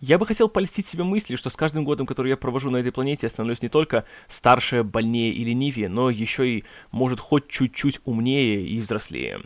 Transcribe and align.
Я 0.00 0.18
бы 0.18 0.26
хотел 0.26 0.48
польстить 0.48 0.86
себе 0.86 1.02
мысли, 1.02 1.34
что 1.34 1.50
с 1.50 1.56
каждым 1.56 1.82
годом, 1.82 2.06
который 2.06 2.28
я 2.28 2.36
провожу 2.36 2.70
на 2.70 2.76
этой 2.76 2.92
планете, 2.92 3.26
я 3.26 3.30
становлюсь 3.30 3.62
не 3.62 3.68
только 3.68 4.04
старше, 4.28 4.84
больнее 4.84 5.32
и 5.32 5.42
ленивее, 5.42 5.88
но 5.88 6.08
еще 6.08 6.48
и, 6.48 6.64
может, 6.92 7.18
хоть 7.18 7.48
чуть-чуть 7.48 8.00
умнее 8.04 8.64
и 8.64 8.78
взрослее. 8.78 9.40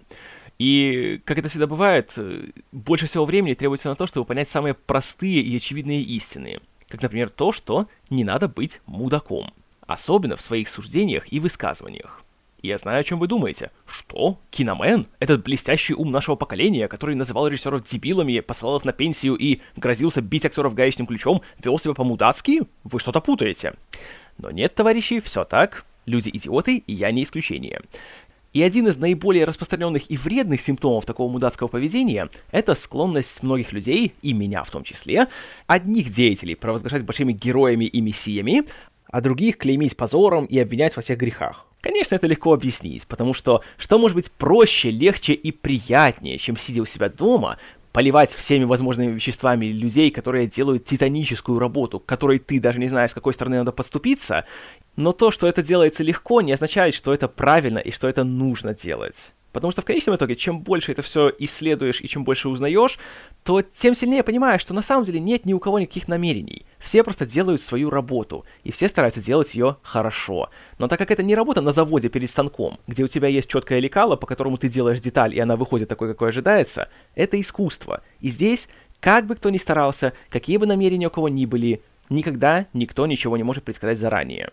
И, 0.59 1.23
как 1.25 1.39
это 1.39 1.49
всегда 1.49 1.67
бывает, 1.67 2.13
э, 2.17 2.51
больше 2.71 3.07
всего 3.07 3.25
времени 3.25 3.55
требуется 3.55 3.89
на 3.89 3.97
то, 3.97 4.07
чтобы 4.07 4.27
понять 4.27 4.51
самые 4.51 4.75
простые 4.75 5.41
и 5.41 5.57
очевидные 5.57 6.03
истины. 6.03 6.61
Как, 6.87 7.01
например, 7.01 7.31
то, 7.31 7.53
что 7.53 7.89
не 8.11 8.23
надо 8.23 8.47
быть 8.47 8.83
мудаком. 8.85 9.53
Особенно 9.87 10.37
в 10.37 10.43
своих 10.43 10.69
суждениях 10.69 11.33
и 11.33 11.41
высказываниях. 11.41 12.23
Я 12.63 12.79
знаю, 12.79 13.01
о 13.01 13.05
чем 13.05 13.19
вы 13.19 13.27
думаете. 13.27 13.73
Что? 13.87 14.39
Киномен? 14.51 15.09
Этот 15.19 15.43
блестящий 15.43 15.95
ум 15.95 16.13
нашего 16.13 16.37
поколения, 16.37 16.87
который 16.87 17.17
называл 17.17 17.49
режиссеров 17.49 17.83
дебилами, 17.85 18.39
посылал 18.39 18.77
их 18.77 18.85
на 18.85 18.93
пенсию 18.93 19.35
и 19.35 19.61
грозился 19.75 20.21
бить 20.21 20.47
актеров 20.47 20.73
гаечным 20.75 21.09
ключом, 21.09 21.43
вел 21.63 21.81
себя 21.81 21.95
по-мудацки? 21.95 22.63
Вы 22.85 23.01
что-то 23.01 23.21
путаете. 23.21 23.75
Но 24.39 24.53
нет, 24.53 24.77
товарищи, 24.77 25.19
все 25.19 25.45
так. 25.45 25.85
Люди 26.07 26.31
идиоты, 26.33 26.77
и 26.77 26.93
я 26.95 27.11
не 27.11 27.25
исключение. 27.25 27.81
И 28.53 28.63
один 28.63 28.87
из 28.87 28.99
наиболее 28.99 29.47
распространенных 29.47 30.11
и 30.11 30.17
вредных 30.17 30.61
симптомов 30.61 31.07
такого 31.07 31.31
мудацкого 31.33 31.69
поведения– 31.69 32.29
это 32.51 32.75
склонность 32.75 33.43
многих 33.43 33.73
людей, 33.73 34.13
и 34.21 34.35
меня 34.35 34.63
в 34.63 34.71
том 34.71 34.85
числе, 34.85 35.29
одних 35.67 36.11
деятелей 36.11 36.55
провозглашать 36.55 37.03
большими 37.03 37.33
героями 37.33 37.87
и 37.87 38.01
мессиями, 38.03 38.65
а 39.13 39.21
других 39.21 39.59
клеймить 39.59 39.97
позором 39.97 40.47
и 40.47 40.59
обвинять 40.59 40.97
во 40.97 41.03
всех 41.03 41.19
грехах. 41.19 41.69
Конечно, 41.81 42.17
это 42.17 42.27
легко 42.27 42.53
объяснить, 42.53 43.07
потому 43.07 43.35
что 43.35 43.63
что 43.77 43.99
может 43.99 44.17
быть 44.17 44.33
проще, 44.33 44.91
легче 44.91 45.35
и 45.35 45.53
приятнее, 45.53 46.39
чем 46.39 46.57
сидя 46.57 46.83
у 46.83 46.87
себя 46.87 47.09
дома, 47.09 47.59
поливать 47.93 48.33
всеми 48.33 48.65
возможными 48.65 49.13
веществами 49.13 49.67
людей, 49.67 50.11
которые 50.11 50.47
делают 50.47 50.87
титаническую 50.87 51.59
работу, 51.59 52.01
которой 52.01 52.39
ты 52.39 52.59
даже 52.59 52.81
не 52.81 52.89
знаешь, 52.89 53.11
с 53.11 53.15
какой 53.15 53.35
стороны 53.35 53.59
надо 53.59 53.71
подступиться, 53.71 54.47
но 54.97 55.13
то, 55.13 55.31
что 55.31 55.47
это 55.47 55.63
делается 55.63 56.03
легко, 56.03 56.41
не 56.41 56.53
означает, 56.53 56.95
что 56.95 57.13
это 57.13 57.29
правильно 57.29 57.79
и 57.79 57.91
что 57.91 58.09
это 58.09 58.25
нужно 58.25 58.75
делать. 58.75 59.33
Потому 59.53 59.71
что 59.71 59.83
в 59.83 59.85
конечном 59.85 60.17
итоге, 60.17 60.35
чем 60.35 60.61
больше 60.61 60.93
это 60.93 61.03
все 61.03 61.31
исследуешь 61.39 62.01
и 62.01 62.09
чем 62.09 62.25
больше 62.25 62.49
узнаешь, 62.49 62.99
то 63.45 63.63
тем 63.63 63.95
сильнее 63.95 64.23
понимаешь, 64.23 64.63
что 64.63 64.75
на 64.75 64.83
самом 64.83 65.05
деле 65.05 65.21
нет 65.21 65.45
ни 65.45 65.53
у 65.53 65.59
кого 65.59 65.79
никаких 65.79 66.09
намерений. 66.09 66.65
Все 66.79 67.05
просто 67.05 67.27
делают 67.27 67.61
свою 67.61 67.91
работу, 67.91 68.45
и 68.65 68.73
все 68.73 68.89
стараются 68.89 69.21
делать 69.21 69.55
ее 69.55 69.77
хорошо. 69.83 70.51
Но 70.79 70.89
так 70.89 70.99
как 70.99 71.11
это 71.11 71.23
не 71.23 71.35
работа 71.35 71.61
на 71.61 71.73
заводе 71.73 72.09
перед 72.09 72.31
станком, 72.31 72.79
где 72.87 73.05
у 73.05 73.09
тебя 73.09 73.29
есть 73.29 73.49
четкое 73.49 73.79
лекало, 73.79 74.17
по 74.17 74.27
которому 74.27 74.57
ты 74.57 74.69
делаешь 74.69 75.01
деталь, 75.01 75.35
и 75.35 75.41
она 75.41 75.57
выходит 75.57 75.89
такой, 75.89 76.09
какой 76.09 76.31
ожидается, 76.31 76.89
это 77.15 77.41
искусство. 77.41 78.03
И 78.21 78.31
здесь, 78.31 78.69
как 79.01 79.27
бы 79.27 79.37
кто 79.37 79.51
ни 79.51 79.59
старался, 79.59 80.15
какие 80.31 80.57
бы 80.57 80.67
намерения 80.67 81.09
у 81.09 81.11
кого 81.11 81.29
ни 81.29 81.45
были, 81.45 81.83
никогда 82.09 82.67
никто 82.73 83.07
ничего 83.07 83.37
не 83.37 83.43
может 83.43 83.65
предсказать 83.65 83.99
заранее. 83.99 84.51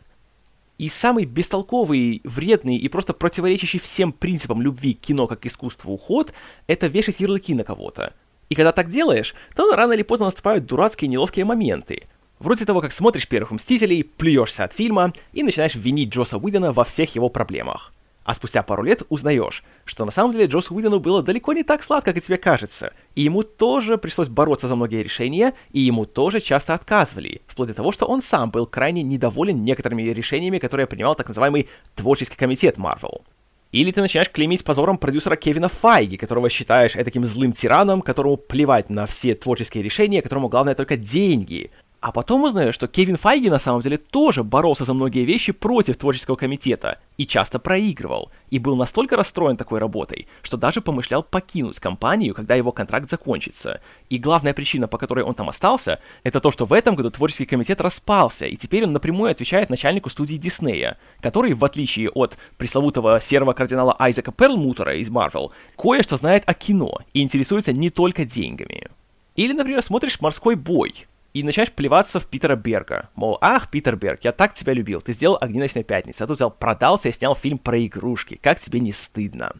И 0.80 0.88
самый 0.88 1.26
бестолковый, 1.26 2.22
вредный 2.24 2.78
и 2.78 2.88
просто 2.88 3.14
противоречащий 3.14 3.80
всем 3.80 4.14
принципам 4.14 4.62
любви 4.62 4.94
к 4.94 5.02
кино 5.02 5.28
как 5.28 5.46
искусству 5.46 5.94
уход— 5.94 6.34
это 6.68 6.88
вешать 6.88 7.20
ярлыки 7.20 7.54
на 7.54 7.66
кого-то. 7.66 8.14
И 8.48 8.56
когда 8.56 8.72
так 8.72 8.90
делаешь, 8.90 9.36
то 9.58 9.76
рано 9.76 9.92
или 9.92 10.04
поздно 10.04 10.28
наступают 10.28 10.66
дурацкие 10.66 11.10
неловкие 11.10 11.44
моменты. 11.44 12.08
Вроде 12.40 12.64
того, 12.64 12.80
как 12.80 12.94
смотришь 12.94 13.28
«Первых 13.28 13.52
Мстителей», 13.52 14.06
плюешься 14.06 14.64
от 14.64 14.74
фильма 14.74 15.12
и 15.34 15.44
начинаешь 15.44 15.76
винить 15.76 16.14
Джоса 16.14 16.38
Уидона 16.38 16.72
во 16.72 16.86
всех 16.86 17.14
его 17.14 17.28
проблемах 17.28 17.92
а 18.30 18.36
спустя 18.36 18.62
пару 18.62 18.84
лет 18.84 19.02
узнаешь, 19.10 19.64
что 19.86 20.06
на 20.06 20.12
самом 20.12 20.34
деле 20.34 20.46
Джосу 20.46 20.76
Уидону 20.76 21.00
было 21.00 21.24
далеко 21.24 21.52
не 21.54 21.64
так 21.64 21.82
сладко, 21.82 22.14
как 22.14 22.22
тебе 22.22 22.38
кажется, 22.38 22.94
и 23.16 23.24
ему 23.24 23.42
тоже 23.42 23.98
пришлось 23.98 24.30
бороться 24.30 24.68
за 24.68 24.76
многие 24.76 25.02
решения, 25.02 25.56
и 25.72 25.80
ему 25.80 26.06
тоже 26.06 26.40
часто 26.40 26.76
отказывали, 26.76 27.42
вплоть 27.48 27.70
до 27.70 27.74
того, 27.74 27.92
что 27.92 28.06
он 28.06 28.22
сам 28.22 28.52
был 28.52 28.68
крайне 28.68 29.02
недоволен 29.02 29.64
некоторыми 29.64 30.04
решениями, 30.04 30.60
которые 30.60 30.86
принимал 30.86 31.16
так 31.16 31.28
называемый 31.28 31.70
творческий 31.96 32.38
комитет 32.38 32.78
Marvel. 32.78 33.24
Или 33.72 33.92
ты 33.92 34.02
начинаешь 34.02 34.30
клеймить 34.30 34.64
позором 34.64 35.00
продюсера 35.00 35.36
Кевина 35.36 35.70
Файги, 35.70 36.18
которого 36.18 36.50
считаешь 36.50 36.94
таким 36.94 37.26
злым 37.26 37.54
тираном, 37.54 38.04
которому 38.04 38.38
плевать 38.38 38.92
на 38.92 39.08
все 39.08 39.34
творческие 39.34 39.84
решения, 39.84 40.22
которому 40.22 40.50
главное 40.50 40.76
только 40.76 40.98
деньги, 40.98 41.72
а 42.02 42.14
потом 42.14 42.44
узнаю, 42.44 42.72
что 42.72 42.88
Кевин 42.88 43.18
Файги 43.18 43.50
на 43.50 43.60
самом 43.60 43.82
деле 43.82 43.98
тоже 43.98 44.44
боролся 44.44 44.86
за 44.86 44.94
многие 44.94 45.26
вещи 45.26 45.52
против 45.52 45.98
творческого 45.98 46.38
комитета 46.38 47.00
и 47.18 47.28
часто 47.28 47.60
проигрывал, 47.60 48.32
и 48.50 48.58
был 48.58 48.78
настолько 48.78 49.18
расстроен 49.18 49.58
такой 49.58 49.80
работой, 49.80 50.28
что 50.42 50.56
даже 50.56 50.80
помышлял 50.80 51.24
покинуть 51.24 51.80
компанию, 51.80 52.34
когда 52.34 52.56
его 52.56 52.72
контракт 52.72 53.10
закончится. 53.10 53.82
И 54.10 54.18
главная 54.18 54.54
причина, 54.54 54.88
по 54.88 54.98
которой 54.98 55.26
он 55.26 55.34
там 55.34 55.50
остался, 55.50 56.00
это 56.24 56.40
то, 56.40 56.52
что 56.52 56.66
в 56.66 56.72
этом 56.72 56.96
году 56.96 57.12
творческий 57.12 57.46
комитет 57.46 57.82
распался, 57.82 58.46
и 58.46 58.56
теперь 58.56 58.86
он 58.86 58.94
напрямую 58.94 59.32
отвечает 59.32 59.70
начальнику 59.70 60.10
студии 60.10 60.36
Диснея, 60.36 60.98
который, 61.20 61.54
в 61.54 61.66
отличие 61.66 62.10
от 62.10 62.38
пресловутого 62.58 63.20
серого 63.20 63.52
кардинала 63.52 63.94
Айзека 64.00 64.32
Перлмутера 64.32 64.96
из 64.96 65.10
Marvel, 65.10 65.52
кое-что 65.78 66.16
знает 66.16 66.44
о 66.46 66.54
кино 66.54 67.00
и 67.12 67.22
интересуется 67.22 67.74
не 67.74 67.90
только 67.90 68.24
деньгами. 68.24 68.88
Или, 69.36 69.52
например, 69.52 69.82
смотришь 69.82 70.22
«Морской 70.22 70.56
бой», 70.56 71.08
и 71.34 71.44
начинаешь 71.44 71.72
плеваться 71.72 72.20
в 72.20 72.26
Питера 72.26 72.56
Берга. 72.56 73.10
Мол, 73.16 73.38
ах, 73.42 73.70
Питер 73.70 73.96
Берг, 73.96 74.24
я 74.24 74.32
так 74.32 74.54
тебя 74.54 74.74
любил, 74.74 75.02
ты 75.02 75.14
сделал 75.14 75.38
«Огни 75.40 75.60
ночной 75.60 75.84
пятницы», 75.84 76.24
а 76.24 76.28
тут 76.28 76.38
взял, 76.38 76.52
продался 76.52 77.10
и 77.10 77.12
снял 77.12 77.36
фильм 77.36 77.58
про 77.58 77.84
игрушки, 77.86 78.40
как 78.42 78.60
тебе 78.60 78.80
не 78.80 78.92
стыдно. 78.92 79.54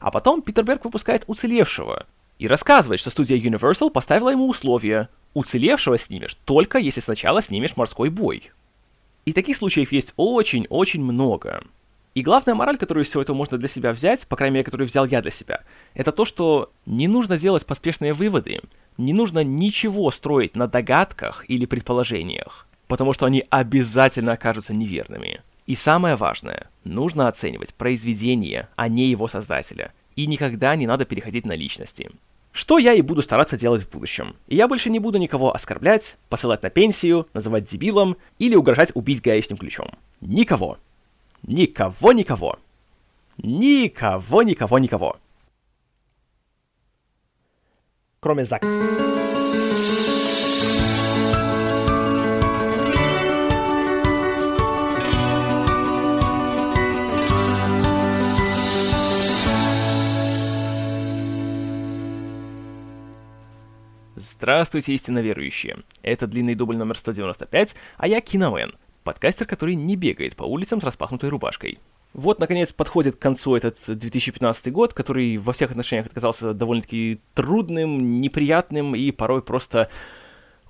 А 0.00 0.10
потом 0.10 0.42
Питер 0.42 0.64
Берг 0.64 0.84
выпускает 0.84 1.24
«Уцелевшего», 1.26 2.06
и 2.40 2.48
рассказывает, 2.48 3.00
что 3.00 3.10
студия 3.10 3.36
Universal 3.36 3.90
поставила 3.90 4.30
ему 4.30 4.48
условия. 4.48 5.10
Уцелевшего 5.34 5.98
снимешь 5.98 6.36
только 6.46 6.78
если 6.78 7.00
сначала 7.00 7.42
снимешь 7.42 7.76
морской 7.76 8.08
бой. 8.08 8.50
И 9.26 9.34
таких 9.34 9.56
случаев 9.56 9.92
есть 9.92 10.14
очень-очень 10.16 11.02
много. 11.02 11.62
И 12.14 12.22
главная 12.22 12.54
мораль, 12.54 12.76
которую 12.76 13.04
из 13.04 13.08
всего 13.08 13.22
этого 13.22 13.36
можно 13.36 13.56
для 13.56 13.68
себя 13.68 13.92
взять, 13.92 14.26
по 14.26 14.36
крайней 14.36 14.54
мере, 14.54 14.64
которую 14.64 14.88
взял 14.88 15.06
я 15.06 15.22
для 15.22 15.30
себя, 15.30 15.60
это 15.94 16.10
то, 16.10 16.24
что 16.24 16.72
не 16.84 17.06
нужно 17.06 17.38
делать 17.38 17.64
поспешные 17.64 18.14
выводы, 18.14 18.60
не 18.98 19.12
нужно 19.12 19.44
ничего 19.44 20.10
строить 20.10 20.56
на 20.56 20.66
догадках 20.66 21.44
или 21.48 21.66
предположениях, 21.66 22.66
потому 22.88 23.12
что 23.12 23.26
они 23.26 23.44
обязательно 23.50 24.32
окажутся 24.32 24.74
неверными. 24.74 25.40
И 25.66 25.76
самое 25.76 26.16
важное, 26.16 26.68
нужно 26.82 27.28
оценивать 27.28 27.74
произведение, 27.74 28.68
а 28.74 28.88
не 28.88 29.06
его 29.06 29.28
создателя. 29.28 29.92
И 30.16 30.26
никогда 30.26 30.74
не 30.74 30.88
надо 30.88 31.04
переходить 31.04 31.46
на 31.46 31.54
личности. 31.54 32.10
Что 32.50 32.78
я 32.78 32.92
и 32.92 33.02
буду 33.02 33.22
стараться 33.22 33.56
делать 33.56 33.82
в 33.82 33.90
будущем. 33.90 34.34
И 34.48 34.56
я 34.56 34.66
больше 34.66 34.90
не 34.90 34.98
буду 34.98 35.18
никого 35.18 35.54
оскорблять, 35.54 36.16
посылать 36.28 36.64
на 36.64 36.70
пенсию, 36.70 37.28
называть 37.32 37.66
дебилом 37.66 38.16
или 38.38 38.56
угрожать 38.56 38.90
убить 38.94 39.22
гаечным 39.22 39.58
ключом. 39.58 39.92
Никого. 40.20 40.78
Никого, 41.42 42.12
никого. 42.12 42.58
Никого, 43.38 44.42
никого, 44.42 44.78
никого. 44.78 45.16
Кроме 48.20 48.44
Зака. 48.44 48.66
Здравствуйте, 64.40 64.94
истинно 64.94 65.18
верующие. 65.18 65.76
Это 66.02 66.26
длинный 66.26 66.54
дубль 66.54 66.76
номер 66.76 66.98
195, 66.98 67.76
а 67.98 68.08
я 68.08 68.20
Киноэн, 68.20 68.72
подкастер, 69.10 69.44
который 69.44 69.74
не 69.74 69.96
бегает 69.96 70.36
по 70.36 70.44
улицам 70.44 70.80
с 70.80 70.84
распахнутой 70.84 71.30
рубашкой. 71.30 71.80
Вот, 72.12 72.38
наконец, 72.38 72.72
подходит 72.72 73.16
к 73.16 73.18
концу 73.18 73.56
этот 73.56 73.76
2015 73.88 74.72
год, 74.72 74.94
который 74.94 75.36
во 75.36 75.52
всех 75.52 75.72
отношениях 75.72 76.06
оказался 76.06 76.54
довольно-таки 76.54 77.20
трудным, 77.34 78.20
неприятным 78.20 78.94
и 78.94 79.10
порой 79.10 79.42
просто 79.42 79.90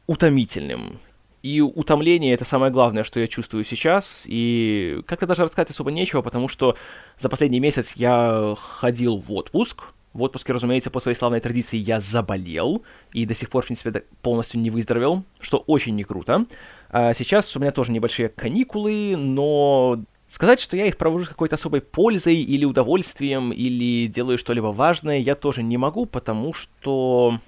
утомительным. 0.06 0.98
И 1.42 1.60
утомление— 1.60 2.32
это 2.34 2.46
самое 2.46 2.72
главное, 2.72 3.04
что 3.04 3.20
я 3.20 3.28
чувствую 3.28 3.62
сейчас, 3.64 4.25
и 4.26 5.02
как-то 5.06 5.26
даже 5.26 5.44
рассказать 5.44 5.69
особо 5.69 5.90
нечего, 5.90 6.22
потому 6.22 6.48
что 6.48 6.76
за 7.19 7.28
последний 7.28 7.60
месяц 7.60 7.93
я 7.96 8.54
ходил 8.58 9.19
в 9.19 9.31
отпуск, 9.32 9.82
в 10.12 10.22
отпуске, 10.22 10.52
разумеется, 10.52 10.90
по 10.90 10.98
своей 10.98 11.16
славной 11.16 11.40
традиции 11.40 11.76
я 11.76 12.00
заболел 12.00 12.82
и 13.12 13.26
до 13.26 13.34
сих 13.34 13.48
пор, 13.48 13.62
в 13.62 13.66
принципе, 13.66 14.04
полностью 14.22 14.60
не 14.60 14.70
выздоровел, 14.70 15.25
что 15.38 15.58
очень 15.58 15.94
не 15.94 16.04
круто. 16.04 16.46
А 16.90 17.14
сейчас 17.14 17.54
у 17.56 17.60
меня 17.60 17.70
тоже 17.70 17.92
небольшие 17.92 18.28
каникулы, 18.28 19.16
но 19.16 20.00
Сказать, 20.31 20.60
что 20.60 20.76
я 20.76 20.87
их 20.87 20.96
провожу 20.96 21.25
с 21.25 21.28
какой-то 21.28 21.56
особой 21.56 21.81
пользой 21.81 22.37
или 22.37 22.64
удовольствием, 22.64 23.50
или 23.50 24.06
делаю 24.06 24.38
что-либо 24.38 24.69
важное, 24.69 25.19
я 25.19 25.34
тоже 25.34 25.64
не 25.64 25.76
могу, 25.76 26.06
потому 26.06 26.52
что 26.52 27.40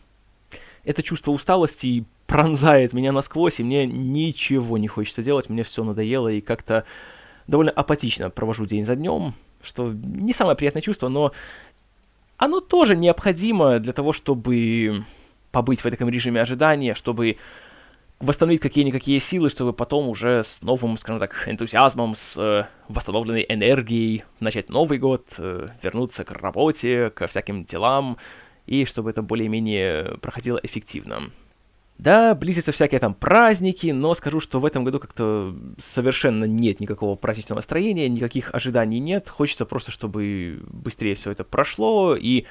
это 0.82 1.00
чувство 1.04 1.30
усталости 1.30 2.04
пронзает 2.26 2.92
меня 2.92 3.12
насквозь, 3.12 3.60
и 3.60 3.62
мне 3.62 3.86
ничего 3.86 4.78
не 4.78 4.88
хочется 4.88 5.22
делать, 5.22 5.48
мне 5.48 5.62
все 5.62 5.84
надоело, 5.84 6.26
и 6.26 6.40
как-то 6.40 6.84
довольно 7.46 7.70
апатично 7.70 8.30
провожу 8.30 8.66
день 8.66 8.82
за 8.82 8.96
днем, 8.96 9.34
что 9.62 9.92
не 9.92 10.32
самое 10.32 10.56
приятное 10.56 10.82
чувство, 10.82 11.06
но 11.06 11.30
оно 12.36 12.58
тоже 12.58 12.96
необходимо 12.96 13.78
для 13.78 13.92
того, 13.92 14.12
чтобы 14.12 15.04
побыть 15.52 15.82
в 15.82 15.86
этом 15.86 16.08
режиме 16.08 16.40
ожидания, 16.40 16.94
чтобы 16.94 17.36
восстановить 18.22 18.60
какие-никакие 18.60 19.20
силы, 19.20 19.50
чтобы 19.50 19.72
потом 19.72 20.08
уже 20.08 20.42
с 20.44 20.62
новым, 20.62 20.96
скажем 20.96 21.20
так, 21.20 21.44
энтузиазмом, 21.46 22.14
с 22.14 22.36
э, 22.38 22.66
восстановленной 22.88 23.44
энергией 23.48 24.24
начать 24.40 24.70
Новый 24.70 24.98
год, 24.98 25.28
э, 25.38 25.68
вернуться 25.82 26.24
к 26.24 26.30
работе, 26.30 27.10
ко 27.10 27.26
всяким 27.26 27.64
делам, 27.64 28.16
и 28.66 28.84
чтобы 28.84 29.10
это 29.10 29.22
более-менее 29.22 30.18
проходило 30.20 30.58
эффективно. 30.62 31.30
Да, 31.98 32.34
близятся 32.34 32.72
всякие 32.72 33.00
там 33.00 33.14
праздники, 33.14 33.88
но 33.88 34.14
скажу, 34.14 34.40
что 34.40 34.60
в 34.60 34.64
этом 34.64 34.82
году 34.82 34.98
как-то 34.98 35.54
совершенно 35.78 36.44
нет 36.44 36.80
никакого 36.80 37.16
праздничного 37.16 37.58
настроения, 37.58 38.08
никаких 38.08 38.54
ожиданий 38.54 38.98
нет. 38.98 39.28
Хочется 39.28 39.66
просто, 39.66 39.92
чтобы 39.92 40.62
быстрее 40.68 41.14
все 41.14 41.30
это 41.30 41.44
прошло, 41.44 42.16
и 42.16 42.46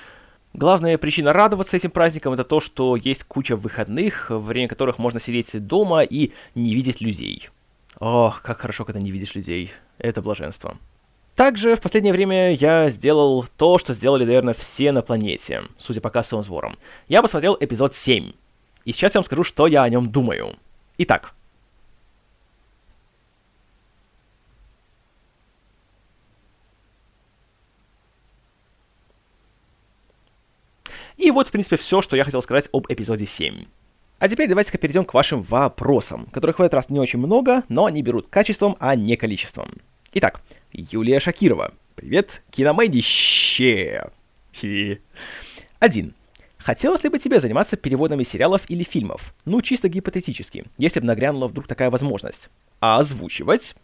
Главная 0.53 0.97
причина 0.97 1.31
радоваться 1.31 1.77
этим 1.77 1.91
праздникам 1.91 2.33
это 2.33 2.43
то, 2.43 2.59
что 2.59 2.97
есть 2.97 3.23
куча 3.23 3.55
выходных, 3.55 4.29
во 4.29 4.39
время 4.39 4.67
которых 4.67 4.99
можно 4.99 5.19
сидеть 5.19 5.65
дома 5.65 6.01
и 6.03 6.33
не 6.55 6.75
видеть 6.75 6.99
людей. 6.99 7.49
Ох, 7.99 8.41
как 8.41 8.59
хорошо, 8.59 8.83
когда 8.83 8.99
не 8.99 9.11
видишь 9.11 9.35
людей. 9.35 9.71
Это 9.97 10.21
блаженство. 10.21 10.77
Также 11.35 11.75
в 11.75 11.81
последнее 11.81 12.11
время 12.11 12.53
я 12.53 12.89
сделал 12.89 13.45
то, 13.55 13.77
что 13.77 13.93
сделали, 13.93 14.25
наверное, 14.25 14.53
все 14.53 14.91
на 14.91 15.01
планете, 15.01 15.61
судя 15.77 16.01
по 16.01 16.09
кассовым 16.09 16.43
сборам. 16.43 16.77
Я 17.07 17.21
посмотрел 17.21 17.55
эпизод 17.59 17.95
7. 17.95 18.33
И 18.83 18.91
сейчас 18.91 19.15
я 19.15 19.19
вам 19.19 19.25
скажу, 19.25 19.43
что 19.43 19.67
я 19.67 19.83
о 19.83 19.89
нем 19.89 20.11
думаю. 20.11 20.57
Итак, 20.97 21.33
И 31.17 31.31
вот, 31.31 31.47
в 31.47 31.51
принципе, 31.51 31.75
все, 31.75 32.01
что 32.01 32.15
я 32.15 32.23
хотел 32.23 32.41
сказать 32.41 32.69
об 32.71 32.87
эпизоде 32.89 33.25
7. 33.25 33.65
А 34.19 34.29
теперь 34.29 34.47
давайте-ка 34.47 34.77
перейдем 34.77 35.05
к 35.05 35.13
вашим 35.13 35.41
вопросам, 35.41 36.27
которых 36.31 36.59
в 36.59 36.61
этот 36.61 36.75
раз 36.75 36.89
не 36.89 36.99
очень 36.99 37.19
много, 37.19 37.63
но 37.69 37.85
они 37.85 38.03
берут 38.03 38.27
качеством, 38.27 38.77
а 38.79 38.95
не 38.95 39.15
количеством. 39.15 39.69
Итак, 40.13 40.41
Юлия 40.71 41.19
Шакирова. 41.19 41.73
Привет, 41.95 42.43
киномэдище! 42.51 44.09
Один. 45.79 46.13
Хотелось 46.57 47.03
ли 47.03 47.09
бы 47.09 47.17
тебе 47.17 47.39
заниматься 47.39 47.77
переводами 47.77 48.21
сериалов 48.21 48.69
или 48.69 48.83
фильмов? 48.83 49.33
Ну, 49.45 49.61
чисто 49.63 49.89
гипотетически, 49.89 50.65
если 50.77 50.99
бы 50.99 51.07
нагрянула 51.07 51.47
вдруг 51.47 51.65
такая 51.67 51.89
возможность. 51.89 52.49
А 52.79 52.99
озвучивать? 52.99 53.75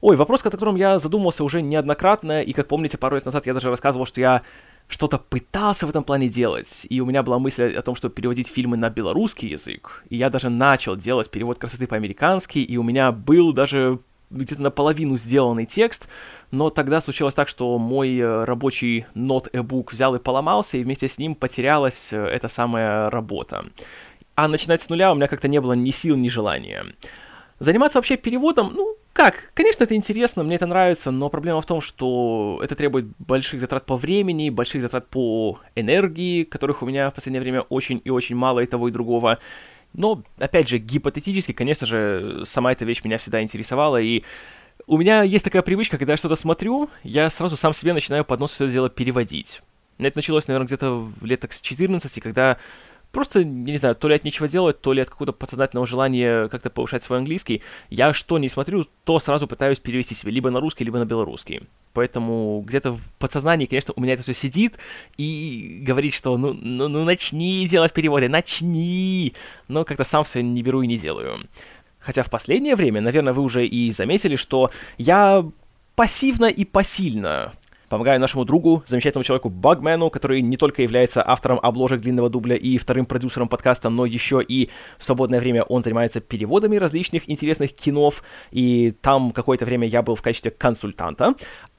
Ой, 0.00 0.16
вопрос, 0.16 0.40
о 0.40 0.50
котором 0.50 0.76
я 0.76 0.98
задумался 0.98 1.44
уже 1.44 1.60
неоднократно, 1.60 2.42
и, 2.42 2.52
как 2.54 2.68
помните, 2.68 2.96
пару 2.96 3.16
лет 3.16 3.26
назад 3.26 3.46
я 3.46 3.54
даже 3.54 3.68
рассказывал, 3.68 4.06
что 4.06 4.20
я 4.20 4.42
что-то 4.88 5.18
пытался 5.18 5.86
в 5.86 5.90
этом 5.90 6.04
плане 6.04 6.28
делать, 6.28 6.86
и 6.88 7.00
у 7.00 7.06
меня 7.06 7.22
была 7.22 7.38
мысль 7.38 7.74
о 7.74 7.82
том, 7.82 7.94
чтобы 7.94 8.14
переводить 8.14 8.48
фильмы 8.48 8.76
на 8.76 8.90
белорусский 8.90 9.48
язык, 9.48 10.04
и 10.10 10.16
я 10.16 10.30
даже 10.30 10.50
начал 10.50 10.96
делать 10.96 11.30
перевод 11.30 11.58
красоты 11.58 11.86
по-американски, 11.86 12.58
и 12.58 12.76
у 12.76 12.82
меня 12.82 13.12
был 13.12 13.52
даже 13.52 14.00
где-то 14.32 14.62
наполовину 14.62 15.16
сделанный 15.16 15.66
текст, 15.66 16.08
но 16.50 16.70
тогда 16.70 17.00
случилось 17.00 17.34
так, 17.34 17.48
что 17.48 17.78
мой 17.78 18.16
э, 18.16 18.44
рабочий 18.44 19.06
нот-эбук 19.14 19.92
взял 19.92 20.14
и 20.14 20.18
поломался, 20.18 20.78
и 20.78 20.84
вместе 20.84 21.08
с 21.08 21.18
ним 21.18 21.34
потерялась 21.34 22.12
э, 22.12 22.18
эта 22.18 22.48
самая 22.48 23.10
работа. 23.10 23.66
А 24.34 24.48
начинать 24.48 24.80
с 24.80 24.88
нуля 24.88 25.12
у 25.12 25.14
меня 25.14 25.28
как-то 25.28 25.48
не 25.48 25.60
было 25.60 25.74
ни 25.74 25.90
сил, 25.90 26.16
ни 26.16 26.28
желания. 26.28 26.86
Заниматься 27.58 27.98
вообще 27.98 28.16
переводом, 28.16 28.72
ну, 28.74 28.96
как? 29.22 29.52
Конечно, 29.54 29.84
это 29.84 29.94
интересно, 29.94 30.42
мне 30.42 30.56
это 30.56 30.66
нравится, 30.66 31.10
но 31.10 31.28
проблема 31.28 31.60
в 31.60 31.66
том, 31.66 31.80
что 31.80 32.60
это 32.62 32.74
требует 32.74 33.06
больших 33.18 33.60
затрат 33.60 33.86
по 33.86 33.96
времени, 33.96 34.50
больших 34.50 34.82
затрат 34.82 35.08
по 35.08 35.60
энергии, 35.76 36.42
которых 36.42 36.82
у 36.82 36.86
меня 36.86 37.10
в 37.10 37.14
последнее 37.14 37.40
время 37.40 37.60
очень 37.62 38.00
и 38.04 38.10
очень 38.10 38.34
мало 38.34 38.60
и 38.60 38.66
того, 38.66 38.88
и 38.88 38.92
другого. 38.92 39.38
Но, 39.92 40.22
опять 40.38 40.68
же, 40.68 40.78
гипотетически, 40.78 41.52
конечно 41.52 41.86
же, 41.86 42.42
сама 42.46 42.72
эта 42.72 42.84
вещь 42.84 43.04
меня 43.04 43.18
всегда 43.18 43.42
интересовала, 43.42 44.00
и 44.00 44.24
у 44.86 44.96
меня 44.98 45.22
есть 45.22 45.44
такая 45.44 45.62
привычка, 45.62 45.98
когда 45.98 46.14
я 46.14 46.16
что-то 46.16 46.34
смотрю, 46.34 46.90
я 47.04 47.30
сразу 47.30 47.56
сам 47.56 47.72
себе 47.72 47.92
начинаю 47.92 48.24
под 48.24 48.40
нос 48.40 48.52
все 48.52 48.64
это 48.64 48.72
дело 48.72 48.90
переводить. 48.90 49.62
Это 49.98 50.18
началось, 50.18 50.48
наверное, 50.48 50.66
где-то 50.66 51.12
лет 51.20 51.40
так 51.40 51.52
с 51.52 51.60
14, 51.60 52.20
когда 52.20 52.58
просто, 53.12 53.40
я 53.40 53.44
не 53.44 53.76
знаю, 53.76 53.94
то 53.94 54.08
ли 54.08 54.14
от 54.14 54.24
нечего 54.24 54.48
делать, 54.48 54.80
то 54.80 54.92
ли 54.92 55.02
от 55.02 55.10
какого-то 55.10 55.32
подсознательного 55.32 55.86
желания 55.86 56.48
как-то 56.48 56.70
повышать 56.70 57.02
свой 57.02 57.18
английский, 57.18 57.62
я 57.90 58.12
что 58.12 58.38
не 58.38 58.48
смотрю, 58.48 58.86
то 59.04 59.20
сразу 59.20 59.46
пытаюсь 59.46 59.78
перевести 59.78 60.14
себе 60.14 60.32
либо 60.32 60.50
на 60.50 60.60
русский, 60.60 60.84
либо 60.84 60.98
на 60.98 61.04
белорусский. 61.04 61.62
Поэтому 61.92 62.64
где-то 62.66 62.92
в 62.92 63.00
подсознании, 63.18 63.66
конечно, 63.66 63.92
у 63.96 64.00
меня 64.00 64.14
это 64.14 64.22
все 64.22 64.34
сидит 64.34 64.78
и 65.18 65.82
говорит, 65.86 66.14
что 66.14 66.38
ну, 66.38 66.54
ну, 66.54 66.88
ну 66.88 67.04
начни 67.04 67.68
делать 67.68 67.92
переводы, 67.92 68.28
начни. 68.28 69.34
Но 69.68 69.84
как-то 69.84 70.04
сам 70.04 70.24
все 70.24 70.42
не 70.42 70.62
беру 70.62 70.82
и 70.82 70.86
не 70.86 70.96
делаю. 70.96 71.46
Хотя 72.00 72.22
в 72.22 72.30
последнее 72.30 72.74
время, 72.74 73.00
наверное, 73.00 73.32
вы 73.32 73.42
уже 73.42 73.66
и 73.66 73.92
заметили, 73.92 74.36
что 74.36 74.70
я 74.96 75.44
пассивно 75.94 76.46
и 76.46 76.64
посильно 76.64 77.52
Помогаю 77.92 78.18
нашему 78.18 78.46
другу, 78.46 78.82
замечательному 78.86 79.22
человеку 79.22 79.50
Багмену, 79.50 80.08
который 80.08 80.40
не 80.40 80.56
только 80.56 80.80
является 80.80 81.22
автором 81.22 81.60
обложек 81.62 82.00
длинного 82.00 82.30
дубля 82.30 82.56
и 82.56 82.78
вторым 82.78 83.04
продюсером 83.04 83.48
подкаста, 83.48 83.90
но 83.90 84.06
еще 84.06 84.42
и 84.42 84.70
в 84.96 85.04
свободное 85.04 85.40
время 85.40 85.62
он 85.64 85.82
занимается 85.82 86.22
переводами 86.22 86.76
различных 86.76 87.28
интересных 87.28 87.74
кинов, 87.74 88.22
и 88.50 88.94
там 89.02 89.30
какое-то 89.32 89.66
время 89.66 89.86
я 89.86 90.00
был 90.00 90.14
в 90.14 90.22
качестве 90.22 90.50
консультанта. 90.50 91.34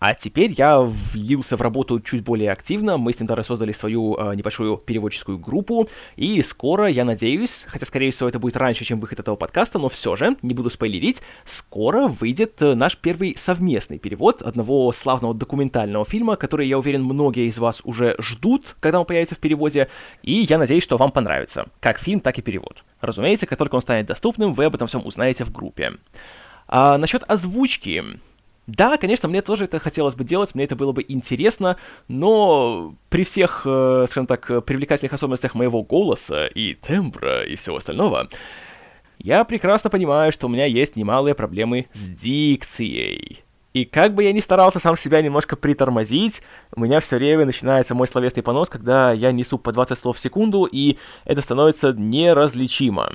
А 0.06 0.16
теперь 0.16 0.54
я 0.58 0.82
влился 0.82 1.56
в 1.56 1.62
работу 1.62 2.02
чуть 2.02 2.26
более 2.26 2.52
активно, 2.52 2.98
мы 2.98 3.14
с 3.14 3.22
ним 3.22 3.28
даже 3.28 3.46
создали 3.46 3.72
свою 3.72 4.18
э, 4.18 4.36
небольшую 4.36 4.76
переводческую 4.76 5.38
группу, 5.38 5.88
и 6.18 6.42
скоро, 6.42 6.88
я 6.88 7.06
надеюсь, 7.06 7.64
хотя, 7.70 7.86
скорее 7.86 8.12
всего, 8.12 8.28
это 8.28 8.38
будет 8.38 8.58
раньше, 8.58 8.84
чем 8.84 9.00
выход 9.00 9.22
этого 9.22 9.38
подкаста, 9.38 9.80
но 9.80 9.88
все 9.88 10.18
же, 10.18 10.36
не 10.42 10.54
буду 10.54 10.70
спойлерить, 10.70 11.22
скоро 11.46 12.10
выйдет 12.10 12.62
э, 12.62 12.74
наш 12.74 12.98
первый 12.98 13.38
совместный 13.38 13.98
перевод 13.98 14.42
одного 14.42 14.92
славного 14.92 15.34
документального 15.34 16.04
фильма, 16.04 16.36
который, 16.36 16.68
я 16.68 16.78
уверен, 16.78 17.06
многие 17.06 17.48
из 17.48 17.58
вас 17.58 17.80
уже 17.86 18.18
ждут, 18.20 18.76
когда 18.82 19.00
он 19.00 19.06
появится 19.06 19.36
в 19.36 19.40
переводе, 19.40 19.88
и 20.22 20.34
я 20.34 20.58
надеюсь, 20.58 20.84
что 20.84 20.98
вам 20.98 21.12
понравится, 21.12 21.68
как 21.80 21.98
фильм, 21.98 22.20
так 22.20 22.38
и 22.38 22.42
перевод. 22.42 22.84
Разумеется, 23.00 23.48
как 23.48 23.58
только 23.58 23.76
он 23.76 23.82
станет 23.82 24.08
доступным, 24.08 24.54
вы 24.54 24.66
об 24.66 24.76
этом 24.76 24.90
всем 24.90 25.06
узнаете 25.06 25.46
в 25.46 25.54
группе. 25.54 25.94
А 26.68 26.98
насчет 26.98 27.24
озвучки, 27.26 28.04
да, 28.68 28.98
конечно, 28.98 29.28
мне 29.28 29.42
тоже 29.42 29.66
это 29.66 29.80
хотелось 29.80 30.16
бы 30.16 30.24
делать, 30.24 30.56
мне 30.56 30.64
это 30.64 30.76
было 30.76 30.94
бы 30.94 31.04
интересно, 31.08 31.78
но 32.08 32.96
при 33.10 33.24
всех, 33.24 33.64
э, 33.66 34.06
скажем 34.08 34.26
так, 34.26 34.66
привлекательных 34.66 35.14
особенностях 35.14 35.54
моего 35.54 35.84
голоса 35.84 36.48
и 36.48 36.76
тембра 36.76 37.44
и 37.44 37.56
всего 37.56 37.76
остального, 37.76 38.30
я 39.20 39.44
прекрасно 39.44 39.90
понимаю, 39.90 40.32
что 40.32 40.48
у 40.48 40.50
меня 40.50 40.66
есть 40.66 40.96
немалые 40.96 41.36
проблемы 41.36 41.88
с 41.94 42.08
дикцией. 42.08 43.44
И 43.74 43.86
как 43.86 44.14
бы 44.14 44.24
я 44.24 44.32
ни 44.32 44.40
старался 44.40 44.80
сам 44.80 44.96
себя 44.96 45.22
немножко 45.22 45.56
притормозить, 45.56 46.44
у 46.76 46.82
меня 46.82 47.00
все 47.00 47.18
время 47.18 47.46
начинается 47.46 47.96
мой 47.96 48.08
словесный 48.08 48.44
понос, 48.44 48.70
когда 48.70 49.12
я 49.12 49.32
несу 49.32 49.58
по 49.58 49.72
20 49.72 49.98
слов 49.98 50.18
в 50.18 50.20
секунду, 50.20 50.66
и 50.72 50.98
это 51.26 51.42
становится 51.42 51.92
неразличимо. 51.92 53.14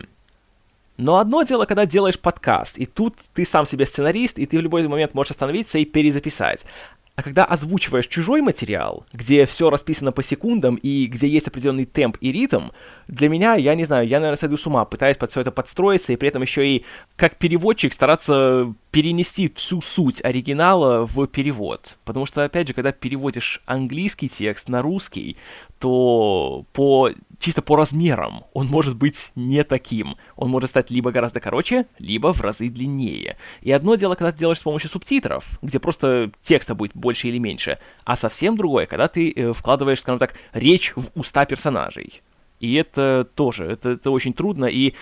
Но 0.98 1.18
одно 1.18 1.44
дело, 1.44 1.64
когда 1.64 1.86
делаешь 1.86 2.18
подкаст, 2.18 2.76
и 2.76 2.84
тут 2.84 3.14
ты 3.32 3.44
сам 3.44 3.66
себе 3.66 3.86
сценарист, 3.86 4.38
и 4.38 4.46
ты 4.46 4.58
в 4.58 4.60
любой 4.60 4.86
момент 4.86 5.14
можешь 5.14 5.30
остановиться 5.30 5.78
и 5.78 5.84
перезаписать. 5.84 6.66
А 7.14 7.22
когда 7.22 7.44
озвучиваешь 7.44 8.06
чужой 8.06 8.42
материал, 8.42 9.04
где 9.12 9.44
все 9.44 9.70
расписано 9.70 10.12
по 10.12 10.22
секундам 10.22 10.76
и 10.76 11.06
где 11.06 11.28
есть 11.28 11.48
определенный 11.48 11.84
темп 11.84 12.16
и 12.20 12.30
ритм, 12.30 12.70
для 13.08 13.28
меня, 13.28 13.54
я 13.54 13.74
не 13.74 13.84
знаю, 13.84 14.06
я, 14.06 14.18
наверное, 14.18 14.36
сойду 14.36 14.56
с 14.56 14.66
ума, 14.66 14.84
пытаясь 14.84 15.16
под 15.16 15.30
все 15.30 15.40
это 15.40 15.50
подстроиться 15.50 16.12
и 16.12 16.16
при 16.16 16.28
этом 16.28 16.42
еще 16.42 16.66
и 16.66 16.84
как 17.16 17.36
переводчик 17.36 17.92
стараться 17.92 18.72
перенести 18.90 19.52
всю 19.54 19.80
суть 19.80 20.24
оригинала 20.24 21.06
в 21.06 21.26
перевод. 21.26 21.96
Потому 22.04 22.26
что, 22.26 22.44
опять 22.44 22.68
же, 22.68 22.74
когда 22.74 22.92
переводишь 22.92 23.60
английский 23.66 24.28
текст 24.28 24.68
на 24.68 24.82
русский, 24.82 25.36
то 25.78 26.64
по 26.72 27.10
чисто 27.38 27.62
по 27.62 27.76
размерам 27.76 28.44
он 28.52 28.66
может 28.66 28.96
быть 28.96 29.30
не 29.34 29.62
таким. 29.62 30.16
Он 30.36 30.48
может 30.50 30.70
стать 30.70 30.90
либо 30.90 31.10
гораздо 31.10 31.40
короче, 31.40 31.86
либо 31.98 32.32
в 32.32 32.40
разы 32.40 32.68
длиннее. 32.68 33.36
И 33.60 33.70
одно 33.70 33.94
дело, 33.94 34.14
когда 34.14 34.32
ты 34.32 34.38
делаешь 34.38 34.58
с 34.58 34.62
помощью 34.62 34.90
субтитров, 34.90 35.58
где 35.62 35.78
просто 35.78 36.30
текста 36.42 36.74
будет 36.74 36.92
больше 36.94 37.28
или 37.28 37.38
меньше, 37.38 37.78
а 38.04 38.16
совсем 38.16 38.56
другое, 38.56 38.86
когда 38.86 39.08
ты 39.08 39.30
э, 39.30 39.52
вкладываешь, 39.52 40.00
скажем 40.00 40.18
так, 40.18 40.34
речь 40.52 40.92
в 40.96 41.10
уста 41.14 41.44
персонажей. 41.44 42.22
И 42.60 42.74
это 42.74 43.28
тоже, 43.34 43.66
это, 43.66 43.90
это 43.90 44.10
очень 44.10 44.32
трудно, 44.32 44.64
и 44.64 44.94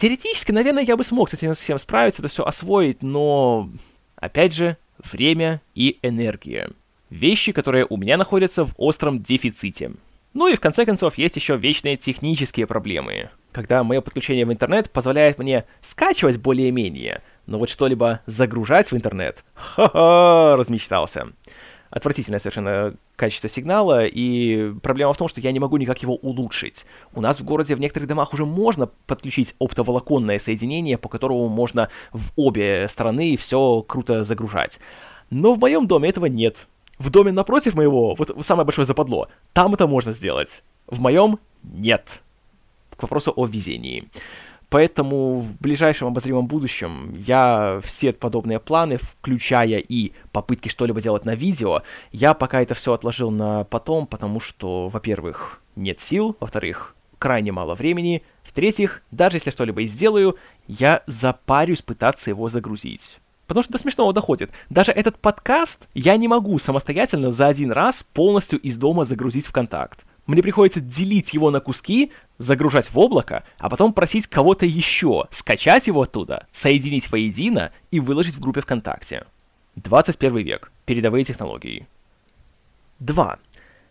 теоретически, 0.00 0.50
наверное, 0.50 0.82
я 0.82 0.96
бы 0.96 1.04
смог 1.04 1.28
с 1.28 1.34
этим 1.34 1.52
всем 1.52 1.78
справиться, 1.78 2.22
это 2.22 2.28
все 2.28 2.42
освоить, 2.42 3.02
но, 3.02 3.68
опять 4.16 4.54
же, 4.54 4.78
время 5.12 5.60
и 5.74 5.98
энергия. 6.02 6.70
Вещи, 7.10 7.52
которые 7.52 7.86
у 7.88 7.98
меня 7.98 8.16
находятся 8.16 8.64
в 8.64 8.72
остром 8.78 9.22
дефиците. 9.22 9.92
Ну 10.32 10.48
и 10.48 10.54
в 10.54 10.60
конце 10.60 10.86
концов 10.86 11.18
есть 11.18 11.36
еще 11.36 11.56
вечные 11.56 11.98
технические 11.98 12.66
проблемы, 12.66 13.28
когда 13.52 13.84
мое 13.84 14.00
подключение 14.00 14.46
в 14.46 14.52
интернет 14.52 14.90
позволяет 14.90 15.38
мне 15.38 15.66
скачивать 15.82 16.38
более-менее, 16.38 17.20
но 17.46 17.58
вот 17.58 17.68
что-либо 17.68 18.20
загружать 18.24 18.92
в 18.92 18.96
интернет, 18.96 19.44
ха-ха, 19.54 20.56
размечтался. 20.56 21.28
Отвратительное 21.90 22.38
совершенно 22.38 22.94
качество 23.16 23.48
сигнала, 23.48 24.06
и 24.06 24.72
проблема 24.82 25.12
в 25.12 25.16
том, 25.16 25.28
что 25.28 25.40
я 25.40 25.52
не 25.52 25.58
могу 25.58 25.76
никак 25.76 25.98
его 26.02 26.14
улучшить. 26.14 26.86
У 27.14 27.20
нас 27.20 27.40
в 27.40 27.44
городе 27.44 27.74
в 27.74 27.80
некоторых 27.80 28.08
домах 28.08 28.32
уже 28.32 28.46
можно 28.46 28.86
подключить 29.06 29.54
оптоволоконное 29.58 30.38
соединение, 30.38 30.98
по 30.98 31.08
которому 31.08 31.48
можно 31.48 31.88
в 32.12 32.30
обе 32.36 32.86
стороны 32.88 33.36
все 33.36 33.82
круто 33.82 34.24
загружать. 34.24 34.80
Но 35.30 35.54
в 35.54 35.58
моем 35.58 35.86
доме 35.86 36.08
этого 36.08 36.26
нет. 36.26 36.66
В 36.98 37.10
доме 37.10 37.32
напротив 37.32 37.74
моего, 37.74 38.14
вот 38.14 38.36
самое 38.44 38.64
большое 38.64 38.84
западло, 38.84 39.28
там 39.52 39.74
это 39.74 39.86
можно 39.86 40.12
сделать. 40.12 40.62
В 40.86 41.00
моем 41.00 41.38
нет. 41.62 42.22
К 42.96 43.02
вопросу 43.02 43.32
о 43.34 43.46
везении. 43.46 44.08
Поэтому 44.70 45.40
в 45.40 45.60
ближайшем 45.60 46.08
обозримом 46.08 46.46
будущем 46.46 47.12
я 47.26 47.80
все 47.82 48.12
подобные 48.12 48.60
планы, 48.60 48.98
включая 48.98 49.78
и 49.78 50.12
попытки 50.30 50.68
что-либо 50.68 51.00
делать 51.00 51.24
на 51.24 51.34
видео, 51.34 51.82
я 52.12 52.34
пока 52.34 52.62
это 52.62 52.74
все 52.74 52.92
отложил 52.92 53.32
на 53.32 53.64
потом, 53.64 54.06
потому 54.06 54.38
что, 54.38 54.88
во-первых, 54.88 55.60
нет 55.74 55.98
сил, 55.98 56.36
во-вторых, 56.38 56.94
крайне 57.18 57.50
мало 57.50 57.74
времени, 57.74 58.22
в-третьих, 58.44 59.02
даже 59.10 59.36
если 59.36 59.50
что-либо 59.50 59.82
и 59.82 59.86
сделаю, 59.86 60.36
я 60.68 61.02
запарюсь 61.06 61.82
пытаться 61.82 62.30
его 62.30 62.48
загрузить. 62.48 63.18
Потому 63.48 63.64
что 63.64 63.72
до 63.72 63.78
смешного 63.78 64.12
доходит. 64.12 64.52
Даже 64.68 64.92
этот 64.92 65.18
подкаст 65.18 65.88
я 65.92 66.16
не 66.16 66.28
могу 66.28 66.56
самостоятельно 66.60 67.32
за 67.32 67.48
один 67.48 67.72
раз 67.72 68.04
полностью 68.04 68.60
из 68.60 68.76
дома 68.76 69.02
загрузить 69.02 69.46
в 69.46 69.52
контакт. 69.52 70.06
Мне 70.30 70.42
приходится 70.42 70.80
делить 70.80 71.34
его 71.34 71.50
на 71.50 71.58
куски, 71.58 72.12
загружать 72.38 72.88
в 72.88 72.96
облако, 72.96 73.42
а 73.58 73.68
потом 73.68 73.92
просить 73.92 74.28
кого-то 74.28 74.64
еще 74.64 75.26
скачать 75.32 75.88
его 75.88 76.02
оттуда, 76.02 76.46
соединить 76.52 77.10
воедино 77.10 77.72
и 77.90 77.98
выложить 77.98 78.36
в 78.36 78.40
группе 78.40 78.60
ВКонтакте. 78.60 79.26
21 79.74 80.38
век. 80.38 80.70
Передовые 80.86 81.24
технологии. 81.24 81.88
2. 83.00 83.40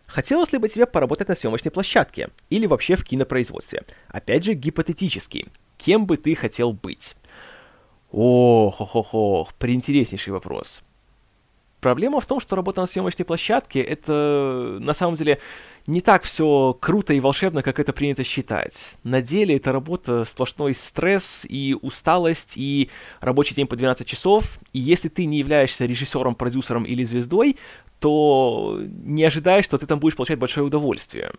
Хотелось 0.06 0.50
ли 0.52 0.58
бы 0.58 0.70
тебе 0.70 0.86
поработать 0.86 1.28
на 1.28 1.34
съемочной 1.34 1.72
площадке 1.72 2.30
или 2.48 2.64
вообще 2.64 2.96
в 2.96 3.04
кинопроизводстве? 3.04 3.82
Опять 4.08 4.44
же, 4.44 4.54
гипотетически. 4.54 5.48
Кем 5.76 6.06
бы 6.06 6.16
ты 6.16 6.34
хотел 6.34 6.72
быть? 6.72 7.16
Ох, 8.12 8.80
ох, 8.80 8.96
ох, 8.96 9.12
ох, 9.12 9.54
приинтереснейший 9.56 10.32
вопрос. 10.32 10.80
Проблема 11.80 12.20
в 12.20 12.26
том, 12.26 12.40
что 12.40 12.56
работа 12.56 12.80
на 12.80 12.86
съемочной 12.86 13.24
площадке 13.24 13.80
это 13.80 14.78
на 14.80 14.92
самом 14.92 15.14
деле 15.14 15.38
не 15.86 16.00
так 16.02 16.22
все 16.24 16.76
круто 16.78 17.14
и 17.14 17.20
волшебно, 17.20 17.62
как 17.62 17.78
это 17.78 17.92
принято 17.92 18.22
считать. 18.22 18.96
На 19.02 19.22
деле 19.22 19.56
это 19.56 19.72
работа 19.72 20.24
сплошной 20.24 20.74
стресс 20.74 21.46
и 21.48 21.76
усталость, 21.80 22.54
и 22.56 22.90
рабочий 23.20 23.54
день 23.54 23.66
по 23.66 23.76
12 23.76 24.06
часов. 24.06 24.58
И 24.72 24.78
если 24.78 25.08
ты 25.08 25.24
не 25.24 25.38
являешься 25.38 25.86
режиссером, 25.86 26.34
продюсером 26.34 26.84
или 26.84 27.02
звездой, 27.02 27.56
то 27.98 28.80
не 28.80 29.24
ожидай, 29.24 29.62
что 29.62 29.78
ты 29.78 29.86
там 29.86 30.00
будешь 30.00 30.16
получать 30.16 30.38
большое 30.38 30.66
удовольствие. 30.66 31.32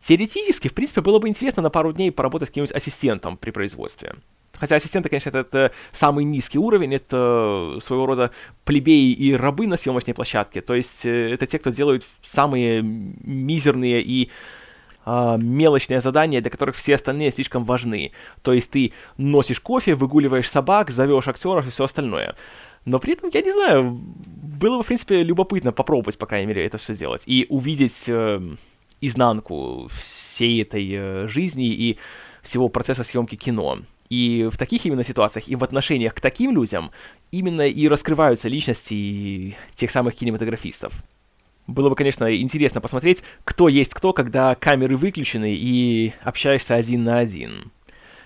Теоретически, 0.00 0.68
в 0.68 0.74
принципе, 0.74 1.02
было 1.02 1.18
бы 1.18 1.28
интересно 1.28 1.62
на 1.62 1.70
пару 1.70 1.92
дней 1.92 2.10
поработать 2.10 2.48
с 2.48 2.50
каким-нибудь 2.50 2.74
ассистентом 2.74 3.36
при 3.36 3.50
производстве. 3.50 4.14
Хотя 4.54 4.76
ассистенты, 4.76 5.08
конечно, 5.08 5.28
это, 5.28 5.38
это 5.40 5.72
самый 5.92 6.24
низкий 6.24 6.58
уровень, 6.58 6.94
это 6.94 7.78
своего 7.80 8.06
рода 8.06 8.30
плебеи 8.64 9.12
и 9.12 9.34
рабы 9.34 9.66
на 9.66 9.76
съемочной 9.76 10.14
площадке. 10.14 10.62
То 10.62 10.74
есть 10.74 11.04
э, 11.04 11.32
это 11.32 11.46
те, 11.46 11.58
кто 11.58 11.70
делают 11.70 12.04
самые 12.22 12.82
мизерные 12.82 14.02
и 14.02 14.30
э, 15.04 15.36
мелочные 15.38 16.00
задания, 16.00 16.40
для 16.40 16.50
которых 16.50 16.76
все 16.76 16.94
остальные 16.94 17.30
слишком 17.32 17.64
важны. 17.64 18.12
То 18.42 18.52
есть 18.52 18.70
ты 18.70 18.92
носишь 19.18 19.60
кофе, 19.60 19.94
выгуливаешь 19.94 20.50
собак, 20.50 20.90
зовешь 20.90 21.28
актеров 21.28 21.66
и 21.66 21.70
все 21.70 21.84
остальное. 21.84 22.34
Но 22.86 22.98
при 22.98 23.12
этом, 23.12 23.30
я 23.32 23.42
не 23.42 23.52
знаю, 23.52 23.98
было 24.60 24.78
бы, 24.78 24.82
в 24.82 24.86
принципе, 24.86 25.22
любопытно 25.22 25.72
попробовать, 25.72 26.18
по 26.18 26.26
крайней 26.26 26.46
мере, 26.46 26.64
это 26.64 26.78
все 26.78 26.94
сделать. 26.94 27.22
И 27.26 27.46
увидеть 27.50 28.04
э, 28.08 28.40
изнанку 29.00 29.88
всей 29.92 30.62
этой 30.62 30.88
э, 30.92 31.28
жизни 31.28 31.66
и 31.66 31.98
всего 32.42 32.68
процесса 32.68 33.04
съемки 33.04 33.36
кино. 33.36 33.80
И 34.08 34.48
в 34.50 34.58
таких 34.58 34.84
именно 34.86 35.04
ситуациях, 35.04 35.48
и 35.48 35.54
в 35.54 35.62
отношениях 35.62 36.14
к 36.14 36.20
таким 36.20 36.50
людям 36.52 36.90
именно 37.30 37.66
и 37.66 37.88
раскрываются 37.88 38.48
личности 38.48 39.56
тех 39.74 39.90
самых 39.90 40.16
кинематографистов. 40.16 40.92
Было 41.68 41.88
бы, 41.88 41.94
конечно, 41.94 42.34
интересно 42.34 42.80
посмотреть, 42.80 43.22
кто 43.44 43.68
есть 43.68 43.94
кто, 43.94 44.12
когда 44.12 44.56
камеры 44.56 44.96
выключены 44.96 45.54
и 45.54 46.12
общаешься 46.22 46.74
один 46.74 47.04
на 47.04 47.18
один. 47.18 47.70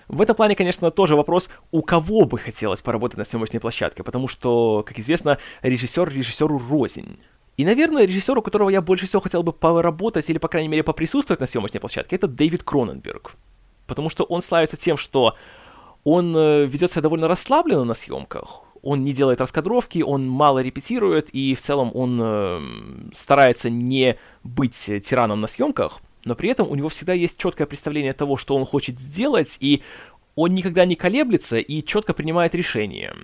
В 0.07 0.21
этом 0.21 0.35
плане, 0.35 0.55
конечно, 0.55 0.91
тоже 0.91 1.15
вопрос, 1.15 1.49
у 1.71 1.81
кого 1.81 2.25
бы 2.25 2.37
хотелось 2.39 2.81
поработать 2.81 3.17
на 3.17 3.23
съемочной 3.23 3.59
площадке, 3.59 4.03
потому 4.03 4.27
что, 4.27 4.83
как 4.85 4.99
известно, 4.99 5.37
режиссер 5.61 6.09
режиссеру 6.09 6.59
рознь. 6.69 7.19
И, 7.57 7.63
наверное, 7.63 8.05
режиссер, 8.05 8.37
у 8.37 8.41
которого 8.41 8.69
я 8.69 8.81
больше 8.81 9.05
всего 9.05 9.21
хотел 9.21 9.43
бы 9.43 9.53
поработать 9.53 10.29
или, 10.29 10.37
по 10.37 10.47
крайней 10.47 10.67
мере, 10.67 10.83
поприсутствовать 10.83 11.39
на 11.39 11.47
съемочной 11.47 11.79
площадке, 11.79 12.15
это 12.15 12.27
Дэвид 12.27 12.63
Кроненберг. 12.63 13.35
Потому 13.87 14.09
что 14.09 14.23
он 14.23 14.41
славится 14.41 14.77
тем, 14.77 14.97
что 14.97 15.35
он 16.03 16.35
э, 16.35 16.65
ведет 16.65 16.91
себя 16.91 17.01
довольно 17.01 17.27
расслабленно 17.27 17.85
на 17.85 17.93
съемках. 17.93 18.61
Он 18.81 19.03
не 19.03 19.13
делает 19.13 19.41
раскадровки, 19.41 20.03
он 20.03 20.27
мало 20.27 20.59
репетирует, 20.59 21.29
и 21.29 21.55
в 21.55 21.61
целом 21.61 21.91
он 21.93 22.19
э, 22.21 22.61
старается 23.13 23.69
не 23.69 24.17
быть 24.43 24.75
тираном 24.75 25.41
на 25.41 25.47
съемках, 25.47 26.01
но 26.25 26.35
при 26.35 26.49
этом 26.49 26.69
у 26.69 26.75
него 26.75 26.89
всегда 26.89 27.13
есть 27.13 27.37
четкое 27.37 27.67
представление 27.67 28.13
того, 28.13 28.37
что 28.37 28.55
он 28.55 28.65
хочет 28.65 28.99
сделать, 28.99 29.57
и 29.59 29.81
он 30.35 30.53
никогда 30.53 30.85
не 30.85 30.95
колеблется 30.95 31.57
и 31.57 31.83
четко 31.83 32.13
принимает 32.13 32.53
решения. 32.53 33.15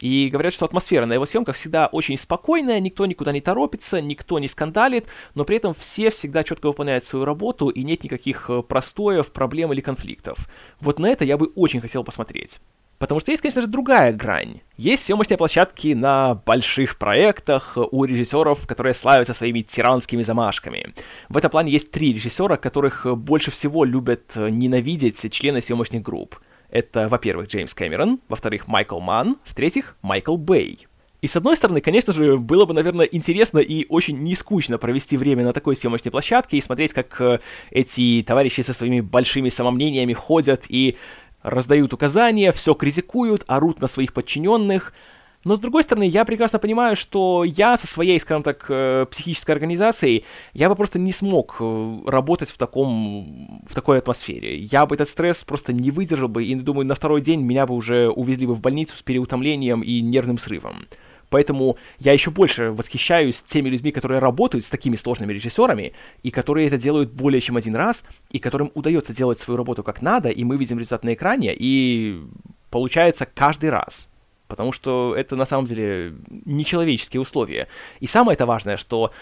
И 0.00 0.28
говорят, 0.30 0.52
что 0.52 0.64
атмосфера 0.64 1.06
на 1.06 1.14
его 1.14 1.26
съемках 1.26 1.56
всегда 1.56 1.86
очень 1.86 2.16
спокойная, 2.16 2.80
никто 2.80 3.06
никуда 3.06 3.32
не 3.32 3.40
торопится, 3.40 4.00
никто 4.00 4.38
не 4.38 4.48
скандалит, 4.48 5.06
но 5.34 5.44
при 5.44 5.56
этом 5.56 5.74
все 5.74 6.10
всегда 6.10 6.44
четко 6.44 6.66
выполняют 6.66 7.04
свою 7.04 7.24
работу 7.24 7.68
и 7.68 7.82
нет 7.82 8.04
никаких 8.04 8.50
э, 8.50 8.62
простоев, 8.62 9.32
проблем 9.32 9.72
или 9.72 9.80
конфликтов. 9.80 10.48
Вот 10.80 10.98
на 10.98 11.06
это 11.06 11.24
я 11.24 11.38
бы 11.38 11.46
очень 11.54 11.80
хотел 11.80 12.04
посмотреть. 12.04 12.60
Потому 12.98 13.20
что 13.20 13.30
есть, 13.30 13.42
конечно 13.42 13.60
же, 13.60 13.66
другая 13.66 14.12
грань. 14.12 14.60
Есть 14.78 15.04
съемочные 15.04 15.36
площадки 15.36 15.88
на 15.88 16.34
больших 16.34 16.98
проектах 16.98 17.76
у 17.76 18.04
режиссеров, 18.04 18.66
которые 18.66 18.94
славятся 18.94 19.34
своими 19.34 19.60
тиранскими 19.60 20.22
замашками. 20.22 20.94
В 21.28 21.36
этом 21.36 21.50
плане 21.50 21.72
есть 21.72 21.90
три 21.90 22.14
режиссера, 22.14 22.56
которых 22.56 23.06
больше 23.16 23.50
всего 23.50 23.84
любят 23.84 24.32
э, 24.34 24.48
ненавидеть 24.48 25.30
члены 25.30 25.60
съемочных 25.60 26.02
групп. 26.02 26.38
Это, 26.70 27.08
во-первых, 27.08 27.48
Джеймс 27.48 27.74
Кэмерон, 27.74 28.20
во-вторых, 28.28 28.68
Майкл 28.68 29.00
Манн, 29.00 29.36
в-третьих, 29.44 29.96
Майкл 30.02 30.36
Бэй. 30.36 30.86
И 31.22 31.28
с 31.28 31.36
одной 31.36 31.56
стороны, 31.56 31.80
конечно 31.80 32.12
же, 32.12 32.36
было 32.36 32.66
бы, 32.66 32.74
наверное, 32.74 33.06
интересно 33.06 33.58
и 33.58 33.86
очень 33.88 34.22
нескучно 34.22 34.78
провести 34.78 35.16
время 35.16 35.44
на 35.44 35.52
такой 35.52 35.74
съемочной 35.74 36.12
площадке 36.12 36.58
и 36.58 36.60
смотреть, 36.60 36.92
как 36.92 37.20
э, 37.20 37.40
эти 37.70 38.22
товарищи 38.26 38.60
со 38.60 38.72
своими 38.72 39.00
большими 39.00 39.48
самомнениями 39.48 40.12
ходят 40.12 40.64
и 40.68 40.96
раздают 41.42 41.92
указания, 41.94 42.52
все 42.52 42.74
критикуют, 42.74 43.44
орут 43.46 43.80
на 43.80 43.86
своих 43.86 44.12
подчиненных— 44.12 44.92
но 45.46 45.54
с 45.54 45.60
другой 45.60 45.84
стороны, 45.84 46.02
я 46.08 46.24
прекрасно 46.24 46.58
понимаю, 46.58 46.96
что 46.96 47.44
я 47.44 47.76
со 47.76 47.86
своей, 47.86 48.18
скажем 48.18 48.42
так, 48.42 48.66
э, 48.68 49.06
психической 49.08 49.54
организацией, 49.54 50.24
я 50.54 50.68
бы 50.68 50.74
просто 50.74 50.98
не 50.98 51.12
смог 51.12 51.58
э, 51.60 51.98
работать 52.04 52.50
в 52.50 52.58
таком, 52.58 53.62
в 53.64 53.72
такой 53.72 53.98
атмосфере. 53.98 54.56
Я 54.56 54.86
бы 54.86 54.96
этот 54.96 55.08
стресс 55.08 55.44
просто 55.44 55.72
не 55.72 55.92
выдержал 55.92 56.26
бы, 56.26 56.44
и, 56.44 56.52
думаю, 56.56 56.84
на 56.84 56.96
второй 56.96 57.20
день 57.20 57.42
меня 57.42 57.64
бы 57.64 57.74
уже 57.76 58.08
увезли 58.08 58.44
бы 58.44 58.56
в 58.56 58.60
больницу 58.60 58.96
с 58.96 59.02
переутомлением 59.02 59.82
и 59.82 60.00
нервным 60.00 60.38
срывом. 60.38 60.88
Поэтому 61.30 61.76
я 62.00 62.12
еще 62.12 62.32
больше 62.32 62.72
восхищаюсь 62.72 63.40
теми 63.40 63.68
людьми, 63.68 63.92
которые 63.92 64.18
работают 64.18 64.64
с 64.64 64.68
такими 64.68 64.96
сложными 64.96 65.32
режиссерами, 65.32 65.92
и 66.24 66.32
которые 66.32 66.66
это 66.66 66.76
делают 66.76 67.12
более 67.12 67.40
чем 67.40 67.56
один 67.56 67.76
раз, 67.76 68.02
и 68.32 68.40
которым 68.40 68.72
удается 68.74 69.12
делать 69.12 69.38
свою 69.38 69.58
работу 69.58 69.84
как 69.84 70.02
надо, 70.02 70.28
и 70.28 70.42
мы 70.42 70.56
видим 70.56 70.80
результат 70.80 71.04
на 71.04 71.14
экране, 71.14 71.54
и 71.56 72.20
получается 72.68 73.28
каждый 73.32 73.70
раз 73.70 74.08
потому 74.48 74.72
что 74.72 75.14
это 75.16 75.36
на 75.36 75.44
самом 75.44 75.66
деле 75.66 76.14
нечеловеческие 76.44 77.20
условия. 77.20 77.68
И 78.00 78.06
самое 78.06 78.34
это 78.34 78.46
важное, 78.46 78.76
что 78.76 79.12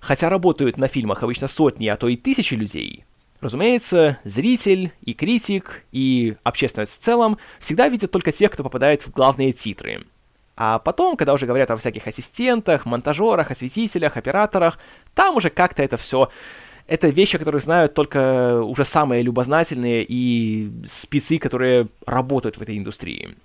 хотя 0.00 0.28
работают 0.28 0.76
на 0.76 0.88
фильмах 0.88 1.22
обычно 1.22 1.48
сотни, 1.48 1.88
а 1.88 1.96
то 1.96 2.08
и 2.08 2.16
тысячи 2.16 2.54
людей, 2.54 3.04
разумеется, 3.40 4.18
зритель 4.24 4.92
и 5.02 5.12
критик 5.12 5.84
и 5.92 6.36
общественность 6.42 6.92
в 6.92 7.02
целом 7.02 7.38
всегда 7.60 7.88
видят 7.88 8.10
только 8.10 8.32
тех, 8.32 8.50
кто 8.50 8.62
попадает 8.62 9.06
в 9.06 9.10
главные 9.10 9.52
титры. 9.52 10.04
А 10.56 10.78
потом, 10.78 11.16
когда 11.16 11.34
уже 11.34 11.46
говорят 11.46 11.70
о 11.70 11.76
всяких 11.76 12.06
ассистентах, 12.06 12.86
монтажерах, 12.86 13.50
осветителях, 13.50 14.16
операторах, 14.16 14.78
там 15.14 15.36
уже 15.36 15.50
как-то 15.50 15.82
это 15.82 15.96
все 15.96 16.30
это 16.86 17.08
вещи, 17.08 17.38
которые 17.38 17.60
знают 17.60 17.94
только 17.94 18.62
уже 18.62 18.84
самые 18.84 19.22
любознательные 19.22 20.04
и 20.06 20.70
спецы, 20.84 21.38
которые 21.38 21.88
работают 22.06 22.58
в 22.58 22.62
этой 22.62 22.76
индустрии. 22.78 23.36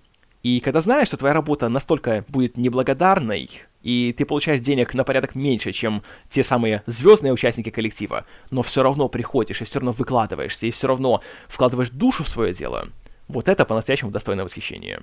И 0.42 0.62
когда 0.62 0.80
знаешь, 0.80 1.08
что 1.08 1.18
твоя 1.18 1.34
работа 1.34 1.68
настолько 1.68 2.24
будет 2.30 2.56
неблагодарной, 2.56 3.50
и 3.84 4.14
ты 4.18 4.26
получаешь 4.26 4.62
денег 4.62 4.94
на 4.94 5.04
порядок 5.04 5.36
меньше, 5.36 5.72
чем 5.72 6.02
те 6.30 6.44
самые 6.44 6.82
звездные 6.86 7.34
участники 7.34 7.70
коллектива, 7.70 8.26
но 8.50 8.62
все 8.62 8.82
равно 8.82 9.10
приходишь 9.10 9.62
и 9.62 9.66
все 9.66 9.80
равно 9.80 9.92
выкладываешься, 9.92 10.66
и 10.66 10.72
все 10.72 10.88
равно 10.88 11.22
вкладываешь 11.48 11.90
душу 11.90 12.24
в 12.24 12.30
свое 12.30 12.54
дело, 12.54 12.88
вот 13.28 13.50
это 13.50 13.66
по-настоящему 13.66 14.12
достойно 14.12 14.44
восхищения. 14.44 15.02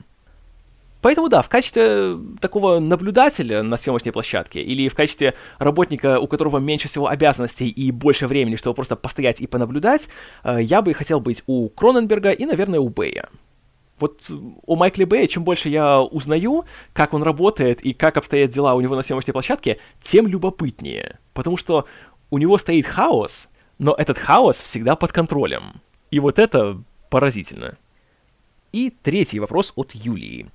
Поэтому 1.03 1.29
да, 1.29 1.43
в 1.43 1.49
качестве 1.49 2.19
такого 2.41 2.81
наблюдателя 2.81 3.63
на 3.63 3.77
съемочной 3.77 4.13
площадке 4.13 4.63
или 4.63 4.89
в 4.89 4.95
качестве 4.95 5.35
работника, 5.59 6.19
у 6.19 6.27
которого 6.27 6.59
меньше 6.59 6.89
всего 6.89 7.09
обязанностей 7.09 7.69
и 7.69 7.93
больше 7.93 8.27
времени, 8.27 8.57
чтобы 8.57 8.75
просто 8.75 8.97
постоять 8.97 9.41
и 9.41 9.47
понаблюдать, 9.47 10.09
э, 10.43 10.59
я 10.63 10.83
бы 10.83 10.95
хотел 10.95 11.21
быть 11.21 11.45
у 11.47 11.69
Кроненберга 11.69 12.31
и, 12.31 12.45
наверное, 12.47 12.81
у 12.81 12.89
Бэя. 12.89 13.29
Вот 13.99 14.27
у 14.29 14.77
Майкла 14.77 15.07
Бэя, 15.07 15.27
чем 15.27 15.45
больше 15.45 15.69
я 15.71 16.01
узнаю, 16.01 16.65
как 16.93 17.15
он 17.15 17.23
работает 17.23 17.81
и 17.81 17.95
как 17.95 18.17
обстоят 18.17 18.51
дела 18.51 18.75
у 18.75 18.81
него 18.81 18.95
на 18.95 19.03
съемочной 19.03 19.33
площадке, 19.33 19.79
тем 20.03 20.27
любопытнее. 20.27 21.19
Потому 21.33 21.57
что 21.57 21.87
у 22.31 22.39
него 22.39 22.59
стоит 22.59 22.87
хаос, 22.87 23.49
но 23.79 23.95
этот 23.95 24.19
хаос 24.19 24.61
всегда 24.61 24.97
под 24.97 25.13
контролем. 25.13 25.81
И 26.11 26.21
вот 26.21 26.39
это 26.39 26.83
поразительно. 27.09 27.79
И 28.73 28.91
третий 28.91 29.41
вопрос 29.41 29.73
от 29.77 29.93
Юлии. 29.95 30.51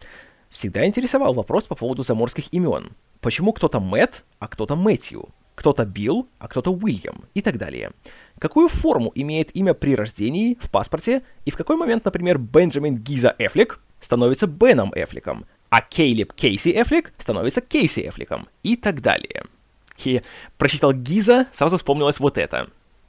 Всегда 0.50 0.86
интересовал 0.86 1.34
вопрос 1.34 1.66
по 1.66 1.76
поводу 1.76 2.04
заморских 2.04 2.54
имен. 2.54 2.92
Почему 3.22 3.54
кто-то 3.54 3.80
Мэтт, 3.80 4.24
а 4.40 4.48
кто-то 4.48 4.76
Мэтью? 4.76 5.30
Кто-то 5.62 5.86
Билл, 5.86 6.28
а 6.40 6.48
кто-то 6.48 6.72
Уильям 6.72 7.26
и 7.36 7.42
так 7.44 7.60
далее. 7.60 7.92
Какую 8.40 8.68
форму 8.68 9.12
имеет 9.14 9.56
имя 9.56 9.76
при 9.76 9.96
рождении, 9.96 10.58
в 10.60 10.72
паспорте, 10.72 11.22
и 11.46 11.52
в 11.52 11.56
какой 11.56 11.76
момент, 11.76 12.04
например, 12.04 12.40
Бенджамин 12.40 12.98
Гиза 12.98 13.36
Эфлик 13.38 13.80
становится 14.00 14.48
Беном 14.48 14.92
Эфликом, 14.96 15.46
а 15.70 15.82
Кейлип 15.82 16.34
Кейси 16.34 16.70
Эфлик 16.70 17.14
становится 17.20 17.62
Кейси 17.62 18.00
Эфликом 18.10 18.48
и 18.64 18.76
так 18.76 19.02
далее. 19.02 19.46
И 20.04 20.24
прочитал 20.58 20.94
Гиза, 20.94 21.46
сразу 21.52 21.78
вспомнилось 21.78 22.20
вот 22.20 22.40
это. 22.40 22.68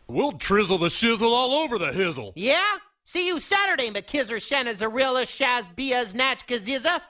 We'll 0.09 0.39
trizzle 0.39 0.79
the 0.79 0.91
shizzle 0.91 1.33
all 1.33 1.55
over 1.55 1.79
the 1.79 1.91
hizzle. 1.91 2.35
Yeah? 2.35 2.61
See 3.07 3.29
you 3.29 3.39
Saturday, 3.41 3.89
McKizzer 3.91 4.37
Shanazarilla 4.37 5.25
Shaz 5.25 5.65
Biaz 5.75 6.13
Natch 6.13 6.45
Kaziza. 6.47 7.01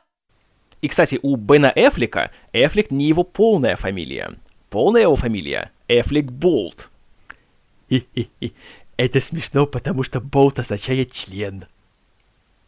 И, 0.83 0.89
кстати, 0.89 1.19
у 1.21 1.35
Бена 1.35 1.73
Эфлика 1.75 2.31
Эфлик 2.53 2.93
не 2.93 3.07
его 3.07 3.25
полная 3.25 3.75
фамилия. 3.75 4.37
Полная 4.73 5.03
его 5.03 5.17
фамилия 5.17 5.71
Эфлик 5.87 6.33
Болт. 6.33 6.89
Хи-хи-хи. 7.91 8.55
Это 8.97 9.21
смешно, 9.21 9.67
потому 9.67 10.03
что 10.03 10.19
Болт 10.19 10.59
означает 10.59 11.13
член. 11.13 11.67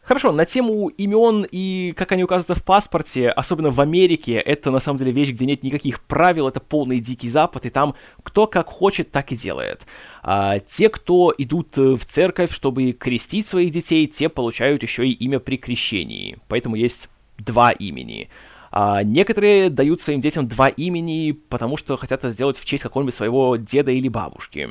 Хорошо, 0.03 0.31
на 0.31 0.45
тему 0.45 0.89
имен 0.89 1.47
и 1.49 1.93
как 1.97 2.11
они 2.11 2.23
указываются 2.23 2.53
в 2.53 2.63
паспорте, 2.63 3.29
особенно 3.29 3.71
в 3.71 3.81
Америке, 3.81 4.33
это 4.33 4.69
на 4.69 4.77
самом 4.77 4.99
деле 4.99 5.11
вещь, 5.13 5.31
где 5.31 5.47
нет 5.47 5.63
никаких 5.63 5.99
правил, 5.99 6.47
это 6.47 6.59
полный 6.59 6.99
дикий 6.99 7.27
запад, 7.27 7.65
и 7.65 7.71
там 7.71 7.95
кто 8.21 8.45
как 8.45 8.67
хочет, 8.67 9.11
так 9.11 9.31
и 9.31 9.35
делает. 9.35 9.87
А 10.21 10.59
те, 10.59 10.89
кто 10.89 11.33
идут 11.35 11.75
э, 11.79 11.95
в 11.95 12.05
церковь, 12.05 12.53
чтобы 12.53 12.91
крестить 12.91 13.47
своих 13.47 13.71
детей, 13.71 14.05
те 14.05 14.29
получают 14.29 14.83
еще 14.83 15.07
и 15.07 15.11
имя 15.11 15.39
при 15.39 15.57
крещении. 15.57 16.37
Поэтому 16.49 16.75
есть 16.75 17.09
два 17.39 17.71
имени. 17.71 18.29
А 18.75 19.03
некоторые 19.03 19.69
дают 19.69 20.01
своим 20.01 20.19
детям 20.19 20.47
два 20.47 20.67
имени, 20.67 21.31
потому 21.31 21.77
что 21.77 21.95
хотят 21.95 22.19
это 22.19 22.31
сделать 22.31 22.57
в 22.57 22.65
честь 22.65 22.83
какого-нибудь 22.83 23.15
своего 23.15 23.55
деда 23.55 23.91
или 23.91 24.09
бабушки. 24.09 24.69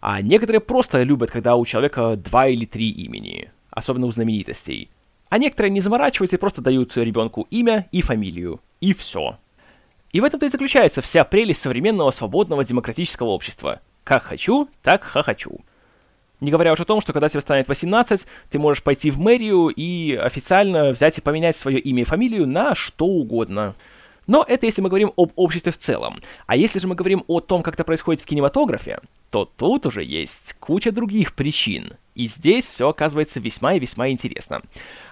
А 0.00 0.22
некоторые 0.22 0.60
просто 0.60 1.02
любят, 1.02 1.30
когда 1.30 1.56
у 1.56 1.66
человека 1.66 2.16
два 2.16 2.46
или 2.46 2.64
три 2.64 2.88
имени 2.88 3.50
особенно 3.72 4.06
у 4.06 4.12
знаменитостей. 4.12 4.90
А 5.28 5.38
некоторые 5.38 5.72
не 5.72 5.80
заморачиваются 5.80 6.36
и 6.36 6.38
просто 6.38 6.60
дают 6.60 6.96
ребенку 6.96 7.46
имя 7.50 7.88
и 7.90 8.02
фамилию. 8.02 8.60
И 8.80 8.92
все. 8.92 9.38
И 10.12 10.20
в 10.20 10.24
этом-то 10.24 10.46
и 10.46 10.50
заключается 10.50 11.00
вся 11.00 11.24
прелесть 11.24 11.62
современного 11.62 12.10
свободного 12.10 12.64
демократического 12.64 13.28
общества. 13.28 13.80
Как 14.04 14.22
хочу, 14.22 14.68
так 14.82 15.02
хохочу. 15.02 15.60
Не 16.42 16.50
говоря 16.50 16.72
уже 16.72 16.82
о 16.82 16.86
том, 16.86 17.00
что 17.00 17.12
когда 17.12 17.28
тебе 17.28 17.40
станет 17.40 17.68
18, 17.68 18.26
ты 18.50 18.58
можешь 18.58 18.82
пойти 18.82 19.12
в 19.12 19.20
мэрию 19.20 19.68
и 19.68 20.16
официально 20.16 20.90
взять 20.90 21.16
и 21.18 21.20
поменять 21.20 21.56
свое 21.56 21.78
имя 21.78 22.02
и 22.02 22.04
фамилию 22.04 22.48
на 22.48 22.74
что 22.74 23.06
угодно. 23.06 23.76
Но 24.26 24.44
это 24.48 24.66
если 24.66 24.82
мы 24.82 24.88
говорим 24.88 25.12
об 25.16 25.30
обществе 25.36 25.70
в 25.70 25.78
целом. 25.78 26.20
А 26.48 26.56
если 26.56 26.80
же 26.80 26.88
мы 26.88 26.96
говорим 26.96 27.22
о 27.28 27.38
том, 27.38 27.62
как 27.62 27.74
это 27.74 27.84
происходит 27.84 28.22
в 28.22 28.26
кинематографе, 28.26 28.98
то 29.30 29.44
тут 29.44 29.86
уже 29.86 30.02
есть 30.02 30.56
куча 30.58 30.90
других 30.90 31.34
причин. 31.34 31.92
И 32.16 32.26
здесь 32.26 32.66
все 32.66 32.88
оказывается 32.88 33.38
весьма 33.38 33.74
и 33.74 33.78
весьма 33.78 34.08
интересно. 34.08 34.62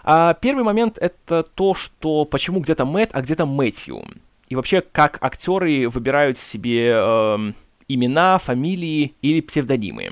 А 0.02 0.34
первый 0.34 0.64
момент 0.64 0.98
это 0.98 1.44
то, 1.44 1.74
что 1.76 2.24
почему 2.24 2.58
где-то 2.58 2.84
Мэтт, 2.84 3.14
а 3.14 3.22
где-то 3.22 3.46
Мэтью. 3.46 4.02
И 4.48 4.56
вообще, 4.56 4.80
как 4.80 5.18
актеры 5.20 5.88
выбирают 5.88 6.38
себе 6.38 6.92
э, 6.92 7.52
имена, 7.86 8.38
фамилии 8.38 9.14
или 9.22 9.40
псевдонимы. 9.40 10.10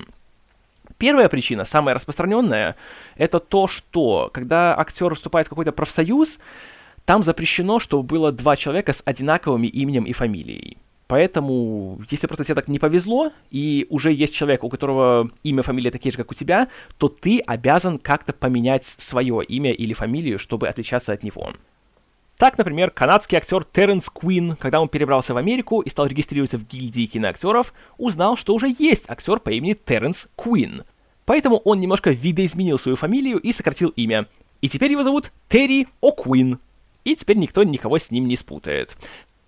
Первая 0.98 1.28
причина, 1.28 1.64
самая 1.64 1.94
распространенная, 1.94 2.74
это 3.16 3.38
то, 3.38 3.68
что 3.68 4.30
когда 4.34 4.76
актер 4.76 5.14
вступает 5.14 5.46
в 5.46 5.50
какой-то 5.50 5.70
профсоюз, 5.70 6.40
там 7.04 7.22
запрещено, 7.22 7.78
чтобы 7.78 8.02
было 8.02 8.32
два 8.32 8.56
человека 8.56 8.92
с 8.92 9.02
одинаковыми 9.06 9.68
именем 9.68 10.04
и 10.04 10.12
фамилией. 10.12 10.76
Поэтому, 11.06 12.02
если 12.10 12.26
просто 12.26 12.44
тебе 12.44 12.56
так 12.56 12.68
не 12.68 12.78
повезло, 12.78 13.32
и 13.50 13.86
уже 13.88 14.12
есть 14.12 14.34
человек, 14.34 14.62
у 14.62 14.68
которого 14.68 15.30
имя, 15.42 15.62
фамилия 15.62 15.90
такие 15.90 16.12
же, 16.12 16.18
как 16.18 16.30
у 16.30 16.34
тебя, 16.34 16.68
то 16.98 17.08
ты 17.08 17.38
обязан 17.46 17.96
как-то 17.98 18.34
поменять 18.34 18.84
свое 18.84 19.42
имя 19.44 19.72
или 19.72 19.94
фамилию, 19.94 20.38
чтобы 20.38 20.68
отличаться 20.68 21.12
от 21.12 21.22
него. 21.22 21.52
Так, 22.38 22.56
например, 22.56 22.90
канадский 22.92 23.36
актер 23.36 23.64
Терренс 23.64 24.08
Куин, 24.08 24.54
когда 24.54 24.80
он 24.80 24.88
перебрался 24.88 25.34
в 25.34 25.36
Америку 25.36 25.80
и 25.80 25.90
стал 25.90 26.06
регистрироваться 26.06 26.56
в 26.56 26.66
гильдии 26.66 27.06
киноактеров, 27.06 27.74
узнал, 27.96 28.36
что 28.36 28.54
уже 28.54 28.74
есть 28.78 29.10
актер 29.10 29.40
по 29.40 29.50
имени 29.50 29.74
Терренс 29.74 30.28
Куин. 30.36 30.84
Поэтому 31.24 31.58
он 31.58 31.80
немножко 31.80 32.10
видоизменил 32.10 32.78
свою 32.78 32.94
фамилию 32.94 33.38
и 33.38 33.52
сократил 33.52 33.88
имя. 33.90 34.26
И 34.60 34.68
теперь 34.68 34.92
его 34.92 35.02
зовут 35.02 35.32
Терри 35.48 35.88
О'Куин 36.00 36.58
и 37.04 37.16
теперь 37.16 37.38
никто 37.38 37.62
никого 37.64 37.98
с 37.98 38.10
ним 38.10 38.28
не 38.28 38.36
спутает. 38.36 38.96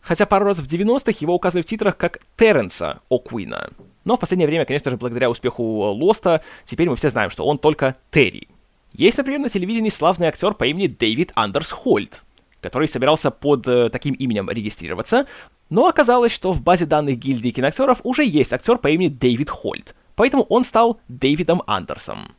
Хотя 0.00 0.26
пару 0.26 0.46
раз 0.46 0.59
в 0.59 0.66
90-х 0.66 1.18
его 1.20 1.35
указывали 1.35 1.62
в 1.62 1.66
титрах 1.66 1.96
как 1.96 2.18
Терренса 2.37 3.00
О'Куина. 3.11 3.72
Но 4.05 4.16
в 4.16 4.20
последнее 4.20 4.48
время, 4.48 4.64
конечно 4.64 4.90
же, 4.90 4.96
благодаря 4.96 5.31
успеху 5.31 5.62
Лоста, 5.62 6.42
теперь 6.64 6.88
мы 6.88 6.96
все 6.96 7.11
знаем, 7.11 7.31
что 7.31 7.44
он 7.44 7.59
только 7.59 7.96
Терри. 8.11 8.48
Есть, 8.92 9.18
например, 9.18 9.40
на 9.40 9.48
телевидении 9.48 9.90
славный 9.90 10.26
актер 10.26 10.55
по 10.55 10.64
имени 10.64 10.88
Дэвид 10.88 11.33
Андерс 11.35 11.70
Хольт, 11.70 12.24
который 12.61 12.88
собирался 12.88 13.31
под 13.31 13.66
э, 13.66 13.90
таким 13.90 14.14
именем 14.14 14.49
регистрироваться, 14.51 15.27
но 15.68 15.87
оказалось, 15.87 16.33
что 16.33 16.53
в 16.53 16.62
базе 16.62 16.87
данных 16.87 17.18
гильдии 17.18 17.51
киноактеров 17.51 18.01
уже 18.05 18.25
есть 18.25 18.53
актер 18.53 18.79
по 18.79 18.88
имени 18.88 19.09
Дэвид 19.09 19.51
Хольт, 19.51 19.94
поэтому 20.16 20.44
он 20.44 20.64
стал 20.64 21.01
Дэвидом 21.09 21.62
Андерсом. 21.66 22.35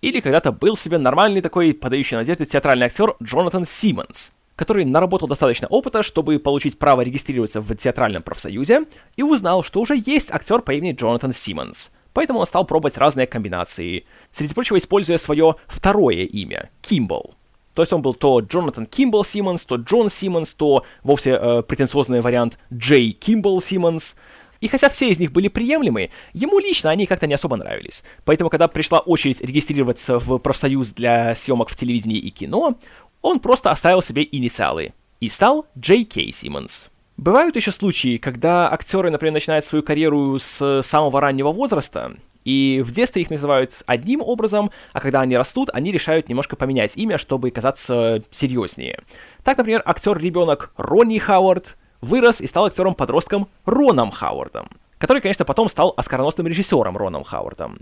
Или 0.00 0.20
когда-то 0.20 0.50
был 0.50 0.76
себе 0.76 0.98
нормальный 0.98 1.42
такой 1.42 1.74
подающий 1.74 2.16
надежды 2.16 2.46
театральный 2.46 2.86
актер 2.86 3.16
Джонатан 3.22 3.66
Симмонс, 3.66 4.32
который 4.56 4.84
наработал 4.84 5.28
достаточно 5.28 5.68
опыта, 5.68 6.02
чтобы 6.02 6.38
получить 6.38 6.78
право 6.78 7.02
регистрироваться 7.02 7.60
в 7.60 7.74
театральном 7.74 8.22
профсоюзе, 8.22 8.84
и 9.16 9.22
узнал, 9.22 9.62
что 9.62 9.80
уже 9.80 9.96
есть 10.04 10.30
актер 10.30 10.60
по 10.60 10.72
имени 10.72 10.92
Джонатан 10.92 11.32
Симмонс. 11.32 11.90
Поэтому 12.12 12.40
он 12.40 12.46
стал 12.46 12.64
пробовать 12.66 12.98
разные 12.98 13.26
комбинации, 13.26 14.04
среди 14.30 14.54
прочего 14.54 14.78
используя 14.78 15.18
свое 15.18 15.56
второе 15.66 16.24
имя— 16.24 16.70
Кимбл. 16.82 17.34
То 17.74 17.82
есть 17.82 17.92
он 17.92 18.02
был 18.02 18.14
то 18.14 18.40
Джонатан 18.40 18.86
Кимбл 18.86 19.24
Симмонс, 19.24 19.64
то 19.64 19.76
Джон 19.76 20.10
Симмонс, 20.10 20.54
то 20.54 20.84
вовсе 21.02 21.38
э, 21.40 21.62
претенциозный 21.62 22.20
вариант 22.20 22.58
Джей 22.72 23.12
Кимбл 23.12 23.60
Симмонс— 23.60 24.16
и 24.60 24.68
хотя 24.68 24.88
все 24.88 25.08
из 25.08 25.18
них 25.18 25.32
были 25.32 25.48
приемлемы, 25.48 26.10
ему 26.32 26.58
лично 26.58 26.90
они 26.90 27.06
как-то 27.06 27.26
не 27.26 27.34
особо 27.34 27.56
нравились. 27.56 28.02
Поэтому, 28.24 28.50
когда 28.50 28.68
пришла 28.68 28.98
очередь 28.98 29.40
регистрироваться 29.40 30.18
в 30.18 30.38
профсоюз 30.38 30.90
для 30.90 31.34
съемок 31.34 31.70
в 31.70 31.76
телевидении 31.76 32.18
и 32.18 32.30
кино, 32.30 32.76
он 33.22 33.40
просто 33.40 33.70
оставил 33.70 34.02
себе 34.02 34.26
инициалы 34.30 34.92
и 35.20 35.28
стал 35.28 35.66
Джей 35.78 36.04
Кей 36.04 36.32
Симмонс. 36.32 36.88
Бывают 37.16 37.56
еще 37.56 37.72
случаи, 37.72 38.16
когда 38.16 38.72
актеры, 38.72 39.10
например, 39.10 39.34
начинают 39.34 39.64
свою 39.64 39.82
карьеру 39.82 40.38
с 40.38 40.82
самого 40.82 41.20
раннего 41.20 41.52
возраста, 41.52 42.16
и 42.44 42.82
в 42.84 42.92
детстве 42.92 43.22
их 43.22 43.30
называют 43.30 43.82
одним 43.86 44.22
образом, 44.22 44.70
а 44.92 45.00
когда 45.00 45.20
они 45.20 45.36
растут, 45.36 45.70
они 45.72 45.92
решают 45.92 46.28
немножко 46.28 46.56
поменять 46.56 46.96
имя, 46.96 47.18
чтобы 47.18 47.50
казаться 47.50 48.22
серьезнее. 48.30 49.00
Так, 49.44 49.58
например, 49.58 49.82
актер-ребенок 49.84 50.72
Ронни 50.76 51.18
Хауард 51.18 51.76
вырос 52.00 52.40
и 52.40 52.46
стал 52.46 52.66
актером-подростком 52.66 53.48
Роном 53.64 54.10
Хауардом, 54.10 54.68
который, 54.98 55.20
конечно, 55.20 55.44
потом 55.44 55.68
стал 55.68 55.94
оскароносным 55.96 56.46
режиссером 56.46 56.96
Роном 56.96 57.24
Хауардом. 57.24 57.78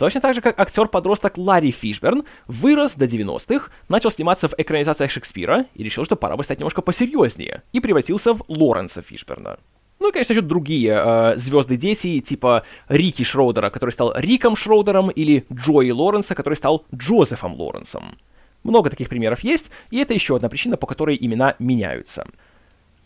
Точно 0.00 0.22
так 0.22 0.34
же, 0.34 0.40
как 0.40 0.58
актер-подросток 0.58 1.36
Ларри 1.36 1.70
Фишберн 1.70 2.24
вырос 2.46 2.94
до 2.94 3.04
90-х, 3.04 3.70
начал 3.90 4.10
сниматься 4.10 4.48
в 4.48 4.54
экранизациях 4.56 5.10
Шекспира 5.10 5.66
и 5.74 5.82
решил, 5.82 6.06
что 6.06 6.16
пора 6.16 6.38
бы 6.38 6.44
стать 6.44 6.58
немножко 6.58 6.80
посерьезнее, 6.80 7.64
и 7.72 7.80
превратился 7.80 8.32
в 8.32 8.42
Лоренса 8.48 9.02
Фишберна. 9.02 9.58
Ну 10.00 10.08
и, 10.08 10.12
конечно, 10.12 10.32
еще 10.32 10.42
другие 10.42 10.98
э, 10.98 11.36
звезды-дети, 11.36 12.20
типа 12.20 12.64
Рики 12.88 13.22
Шроудера, 13.22 13.68
который 13.68 13.90
стал 13.90 14.14
Риком 14.16 14.56
Шроудером, 14.56 15.10
или 15.10 15.44
Джои 15.52 15.90
Лоренса, 15.90 16.34
который 16.34 16.54
стал 16.54 16.86
Джозефом 16.94 17.54
Лоренсом. 17.54 18.16
Много 18.62 18.88
таких 18.88 19.10
примеров 19.10 19.40
есть, 19.40 19.70
и 19.90 19.98
это 19.98 20.14
еще 20.14 20.36
одна 20.36 20.48
причина, 20.48 20.78
по 20.78 20.86
которой 20.86 21.18
имена 21.20 21.54
меняются. 21.58 22.26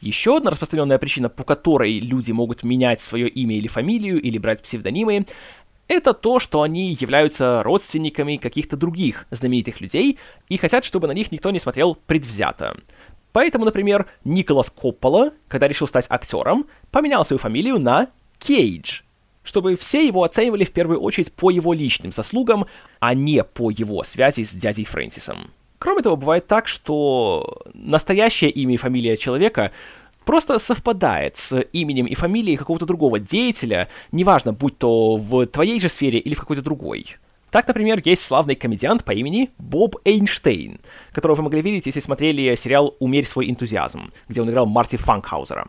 Еще 0.00 0.36
одна 0.36 0.52
распространенная 0.52 0.98
причина, 0.98 1.28
по 1.28 1.42
которой 1.42 1.98
люди 1.98 2.30
могут 2.30 2.62
менять 2.62 3.00
свое 3.00 3.28
имя 3.28 3.56
или 3.56 3.68
фамилию, 3.68 4.20
или 4.20 4.38
брать 4.38 4.62
псевдонимы, 4.62 5.26
это 5.88 6.14
то, 6.14 6.38
что 6.38 6.62
они 6.62 6.96
являются 6.98 7.62
родственниками 7.62 8.36
каких-то 8.36 8.76
других 8.76 9.26
знаменитых 9.30 9.80
людей 9.80 10.18
и 10.48 10.56
хотят, 10.56 10.84
чтобы 10.84 11.08
на 11.08 11.12
них 11.12 11.30
никто 11.30 11.50
не 11.50 11.58
смотрел 11.58 11.94
предвзято. 11.94 12.76
Поэтому, 13.34 13.64
например, 13.64 14.06
Николас 14.22 14.70
Коппола, 14.70 15.32
когда 15.48 15.66
решил 15.66 15.88
стать 15.88 16.06
актером, 16.08 16.66
поменял 16.92 17.24
свою 17.24 17.40
фамилию 17.40 17.80
на 17.80 18.06
Кейдж, 18.38 19.00
чтобы 19.42 19.74
все 19.74 20.06
его 20.06 20.22
оценивали 20.22 20.62
в 20.62 20.70
первую 20.70 21.00
очередь 21.00 21.32
по 21.32 21.50
его 21.50 21.72
личным 21.72 22.12
заслугам, 22.12 22.66
а 23.00 23.12
не 23.12 23.42
по 23.42 23.70
его 23.70 24.04
связи 24.04 24.44
с 24.44 24.52
дядей 24.52 24.84
Фрэнсисом. 24.84 25.50
Кроме 25.80 26.02
того, 26.02 26.14
бывает 26.14 26.46
так, 26.46 26.68
что 26.68 27.62
настоящее 27.74 28.50
имя 28.50 28.74
и 28.74 28.76
фамилия 28.76 29.16
человека 29.16 29.72
просто 30.24 30.60
совпадает 30.60 31.36
с 31.36 31.60
именем 31.72 32.06
и 32.06 32.14
фамилией 32.14 32.56
какого-то 32.56 32.86
другого 32.86 33.18
деятеля, 33.18 33.88
неважно, 34.12 34.52
будь 34.52 34.78
то 34.78 35.16
в 35.16 35.46
твоей 35.46 35.80
же 35.80 35.88
сфере 35.88 36.20
или 36.20 36.34
в 36.34 36.38
какой-то 36.40 36.62
другой. 36.62 37.16
Так, 37.54 37.68
например, 37.68 38.02
есть 38.04 38.24
славный 38.24 38.56
комедиант 38.56 39.04
по 39.04 39.12
имени 39.12 39.48
Боб 39.58 39.94
Эйнштейн, 40.04 40.80
которого 41.12 41.36
вы 41.36 41.44
могли 41.44 41.62
видеть, 41.62 41.86
если 41.86 42.00
смотрели 42.00 42.52
сериал 42.56 42.96
«Умерь 42.98 43.26
свой 43.26 43.48
энтузиазм», 43.48 44.12
где 44.28 44.42
он 44.42 44.50
играл 44.50 44.66
Марти 44.66 44.96
Фанкхаузера. 44.96 45.68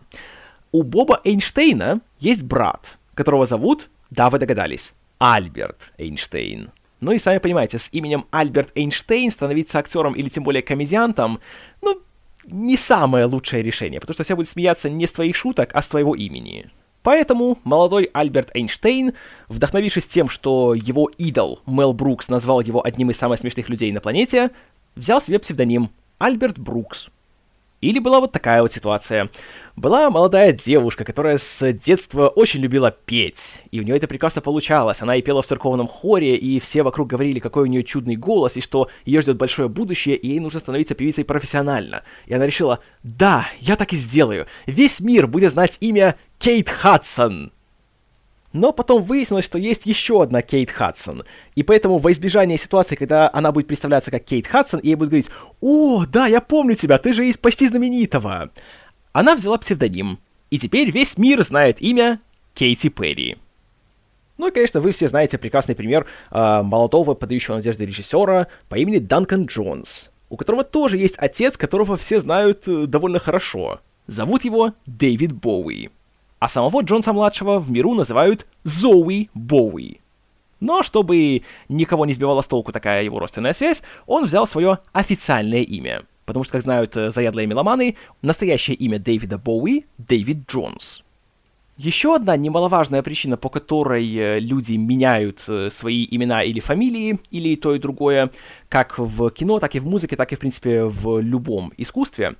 У 0.71 0.81
Боба 0.81 1.21
Эйнштейна 1.23 2.01
есть 2.19 2.41
брат, 2.41 2.97
которого 3.13 3.45
зовут, 3.45 3.91
да, 4.09 4.31
вы 4.31 4.39
догадались, 4.39 4.95
Альберт 5.19 5.91
Эйнштейн. 5.99 6.71
Ну 7.01 7.11
и 7.11 7.19
сами 7.19 7.37
понимаете, 7.37 7.77
с 7.77 7.89
именем 7.93 8.25
Альберт 8.31 8.71
Эйнштейн 8.73 9.29
становиться 9.29 9.77
актером 9.77 10.13
или 10.13 10.29
тем 10.29 10.43
более 10.43 10.63
комедиантом, 10.63 11.39
ну, 11.83 12.01
не 12.45 12.77
самое 12.77 13.25
лучшее 13.25 13.61
решение, 13.61 13.99
потому 13.99 14.15
что 14.15 14.23
все 14.23 14.35
будут 14.35 14.49
смеяться 14.49 14.89
не 14.89 15.05
с 15.05 15.11
твоих 15.11 15.35
шуток, 15.35 15.69
а 15.75 15.83
с 15.83 15.87
твоего 15.87 16.15
имени. 16.15 16.65
Поэтому 17.05 17.59
молодой 17.63 18.09
Альберт 18.13 18.49
Эйнштейн, 18.55 19.13
вдохновившись 19.47 20.07
тем, 20.07 20.27
что 20.27 20.73
его 20.73 21.11
идол 21.19 21.59
Мел 21.67 21.93
Брукс 21.93 22.29
назвал 22.29 22.61
его 22.61 22.83
одним 22.83 23.11
из 23.11 23.17
самых 23.17 23.37
смешных 23.37 23.69
людей 23.69 23.91
на 23.91 24.01
планете, 24.01 24.49
взял 24.95 25.21
себе 25.21 25.37
псевдоним 25.37 25.91
Альберт 26.17 26.57
Брукс. 26.57 27.09
Или 27.81 27.99
была 27.99 28.19
вот 28.19 28.31
такая 28.31 28.63
вот 28.63 28.71
ситуация. 28.71 29.29
Была 29.75 30.09
молодая 30.09 30.51
девушка, 30.51 31.03
которая 31.03 31.37
с 31.37 31.73
детства 31.73 32.27
очень 32.29 32.61
любила 32.61 32.89
петь, 32.89 33.61
и 33.69 33.79
у 33.79 33.83
нее 33.83 33.97
это 33.97 34.07
прекрасно 34.07 34.41
получалось. 34.41 35.01
Она 35.01 35.17
и 35.17 35.21
пела 35.21 35.43
в 35.43 35.45
церковном 35.45 35.87
хоре, 35.87 36.35
и 36.35 36.59
все 36.59 36.81
вокруг 36.81 37.09
говорили, 37.09 37.39
какой 37.39 37.63
у 37.63 37.65
нее 37.67 37.83
чудный 37.83 38.15
голос, 38.15 38.57
и 38.57 38.61
что 38.61 38.89
ее 39.05 39.21
ждет 39.21 39.37
большое 39.37 39.69
будущее, 39.69 40.15
и 40.15 40.29
ей 40.29 40.39
нужно 40.39 40.61
становиться 40.61 40.95
певицей 40.95 41.25
профессионально. 41.25 42.01
И 42.25 42.33
она 42.33 42.47
решила, 42.47 42.79
да, 43.03 43.45
я 43.59 43.75
так 43.75 43.93
и 43.93 43.97
сделаю. 43.97 44.47
Весь 44.65 44.99
мир 45.01 45.27
будет 45.27 45.51
знать 45.51 45.77
имя 45.81 46.15
Кейт 46.37 46.69
Хадсон. 46.69 47.51
Но 48.53 48.71
потом 48.71 49.03
выяснилось, 49.03 49.45
что 49.45 49.57
есть 49.57 49.85
еще 49.85 50.21
одна 50.21 50.41
Кейт 50.41 50.71
Хадсон. 50.71 51.23
И 51.55 51.63
поэтому 51.63 51.97
во 51.97 52.11
избежание 52.11 52.57
ситуации, 52.57 52.95
когда 52.95 53.29
она 53.33 53.51
будет 53.51 53.67
представляться 53.67 54.11
как 54.11 54.23
Кейт 54.23 54.47
Хадсон, 54.47 54.79
ей 54.81 54.95
будет 54.95 55.09
говорить 55.09 55.29
«О, 55.59 56.05
да, 56.05 56.27
я 56.27 56.39
помню 56.39 56.75
тебя, 56.75 56.97
ты 56.97 57.13
же 57.13 57.27
из 57.27 57.35
«Спасти 57.35 57.67
знаменитого», 57.67 58.51
она 59.11 59.35
взяла 59.35 59.57
псевдоним. 59.57 60.19
И 60.51 60.59
теперь 60.59 60.89
весь 60.91 61.17
мир 61.17 61.43
знает 61.43 61.81
имя 61.81 62.21
Кейти 62.53 62.89
Перри. 62.89 63.37
Ну 64.37 64.47
и, 64.47 64.51
конечно, 64.51 64.79
вы 64.79 64.91
все 64.91 65.07
знаете 65.07 65.37
прекрасный 65.37 65.75
пример 65.75 66.05
э, 66.31 66.61
молодого, 66.61 67.13
подающего 67.13 67.55
надежды 67.55 67.85
режиссера 67.85 68.47
по 68.69 68.75
имени 68.75 68.99
Данкан 68.99 69.45
Джонс, 69.45 70.11
у 70.29 70.37
которого 70.37 70.63
тоже 70.63 70.97
есть 70.97 71.15
отец, 71.17 71.57
которого 71.57 71.97
все 71.97 72.19
знают 72.19 72.67
э, 72.67 72.85
довольно 72.85 73.19
хорошо. 73.19 73.79
Зовут 74.07 74.45
его 74.45 74.73
Дэвид 74.85 75.31
Боуи 75.33 75.89
а 76.45 76.47
самого 76.47 76.81
Джонса-младшего 76.83 77.57
в 77.57 77.71
миру 77.71 77.95
называют 77.95 78.45
Зоуи 78.63 79.31
Боуи. 79.33 79.99
Но 80.59 80.83
чтобы 80.83 81.41
никого 81.69 82.05
не 82.05 82.13
сбивала 82.13 82.41
с 82.41 82.47
толку 82.47 82.71
такая 82.71 83.03
его 83.03 83.17
родственная 83.17 83.53
связь, 83.53 83.81
он 84.05 84.25
взял 84.25 84.45
свое 84.45 84.77
официальное 84.93 85.63
имя. 85.63 86.03
Потому 86.25 86.43
что, 86.43 86.51
как 86.51 86.61
знают 86.61 86.95
э, 86.97 87.09
заядлые 87.09 87.47
меломаны, 87.47 87.95
настоящее 88.21 88.75
имя 88.75 88.99
Дэвида 88.99 89.39
Боуи— 89.39 89.85
Дэвид 89.97 90.47
Джонс. 90.47 91.03
Еще 91.77 92.15
одна 92.15 92.37
немаловажная 92.37 93.01
причина, 93.01 93.37
по 93.37 93.49
которой 93.49 94.07
э, 94.15 94.39
люди 94.39 94.73
меняют 94.73 95.45
э, 95.47 95.71
свои 95.71 96.07
имена 96.11 96.43
или 96.43 96.59
фамилии, 96.59 97.19
или 97.31 97.55
то 97.55 97.73
и 97.73 97.79
другое, 97.79 98.29
как 98.69 98.99
в 98.99 99.31
кино, 99.31 99.59
так 99.59 99.73
и 99.73 99.79
в 99.79 99.85
музыке, 99.87 100.15
так 100.15 100.31
и, 100.31 100.35
в 100.35 100.39
принципе, 100.39 100.83
в 100.83 101.19
любом 101.21 101.73
искусстве, 101.75 102.35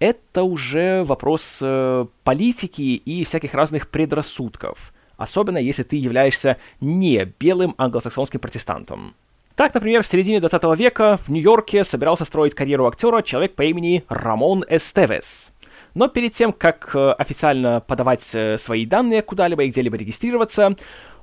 это 0.00 0.42
уже 0.42 1.04
вопрос 1.04 1.60
э, 1.62 2.06
политики 2.24 2.80
и 2.80 3.22
всяких 3.24 3.54
разных 3.54 3.88
предрассудков, 3.88 4.92
особенно 5.16 5.58
если 5.58 5.82
ты 5.82 5.96
являешься 5.96 6.56
не 6.80 7.24
белым 7.38 7.74
англосаксонским 7.78 8.40
протестантом. 8.40 9.14
Так, 9.54 9.74
например, 9.74 10.02
в 10.02 10.08
середине 10.08 10.40
20 10.40 10.62
века 10.78 11.18
в 11.18 11.28
Нью-Йорке 11.28 11.84
собирался 11.84 12.24
строить 12.24 12.54
карьеру 12.54 12.86
актера 12.86 13.20
человек 13.20 13.54
по 13.54 13.62
имени 13.62 14.04
Рамон 14.08 14.64
Эстевес. 14.68 15.50
Но 15.92 16.08
перед 16.08 16.32
тем, 16.32 16.54
как 16.54 16.92
э, 16.94 17.12
официально 17.12 17.80
подавать 17.80 18.28
э, 18.34 18.56
свои 18.56 18.86
данные 18.86 19.20
куда-либо 19.20 19.64
и 19.64 19.68
где-либо 19.68 19.98
регистрироваться, 19.98 20.76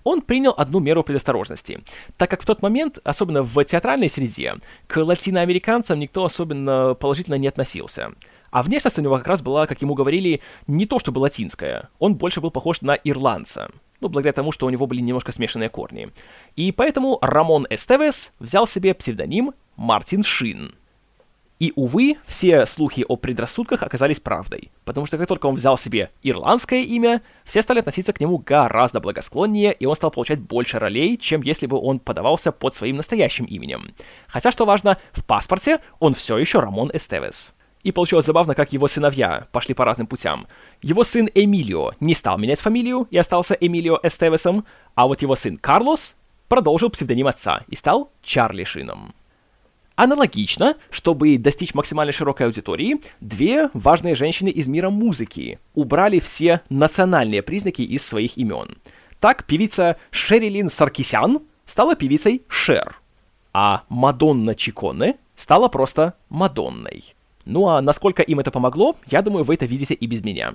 он 0.03 0.21
принял 0.21 0.53
одну 0.55 0.79
меру 0.79 1.03
предосторожности, 1.03 1.81
так 2.15 2.29
как 2.29 2.41
в 2.41 2.45
тот 2.45 2.61
момент, 2.61 2.99
особенно 3.03 3.41
в 3.41 3.63
театральной 3.65 4.09
среде, 4.09 4.55
к 4.85 4.97
латиноамериканцам 4.97 5.99
никто 5.99 6.23
особенно 6.23 6.93
положительно 6.93 7.35
не 7.35 7.47
относился. 7.47 8.11
А 8.51 8.63
внешность 8.63 8.97
у 8.97 9.01
него 9.01 9.17
как 9.17 9.27
раз 9.27 9.41
была, 9.41 9.67
как 9.67 9.81
ему 9.81 9.93
говорили, 9.93 10.41
не 10.67 10.85
то 10.85 10.99
чтобы 10.99 11.19
латинская. 11.19 11.89
Он 11.99 12.15
больше 12.15 12.41
был 12.41 12.51
похож 12.51 12.81
на 12.81 12.93
ирландца. 12.93 13.69
Ну, 13.99 14.09
благодаря 14.09 14.33
тому, 14.33 14.51
что 14.51 14.65
у 14.65 14.69
него 14.69 14.85
были 14.85 15.01
немножко 15.01 15.31
смешанные 15.31 15.69
корни. 15.69 16.09
И 16.55 16.71
поэтому 16.71 17.17
Рамон 17.21 17.65
Эстевес 17.69 18.31
взял 18.39 18.67
себе 18.67 18.93
псевдоним 18.93 19.53
Мартин 19.75 20.23
Шин. 20.23 20.75
И, 21.59 21.73
увы, 21.75 22.17
все 22.27 22.67
слухи 22.67 23.03
о 23.07 23.15
предрассудках 23.15 23.81
оказались 23.81 24.19
правдой, 24.19 24.69
потому 24.85 25.07
что 25.07 25.17
как 25.17 25.27
только 25.27 25.47
он 25.47 25.55
взял 25.55 25.75
себе 25.75 26.11
ирландское 26.21 26.83
имя, 26.83 27.23
все 27.45 27.63
стали 27.63 27.79
относиться 27.79 28.13
к 28.13 28.21
нему 28.21 28.37
гораздо 28.37 28.99
благосклоннее, 28.99 29.73
и 29.73 29.87
он 29.87 29.95
стал 29.95 30.11
получать 30.11 30.39
больше 30.39 30.77
ролей, 30.77 31.17
чем 31.17 31.41
если 31.41 31.65
бы 31.65 31.79
он 31.79 31.97
подавался 31.99 32.51
под 32.51 32.75
своим 32.75 32.97
настоящим 32.97 33.45
именем. 33.45 33.95
Хотя, 34.27 34.51
что 34.51 34.65
важно, 34.65 34.99
в 35.13 35.25
паспорте 35.25 35.79
он 35.97 36.13
все 36.13 36.37
еще 36.37 36.59
Рамон 36.59 36.91
Эстевес. 36.93 37.51
И 37.87 37.93
получилось 37.93 38.25
забавно, 38.25 38.53
как 38.53 38.73
его 38.73 38.89
сыновья 38.89 39.47
пошли 39.53 39.73
по 39.73 39.85
разным 39.85 40.07
путям. 40.07 40.45
Его 40.81 41.05
сын 41.05 41.29
Эмилио 41.33 41.93
не 42.01 42.15
стал 42.15 42.37
менять 42.37 42.59
фамилию 42.59 43.07
и 43.11 43.17
остался 43.17 43.53
Эмилио 43.53 43.97
Эстевесом, 44.03 44.65
а 44.93 45.07
вот 45.07 45.21
его 45.21 45.37
сын 45.37 45.55
Карлос 45.55 46.17
продолжил 46.49 46.89
псевдоним 46.89 47.27
отца 47.27 47.63
и 47.69 47.77
стал 47.77 48.11
Чарли 48.21 48.65
Шином. 48.65 49.15
Аналогично, 49.95 50.75
чтобы 50.89 51.37
достичь 51.37 51.73
максимально 51.73 52.11
широкой 52.11 52.47
аудитории, 52.47 52.99
две 53.21 53.69
важные 53.73 54.15
женщины 54.15 54.49
из 54.49 54.67
мира 54.67 54.89
музыки 54.89 55.57
убрали 55.73 56.19
все 56.19 56.59
национальные 56.67 57.41
признаки 57.41 57.83
из 57.83 58.05
своих 58.05 58.37
имен. 58.37 58.75
Так, 59.21 59.45
певица 59.45 59.95
Шерилин 60.11 60.67
Саркисян 60.67 61.39
стала 61.65 61.95
певицей 61.95 62.43
Шер, 62.49 62.99
а 63.53 63.83
Мадонна 63.87 64.55
Чиконе 64.55 65.15
стала 65.35 65.69
просто 65.69 66.15
Мадонной. 66.27 67.15
Ну 67.47 67.69
а 67.69 67.81
насколько 67.81 68.21
им 68.21 68.39
это 68.39 68.51
помогло, 68.51 68.97
я 69.09 69.21
думаю, 69.21 69.45
вы 69.45 69.53
это 69.53 69.65
видите 69.65 69.93
и 69.93 70.05
без 70.05 70.23
меня. 70.23 70.53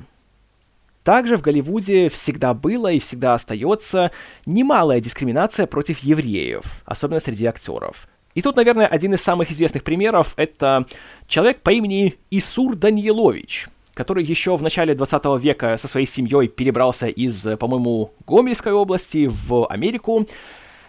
Также 1.05 1.37
в 1.37 1.43
Голливуде 1.43 2.09
всегда 2.11 2.55
было 2.55 2.93
и 2.93 3.01
всегда 3.01 3.35
остается 3.35 4.13
немалая 4.47 5.01
дискриминация 5.01 5.67
против 5.67 6.01
евреев, 6.01 6.63
особенно 6.85 7.19
среди 7.19 7.47
актеров. 7.47 8.07
И 8.35 8.43
тут, 8.43 8.57
наверное, 8.57 8.87
один 8.87 9.15
из 9.15 9.23
самых 9.23 9.51
известных 9.51 9.85
примеров— 9.85 10.35
это 10.37 10.87
человек 11.27 11.63
по 11.63 11.71
имени 11.71 12.19
Исур 12.31 12.77
Даниелович, 12.77 13.69
который 13.95 14.25
еще 14.25 14.55
в 14.57 14.63
начале 14.63 14.95
20 14.95 15.25
века 15.41 15.77
со 15.79 15.89
своей 15.89 16.07
семьей 16.07 16.49
перебрался 16.49 17.09
из, 17.09 17.47
по-моему, 17.59 18.13
Гомельской 18.27 18.73
области 18.73 19.29
в 19.31 19.67
Америку, 19.67 20.27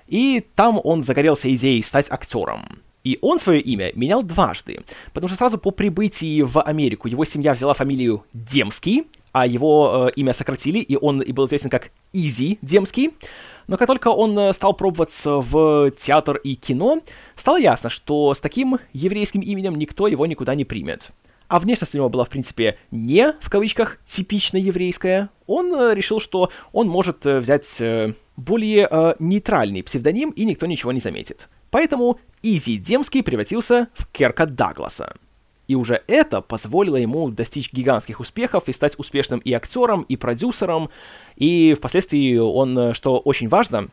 и 0.08 0.46
там 0.56 0.80
он 0.84 1.02
загорелся 1.02 1.54
идеей 1.54 1.82
стать 1.82 2.12
актером. 2.12 2.84
И 3.04 3.20
он 3.22 3.38
свое 3.38 3.60
имя 3.60 3.92
менял 3.96 4.24
дважды, 4.24 4.80
потому 5.13 5.28
что 5.28 5.38
сразу 5.38 5.58
по 5.58 5.72
прибытии 5.72 6.42
в 6.42 6.62
Америку 6.62 7.10
его 7.10 7.26
семья 7.26 7.54
взяла 7.54 7.74
фамилию 7.74 8.24
Демский, 8.34 9.08
а 9.34 9.46
его 9.46 10.08
э, 10.08 10.12
имя 10.16 10.32
сократили, 10.32 10.80
и 10.80 10.96
он 10.96 11.22
и 11.22 11.32
был 11.34 11.46
известен 11.46 11.70
как 11.70 11.92
Изи 12.13 12.60
Демский. 12.62 13.12
Но 13.68 13.78
как 13.78 13.88
только 13.88 14.08
он 14.10 14.38
э, 14.39 14.54
стал 14.54 14.74
пробоваться 14.74 15.38
в 15.38 15.92
театр 15.92 16.38
и 16.38 16.56
кино, 16.56 17.02
стало 17.36 17.58
ясно, 17.58 17.89
что 17.89 18.34
с 18.34 18.39
таким 18.39 18.80
еврейским 18.94 19.42
именем 19.42 19.76
никто 19.76 20.08
его 20.08 20.26
никуда 20.26 20.56
не 20.56 20.63
примет. 20.63 21.12
А 21.50 21.60
внешность 21.60 21.96
у 21.96 21.98
него 21.98 22.10
была, 22.10 22.24
в 22.24 22.30
принципе, 22.30 22.78
не, 22.92 23.34
в 23.42 23.50
кавычках, 23.50 23.98
типично 24.08 24.56
еврейская. 24.58 25.30
Он 25.46 25.74
э, 25.74 25.94
решил, 25.94 26.22
что 26.22 26.52
он 26.72 26.88
может 26.88 27.26
э, 27.26 27.39
взять 27.39 27.82
более 28.38 29.16
нейтральный 29.20 29.84
псевдоним, 29.84 30.32
и 30.32 30.46
никто 30.46 30.66
ничего 30.66 30.92
не 30.92 31.00
заметит. 31.00 31.50
Поэтому 31.74 32.20
Изи 32.44 32.78
Демский 32.78 33.24
превратился 33.24 33.88
в 33.96 34.06
Керка 34.12 34.46
Дагласа. 34.46 35.16
И 35.68 35.74
уже 35.74 36.04
это 36.06 36.42
позволило 36.42 36.98
ему 36.98 37.32
достичь 37.32 37.74
гигантских 37.74 38.20
успехов 38.20 38.70
и 38.70 38.74
стать 38.74 39.00
успешным 39.00 39.40
и 39.40 39.52
актером, 39.54 40.04
и 40.04 40.16
продюсером. 40.16 40.92
И 41.36 41.74
впоследствии 41.74 42.38
он, 42.38 42.94
что 42.94 43.18
очень 43.18 43.48
важно, 43.48 43.90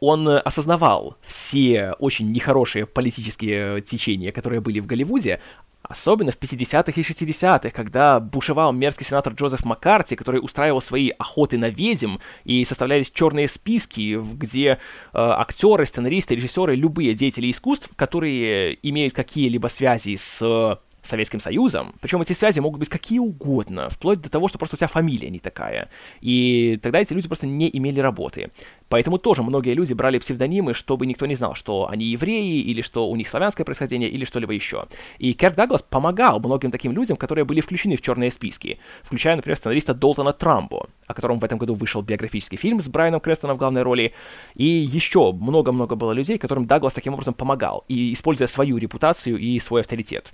он 0.00 0.28
осознавал 0.28 1.16
все 1.22 1.92
очень 1.98 2.32
нехорошие 2.32 2.86
политические 2.86 3.80
течения, 3.82 4.32
которые 4.32 4.60
были 4.60 4.80
в 4.80 4.86
Голливуде, 4.86 5.40
Особенно 5.82 6.30
в 6.30 6.38
50-х 6.38 6.92
и 6.92 7.02
60-х, 7.02 7.70
когда 7.70 8.20
бушевал 8.20 8.72
мерзкий 8.72 9.04
сенатор 9.04 9.32
Джозеф 9.32 9.64
Маккарти, 9.64 10.14
который 10.14 10.38
устраивал 10.38 10.80
свои 10.80 11.08
охоты 11.08 11.58
на 11.58 11.70
ведьм, 11.70 12.18
и 12.44 12.64
составлялись 12.64 13.10
черные 13.10 13.48
списки, 13.48 14.20
где 14.20 14.68
э, 14.68 14.76
актеры, 15.12 15.86
сценаристы, 15.86 16.36
режиссеры, 16.36 16.76
любые 16.76 17.14
деятели 17.14 17.50
искусств, 17.50 17.90
которые 17.96 18.78
имеют 18.88 19.14
какие-либо 19.14 19.68
связи 19.68 20.16
с 20.16 20.78
Советским 21.02 21.40
Союзом, 21.40 21.94
причем 22.00 22.20
эти 22.20 22.32
связи 22.32 22.60
могут 22.60 22.80
быть 22.80 22.88
какие 22.88 23.18
угодно, 23.18 23.88
вплоть 23.88 24.20
до 24.20 24.30
того, 24.30 24.48
что 24.48 24.58
просто 24.58 24.76
у 24.76 24.78
тебя 24.78 24.88
фамилия 24.88 25.30
не 25.30 25.38
такая. 25.38 25.88
И 26.20 26.78
тогда 26.82 27.00
эти 27.00 27.12
люди 27.12 27.26
просто 27.26 27.46
не 27.46 27.70
имели 27.72 28.00
работы. 28.00 28.50
Поэтому 28.88 29.18
тоже 29.18 29.42
многие 29.42 29.74
люди 29.74 29.92
брали 29.94 30.18
псевдонимы, 30.18 30.74
чтобы 30.74 31.06
никто 31.06 31.24
не 31.26 31.36
знал, 31.36 31.54
что 31.54 31.88
они 31.88 32.06
евреи, 32.06 32.60
или 32.60 32.82
что 32.82 33.08
у 33.08 33.14
них 33.16 33.28
славянское 33.28 33.64
происхождение, 33.64 34.10
или 34.10 34.24
что-либо 34.24 34.52
еще. 34.52 34.86
И 35.18 35.32
Керк 35.32 35.54
Даглас 35.54 35.82
помогал 35.82 36.40
многим 36.40 36.72
таким 36.72 36.92
людям, 36.92 37.16
которые 37.16 37.44
были 37.44 37.60
включены 37.60 37.96
в 37.96 38.02
черные 38.02 38.32
списки, 38.32 38.80
включая, 39.02 39.36
например, 39.36 39.56
сценариста 39.56 39.94
Долтона 39.94 40.32
Трамбо, 40.32 40.88
о 41.06 41.14
котором 41.14 41.38
в 41.38 41.44
этом 41.44 41.58
году 41.58 41.74
вышел 41.74 42.02
биографический 42.02 42.58
фильм 42.58 42.80
с 42.80 42.88
Брайаном 42.88 43.20
Крестоном 43.20 43.56
в 43.56 43.60
главной 43.60 43.82
роли, 43.82 44.12
и 44.56 44.64
еще 44.64 45.32
много-много 45.32 45.94
было 45.94 46.10
людей, 46.12 46.38
которым 46.38 46.66
Даглас 46.66 46.92
таким 46.92 47.14
образом 47.14 47.34
помогал, 47.34 47.84
и 47.86 48.12
используя 48.12 48.48
свою 48.48 48.76
репутацию 48.76 49.38
и 49.38 49.58
свой 49.60 49.82
авторитет. 49.82 50.32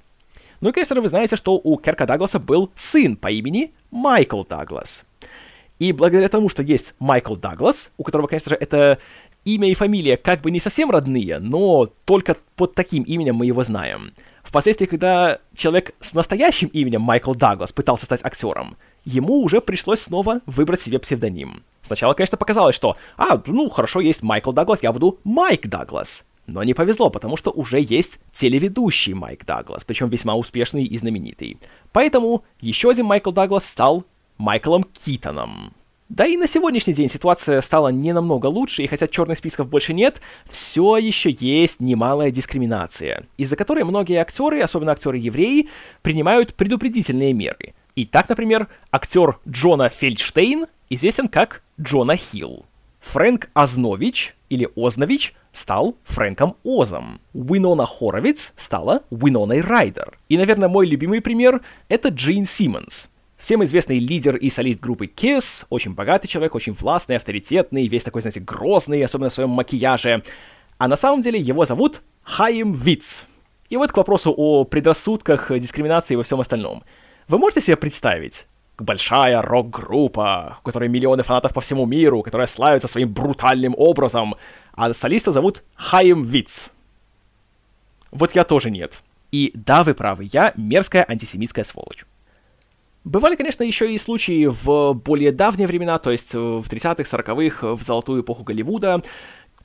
Ну 0.60 0.70
и, 0.70 0.72
конечно, 0.72 1.00
вы 1.00 1.08
знаете, 1.08 1.36
что 1.36 1.60
у 1.62 1.76
Керка 1.78 2.06
Дагласа 2.06 2.38
был 2.38 2.70
сын 2.74 3.16
по 3.16 3.28
имени 3.28 3.72
Майкл 3.90 4.42
Даглас. 4.44 5.04
И 5.78 5.92
благодаря 5.92 6.28
тому, 6.28 6.48
что 6.48 6.62
есть 6.62 6.94
Майкл 6.98 7.36
Даглас, 7.36 7.90
у 7.98 8.02
которого, 8.02 8.26
конечно 8.26 8.50
же, 8.50 8.56
это 8.56 8.98
имя 9.44 9.68
и 9.70 9.74
фамилия 9.74 10.16
как 10.16 10.40
бы 10.40 10.50
не 10.50 10.58
совсем 10.58 10.90
родные, 10.90 11.38
но 11.38 11.90
только 12.04 12.36
под 12.56 12.74
таким 12.74 13.02
именем 13.04 13.36
мы 13.36 13.46
его 13.46 13.62
знаем. 13.62 14.12
Впоследствии, 14.42 14.86
когда 14.86 15.38
человек 15.54 15.94
с 16.00 16.14
настоящим 16.14 16.68
именем 16.68 17.02
Майкл 17.02 17.34
Даглас 17.34 17.72
пытался 17.72 18.06
стать 18.06 18.24
актером, 18.24 18.76
ему 19.04 19.40
уже 19.42 19.60
пришлось 19.60 20.00
снова 20.00 20.40
выбрать 20.46 20.80
себе 20.80 20.98
псевдоним. 20.98 21.62
Сначала, 21.82 22.14
конечно, 22.14 22.38
показалось, 22.38 22.74
что, 22.74 22.96
а, 23.16 23.40
ну, 23.46 23.68
хорошо, 23.68 24.00
есть 24.00 24.22
Майкл 24.22 24.52
Даглас, 24.52 24.82
я 24.82 24.92
буду 24.92 25.18
Майк 25.24 25.68
Даглас. 25.68 26.24
Но 26.46 26.62
не 26.62 26.74
повезло, 26.74 27.10
потому 27.10 27.36
что 27.36 27.50
уже 27.50 27.80
есть 27.80 28.18
телеведущий 28.32 29.14
Майк 29.14 29.44
Даглас, 29.44 29.84
причем 29.84 30.08
весьма 30.08 30.34
успешный 30.34 30.84
и 30.84 30.96
знаменитый. 30.96 31.58
Поэтому 31.92 32.44
еще 32.60 32.90
один 32.90 33.06
Майкл 33.06 33.32
Даглас 33.32 33.66
стал 33.66 34.04
Майклом 34.38 34.84
Китоном. 34.84 35.72
Да 36.08 36.24
и 36.24 36.36
на 36.36 36.46
сегодняшний 36.46 36.94
день 36.94 37.08
ситуация 37.08 37.60
стала 37.60 37.88
не 37.88 38.12
намного 38.12 38.46
лучше, 38.46 38.84
и 38.84 38.86
хотя 38.86 39.08
черных 39.08 39.38
списков 39.38 39.68
больше 39.68 39.92
нет, 39.92 40.20
все 40.48 40.98
еще 40.98 41.36
есть 41.40 41.80
немалая 41.80 42.30
дискриминация, 42.30 43.26
из-за 43.36 43.56
которой 43.56 43.82
многие 43.82 44.20
актеры, 44.20 44.60
особенно 44.60 44.92
актеры-евреи, 44.92 45.68
принимают 46.02 46.54
предупредительные 46.54 47.32
меры. 47.32 47.74
И 47.96 48.04
так, 48.06 48.28
например, 48.28 48.68
актер 48.92 49.40
Джона 49.48 49.88
Фельдштейн 49.88 50.66
известен 50.90 51.26
как 51.26 51.62
Джона 51.80 52.16
Хилл. 52.16 52.66
Фрэнк 53.00 53.50
Ознович, 53.52 54.35
или 54.48 54.68
Ознович, 54.76 55.34
стал 55.52 55.96
Фрэнком 56.04 56.56
Озом. 56.64 57.20
Уинона 57.32 57.86
Хоровиц 57.86 58.52
стала 58.56 59.02
Уиноной 59.10 59.60
Райдер. 59.60 60.18
И, 60.28 60.36
наверное, 60.36 60.68
мой 60.68 60.86
любимый 60.86 61.20
пример— 61.20 61.60
это 61.88 62.08
Джин 62.08 62.46
Симмонс. 62.46 63.08
Всем 63.36 63.62
известный 63.64 63.98
лидер 63.98 64.36
и 64.36 64.48
солист 64.48 64.80
группы 64.80 65.06
Kiss, 65.06 65.66
очень 65.68 65.92
богатый 65.94 66.26
человек, 66.26 66.54
очень 66.54 66.72
властный, 66.72 67.16
авторитетный, 67.16 67.86
весь 67.86 68.02
такой, 68.02 68.22
знаете, 68.22 68.40
грозный, 68.40 69.04
особенно 69.04 69.28
в 69.28 69.34
своем 69.34 69.50
макияже. 69.50 70.22
А 70.78 70.88
на 70.88 70.96
самом 70.96 71.20
деле 71.20 71.38
его 71.38 71.64
зовут 71.64 72.02
Хайм 72.22 72.72
Виц. 72.72 73.24
И 73.68 73.76
вот 73.76 73.92
к 73.92 73.96
вопросу 73.96 74.32
о 74.36 74.64
предрассудках, 74.64 75.50
дискриминации 75.58 76.14
и 76.14 76.16
во 76.16 76.22
всем 76.22 76.40
остальном. 76.40 76.82
Вы 77.28 77.38
можете 77.38 77.60
себе 77.60 77.76
представить, 77.76 78.46
большая 78.78 79.42
рок-группа, 79.42 80.58
у 80.60 80.64
которой 80.64 80.88
миллионы 80.88 81.22
фанатов 81.22 81.52
по 81.52 81.60
всему 81.60 81.86
миру, 81.86 82.22
которая 82.22 82.46
славится 82.46 82.88
своим 82.88 83.12
брутальным 83.12 83.74
образом, 83.76 84.34
а 84.72 84.92
солиста 84.92 85.32
зовут 85.32 85.62
Хайм 85.74 86.24
Виц. 86.24 86.70
Вот 88.10 88.34
я 88.34 88.44
тоже 88.44 88.70
нет. 88.70 89.02
И 89.32 89.50
да, 89.54 89.84
вы 89.84 89.94
правы, 89.94 90.28
я 90.32 90.52
мерзкая 90.56 91.04
антисемитская 91.08 91.64
сволочь. 91.64 92.04
Бывали, 93.04 93.36
конечно, 93.36 93.62
еще 93.62 93.92
и 93.92 93.98
случаи 93.98 94.46
в 94.46 94.92
более 94.94 95.30
давние 95.30 95.68
времена, 95.68 95.98
то 95.98 96.10
есть 96.10 96.34
в 96.34 96.64
30-х, 96.68 97.02
40-х, 97.04 97.74
в 97.74 97.82
золотую 97.82 98.22
эпоху 98.22 98.42
Голливуда, 98.42 99.00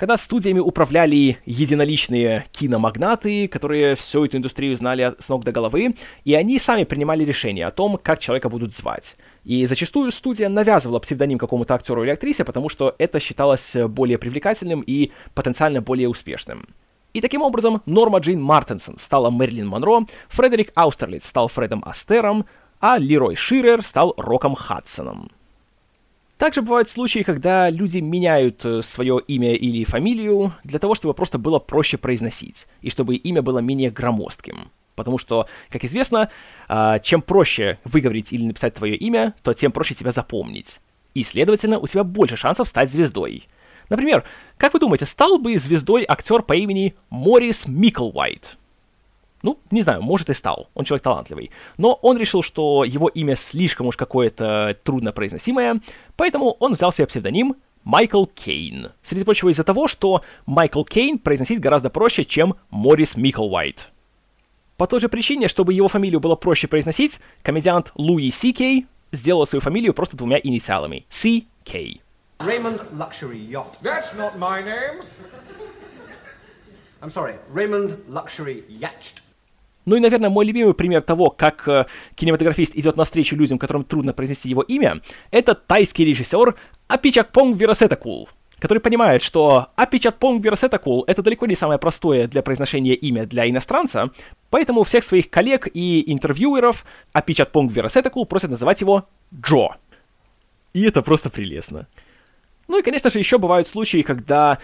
когда 0.02 0.18
студиями 0.18 0.58
управляли 0.58 1.38
единоличные 1.46 2.46
киномагнаты, 2.52 3.48
которые 3.48 3.94
всю 3.94 4.26
эту 4.26 4.38
индустрию 4.38 4.76
знали 4.76 5.14
с 5.20 5.30
ног 5.30 5.44
до 5.44 5.52
головы, 5.52 5.96
и 6.26 6.34
они 6.34 6.58
сами 6.58 6.86
принимали 6.86 7.24
решение 7.24 7.68
о 7.68 7.72
том, 7.72 8.00
как 8.02 8.18
человека 8.18 8.50
будут 8.50 8.74
звать. 8.74 9.16
И 9.44 9.64
зачастую 9.68 10.12
студия 10.12 10.50
навязывала 10.50 10.98
псевдоним 10.98 11.38
какому-то 11.38 11.76
актеру 11.76 12.02
или 12.02 12.10
актрисе, 12.10 12.44
потому 12.44 12.68
что 12.68 12.96
это 12.98 13.20
считалось 13.20 13.76
более 13.90 14.18
привлекательным 14.18 14.82
и 14.82 15.12
потенциально 15.36 15.84
более 15.84 16.10
успешным. 16.10 16.66
И 17.14 17.22
таким 17.22 17.44
образом 17.44 17.84
Норма 17.86 18.18
Джин 18.18 18.42
Мартенсон 18.42 18.98
стала 18.98 19.30
Мэрилин 19.30 19.68
Монро, 19.68 20.08
Фредерик 20.30 20.72
Аустерлиц 20.74 21.28
стал 21.28 21.48
Фредом 21.48 21.84
Астером, 21.86 22.48
а 22.80 22.98
Лерой 22.98 23.36
Ширер 23.36 23.86
стал 23.86 24.16
Роком 24.18 24.56
Хадсоном. 24.56 25.30
Также 26.42 26.64
бывают 26.64 26.90
случаи, 26.90 27.20
когда 27.20 27.70
люди 27.70 28.00
меняют 28.00 28.66
э, 28.66 28.82
свое 28.82 29.22
имя 29.28 29.54
или 29.54 29.84
фамилию 29.84 30.54
для 30.64 30.80
того, 30.80 30.96
чтобы 30.96 31.14
просто 31.14 31.38
было 31.38 31.60
проще 31.60 32.00
произносить, 32.00 32.66
и 32.82 32.90
чтобы 32.90 33.14
имя 33.16 33.44
было 33.44 33.60
менее 33.60 33.92
громоздким. 33.92 34.72
Потому 34.96 35.20
что, 35.20 35.46
как 35.70 35.84
известно, 35.84 36.32
а, 36.68 36.98
чем 36.98 37.22
проще 37.22 37.78
выговорить 37.84 38.34
или 38.34 38.44
написать 38.44 38.74
твое 38.74 38.96
имя, 38.96 39.36
то 39.44 39.54
тем 39.54 39.72
проще 39.72 39.94
тебя 39.94 40.12
запомнить. 40.12 40.80
И, 41.14 41.22
следовательно, 41.22 41.78
у 41.78 41.86
тебя 41.86 42.04
больше 42.04 42.38
шансов 42.38 42.68
стать 42.68 42.92
звездой. 42.92 43.48
Например, 43.90 44.24
как 44.58 44.74
вы 44.74 44.80
думаете, 44.80 45.06
стал 45.06 45.38
бы 45.38 45.56
звездой 45.60 46.06
актер 46.08 46.42
по 46.42 46.54
имени 46.54 46.96
Морис 47.12 47.68
Миклвайт? 47.68 48.58
Ну, 49.44 49.60
не 49.72 49.82
знаю, 49.82 50.02
может 50.02 50.30
и 50.30 50.34
стал, 50.34 50.70
он 50.74 50.86
человек 50.86 51.04
талантливый. 51.04 51.52
Но 51.78 51.94
он 52.02 52.18
решил, 52.18 52.44
что 52.44 52.84
его 52.84 53.08
имя 53.08 53.36
слишком 53.36 53.88
уж 53.88 53.98
какое-то 53.98 54.78
труднопроизносимое, 54.84 55.82
поэтому 56.16 56.58
он 56.60 56.74
взял 56.74 56.92
себе 56.92 57.08
псевдоним 57.08 57.56
Майкл 57.84 58.26
Кейн. 58.26 58.90
Среди 59.02 59.24
прочего 59.24 59.50
из-за 59.50 59.64
того, 59.64 59.88
что 59.88 60.22
Майкл 60.46 60.84
Кейн 60.84 61.18
произносить 61.18 61.60
гораздо 61.60 61.90
проще, 61.90 62.24
чем 62.24 62.56
Морис 62.70 63.18
Миклвайт. 63.18 63.90
По 64.78 64.88
той 64.88 65.00
же 65.00 65.10
причине, 65.10 65.48
чтобы 65.48 65.74
его 65.74 65.88
фамилию 65.88 66.20
было 66.20 66.36
проще 66.36 66.68
произносить, 66.68 67.20
комедиант 67.44 67.92
Луи 67.96 68.30
Си 68.30 68.54
Кей 68.54 68.88
сделал 69.12 69.46
свою 69.46 69.62
фамилию 69.62 69.94
просто 69.94 70.18
двумя 70.18 70.40
инициалами. 70.42 71.06
Си 71.10 71.48
Кей. 71.64 72.02
Raymond 72.40 72.82
Luxury 72.94 73.38
Yacht. 73.38 73.80
That's 73.84 74.16
not 74.16 74.38
my 74.38 74.64
name. 74.64 75.00
I'm 77.02 77.10
sorry, 77.10 77.36
Raymond 77.52 77.98
Luxury 78.08 78.64
Yacht. 78.70 79.22
Ну 79.86 79.96
и, 79.96 80.00
наверное, 80.00 80.30
мой 80.30 80.46
любимый 80.46 80.74
пример 80.74 81.02
того, 81.02 81.30
как 81.30 81.68
э, 81.68 81.86
кинематографист 82.16 82.76
идет 82.76 82.98
навстречу 82.98 83.36
людям, 83.36 83.58
которым 83.58 83.84
трудно 83.84 84.14
произнести 84.14 84.50
его 84.50 84.62
имя, 84.62 85.02
это 85.32 85.56
тайский 85.56 86.06
режиссер 86.06 86.56
Апичакпонг 86.88 87.58
Вирасетакул, 87.58 88.30
который 88.60 88.80
понимает, 88.80 89.24
что 89.24 89.70
Апичакпонг 89.76 90.44
Вирасетакул— 90.44 91.04
это 91.08 91.24
далеко 91.24 91.48
не 91.48 91.56
самое 91.56 91.80
простое 91.80 92.28
для 92.28 92.44
произношения 92.44 92.94
имя 92.94 93.26
для 93.26 93.50
иностранца, 93.50 94.12
поэтому 94.52 94.84
всех 94.84 95.04
своих 95.04 95.30
коллег 95.30 95.68
и 95.74 96.12
интервьюеров 96.12 96.86
Апичакпонг 97.14 97.72
Вирасетакул 97.72 98.26
просят 98.26 98.52
называть 98.52 98.82
его 98.82 99.08
Джо. 99.34 99.78
И 100.74 100.84
это 100.84 101.02
просто 101.02 101.30
прелестно. 101.30 101.88
Ну 102.68 102.78
и, 102.80 102.84
конечно 102.84 103.10
же, 103.10 103.20
еще 103.20 103.38
бывают 103.38 103.68
случаи, 103.68 104.02
когда 104.02 104.60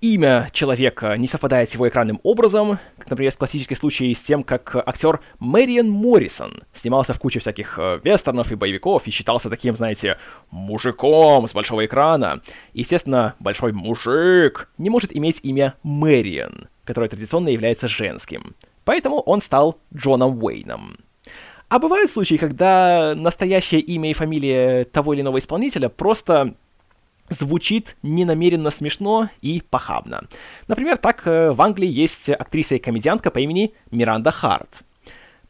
имя 0.00 0.48
человека 0.52 1.16
не 1.16 1.26
совпадает 1.26 1.70
с 1.70 1.74
его 1.74 1.88
экранным 1.88 2.20
образом, 2.22 2.78
например, 3.08 3.32
классический 3.32 3.74
случай 3.74 4.14
с 4.14 4.22
тем, 4.22 4.42
как 4.42 4.76
актер 4.76 5.20
Мэриан 5.38 5.88
Моррисон 5.90 6.62
снимался 6.72 7.14
в 7.14 7.18
куче 7.18 7.40
всяких 7.40 7.78
э, 7.78 8.00
вестернов 8.04 8.52
и 8.52 8.54
боевиков 8.54 9.06
и 9.06 9.10
считался 9.10 9.50
таким, 9.50 9.76
знаете, 9.76 10.18
мужиком 10.50 11.46
с 11.48 11.54
большого 11.54 11.84
экрана. 11.84 12.40
Естественно, 12.72 13.34
большой 13.40 13.72
мужик 13.72 14.70
не 14.78 14.90
может 14.90 15.16
иметь 15.16 15.40
имя 15.42 15.74
Мэриан, 15.82 16.68
которое 16.84 17.08
традиционно 17.08 17.48
является 17.48 17.88
женским. 17.88 18.54
Поэтому 18.84 19.20
он 19.20 19.40
стал 19.40 19.78
Джоном 19.94 20.42
Уэйном. 20.42 20.98
А 21.68 21.78
бывают 21.78 22.10
случаи, 22.10 22.36
когда 22.36 23.12
настоящее 23.14 23.82
имя 23.82 24.10
и 24.10 24.14
фамилия 24.14 24.84
того 24.84 25.12
или 25.12 25.20
иного 25.20 25.38
исполнителя 25.38 25.90
просто 25.90 26.54
звучит 27.28 27.96
ненамеренно 28.02 28.70
смешно 28.70 29.28
и 29.40 29.62
похабно. 29.68 30.24
Например, 30.66 30.96
так 30.96 31.26
э, 31.26 31.52
в 31.52 31.60
Англии 31.62 31.88
есть 31.88 32.28
актриса 32.28 32.76
и 32.76 32.78
комедиантка 32.78 33.30
по 33.30 33.38
имени 33.38 33.72
Миранда 33.90 34.30
Харт. 34.30 34.82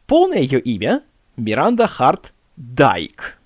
Полное 0.06 0.40
ее 0.40 0.60
имя— 0.60 1.02
Миранда 1.36 1.86
Харт 1.86 2.32
Дайк. 2.56 3.38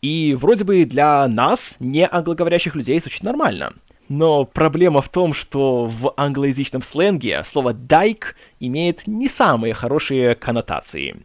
И 0.00 0.36
вроде 0.38 0.64
бы 0.64 0.84
для 0.84 1.28
нас, 1.28 1.76
не 1.78 2.06
англоговорящих 2.06 2.74
людей, 2.74 2.98
звучит 2.98 3.22
нормально. 3.22 3.72
Но 4.08 4.44
проблема 4.44 5.00
в 5.00 5.08
том, 5.08 5.32
что 5.32 5.86
в 5.86 6.12
англоязычном 6.16 6.82
сленге 6.82 7.42
слово 7.44 7.72
«дайк» 7.72 8.36
имеет 8.60 9.06
не 9.06 9.28
самые 9.28 9.74
хорошие 9.74 10.34
коннотации. 10.34 11.24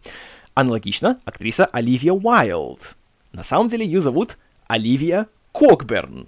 Аналогично 0.54 1.20
актриса 1.26 1.66
Оливия 1.66 2.14
Уайлд. 2.14 2.96
На 3.34 3.44
самом 3.44 3.68
деле 3.68 3.86
ее 3.86 4.00
зовут 4.00 4.38
Оливия 4.68 5.28
Кокберн. 5.58 6.28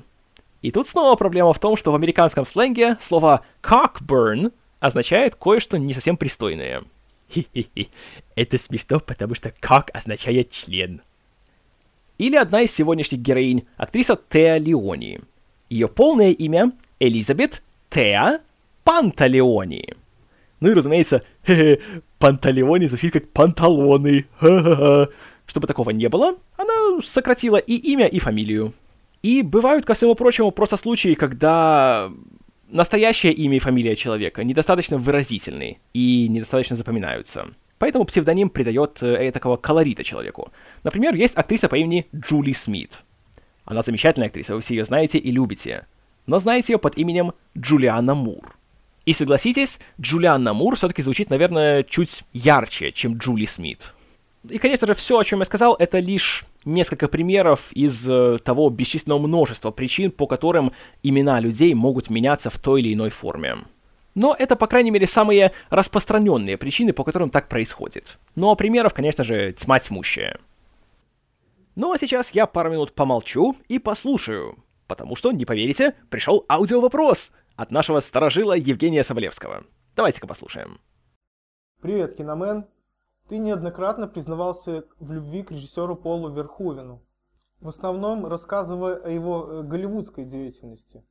И 0.63 0.72
тут 0.72 0.88
снова 0.88 1.15
проблема 1.15 1.54
в 1.54 1.60
том, 1.60 1.78
что 1.78 1.92
в 1.92 1.96
американском 1.96 2.46
сленге 2.46 2.98
слово 3.00 3.46
«cockburn» 3.62 4.52
означает 4.80 5.36
кое-что 5.36 5.78
не 5.78 5.94
совсем 5.94 6.18
пристойное. 6.18 6.84
Хи-хи-хи. 7.32 7.89
Это 8.36 8.58
смешно, 8.58 9.00
потому 9.00 9.36
что 9.36 9.54
«cock» 9.62 9.92
означает 9.94 10.50
«член». 10.50 11.02
Или 12.18 12.38
одна 12.38 12.62
из 12.62 12.74
сегодняшних 12.74 13.22
героинь, 13.22 13.68
актриса 13.78 14.20
Теа 14.30 14.58
Леони. 14.58 15.22
Ее 15.70 15.88
полное 15.88 16.32
имя— 16.32 16.72
Элизабет 17.00 17.62
Теа 17.92 18.39
Панталеони. 18.84 19.94
Ну 20.60 20.72
и, 20.72 20.74
разумеется, 20.74 21.24
Панталеони 22.18 22.88
звучит 22.88 23.13
как 23.13 23.30
панталоны. 23.30 24.26
Чтобы 25.46 25.68
такого 25.68 25.92
не 25.92 26.10
было, 26.10 26.36
она 26.58 27.00
сократила 27.04 27.58
и 27.58 27.76
имя, 27.76 28.08
и 28.08 28.20
фамилию. 28.20 28.74
И 29.22 29.42
бывают, 29.42 29.86
ко 29.86 29.94
всему 29.94 30.16
прочему, 30.16 30.52
просто 30.52 30.78
случаи, 30.78 31.14
когда 31.14 32.12
настоящее 32.70 33.34
имя 33.34 33.58
и 33.58 33.60
фамилия 33.60 33.96
человека 33.96 34.44
недостаточно 34.44 34.98
выразительны 34.98 35.80
и 35.94 36.28
недостаточно 36.30 36.76
запоминаются. 36.76 37.48
Поэтому 37.80 38.06
псевдоним 38.06 38.50
придает 38.50 39.02
э, 39.02 39.32
такого 39.32 39.58
колорита 39.58 40.04
человеку. 40.04 40.52
Например, 40.84 41.16
есть 41.16 41.36
актриса 41.38 41.70
по 41.70 41.76
имени 41.76 42.08
Джули 42.16 42.52
Смит. 42.52 43.00
Она 43.66 43.82
замечательная 43.82 44.28
актриса, 44.28 44.56
вы 44.56 44.62
все 44.62 44.76
ее 44.76 44.86
знаете 44.86 45.18
и 45.18 45.32
любите. 45.32 45.86
Но 46.26 46.40
знаете 46.40 46.74
ее 46.74 46.80
под 46.80 46.98
именем 46.98 47.34
Джулианна 47.58 48.16
Мур. 48.16 48.56
И 49.06 49.14
согласитесь, 49.14 49.80
Джулианна 50.00 50.54
Мур 50.54 50.76
все-таки 50.76 51.02
звучит, 51.02 51.30
наверное, 51.30 51.84
чуть 51.84 52.24
ярче, 52.34 52.92
чем 52.92 53.18
Джули 53.18 53.46
Смит. 53.46 53.94
И, 54.50 54.58
конечно 54.58 54.88
же, 54.88 54.94
все, 54.94 55.18
о 55.18 55.24
чем 55.24 55.40
я 55.40 55.46
сказал, 55.46 55.76
это 55.76 56.00
лишь 56.00 56.44
несколько 56.66 57.08
примеров 57.08 57.72
из 57.72 58.08
э, 58.10 58.38
того 58.44 58.70
бесчисленного 58.70 59.20
множества 59.20 59.72
причин, 59.72 60.12
по 60.12 60.28
которым 60.28 60.72
имена 61.04 61.40
людей 61.40 61.74
могут 61.74 62.10
меняться 62.10 62.50
в 62.50 62.58
той 62.58 62.82
или 62.82 62.94
иной 62.94 63.10
форме. 63.10 63.58
Но 64.16 64.36
это, 64.38 64.56
по 64.56 64.68
крайней 64.68 64.92
мере, 64.92 65.08
самые 65.08 65.52
распространенные 65.70 66.58
причины, 66.58 66.94
по 66.94 67.04
которым 67.04 67.30
так 67.30 67.48
происходит. 67.48 68.18
Ну 68.36 68.50
а 68.50 68.56
примеров, 68.56 68.94
конечно 68.94 69.24
же, 69.24 69.54
тьма 69.54 69.80
тьмущая. 69.80 70.40
Ну 71.76 71.94
а 71.94 71.98
сейчас 71.98 72.32
я 72.32 72.46
пару 72.46 72.72
минут 72.72 72.94
помолчу 72.94 73.56
и 73.68 73.80
послушаю, 73.80 74.58
потому 74.88 75.16
что, 75.16 75.32
не 75.32 75.46
поверите, 75.46 75.94
пришел 76.10 76.44
аудиовопрос 76.50 77.32
от 77.56 77.72
нашего 77.72 78.00
старожила 78.00 78.54
Евгения 78.54 79.04
Соболевского. 79.04 79.64
Давайте-ка 79.96 80.28
послушаем. 80.28 80.80
Привет, 81.82 82.16
киномен. 82.16 82.66
Ты 83.30 83.38
неоднократно 83.38 84.08
признавался 84.08 84.86
в 85.00 85.12
любви 85.12 85.44
к 85.44 85.52
режиссеру 85.52 85.96
Полу 85.96 86.30
Верховину, 86.30 87.06
в 87.62 87.68
основном 87.68 88.26
рассказывая 88.26 88.96
о 88.96 89.08
его 89.08 89.46
э, 89.48 89.62
голливудской 89.62 90.26
деятельности. 90.26 91.06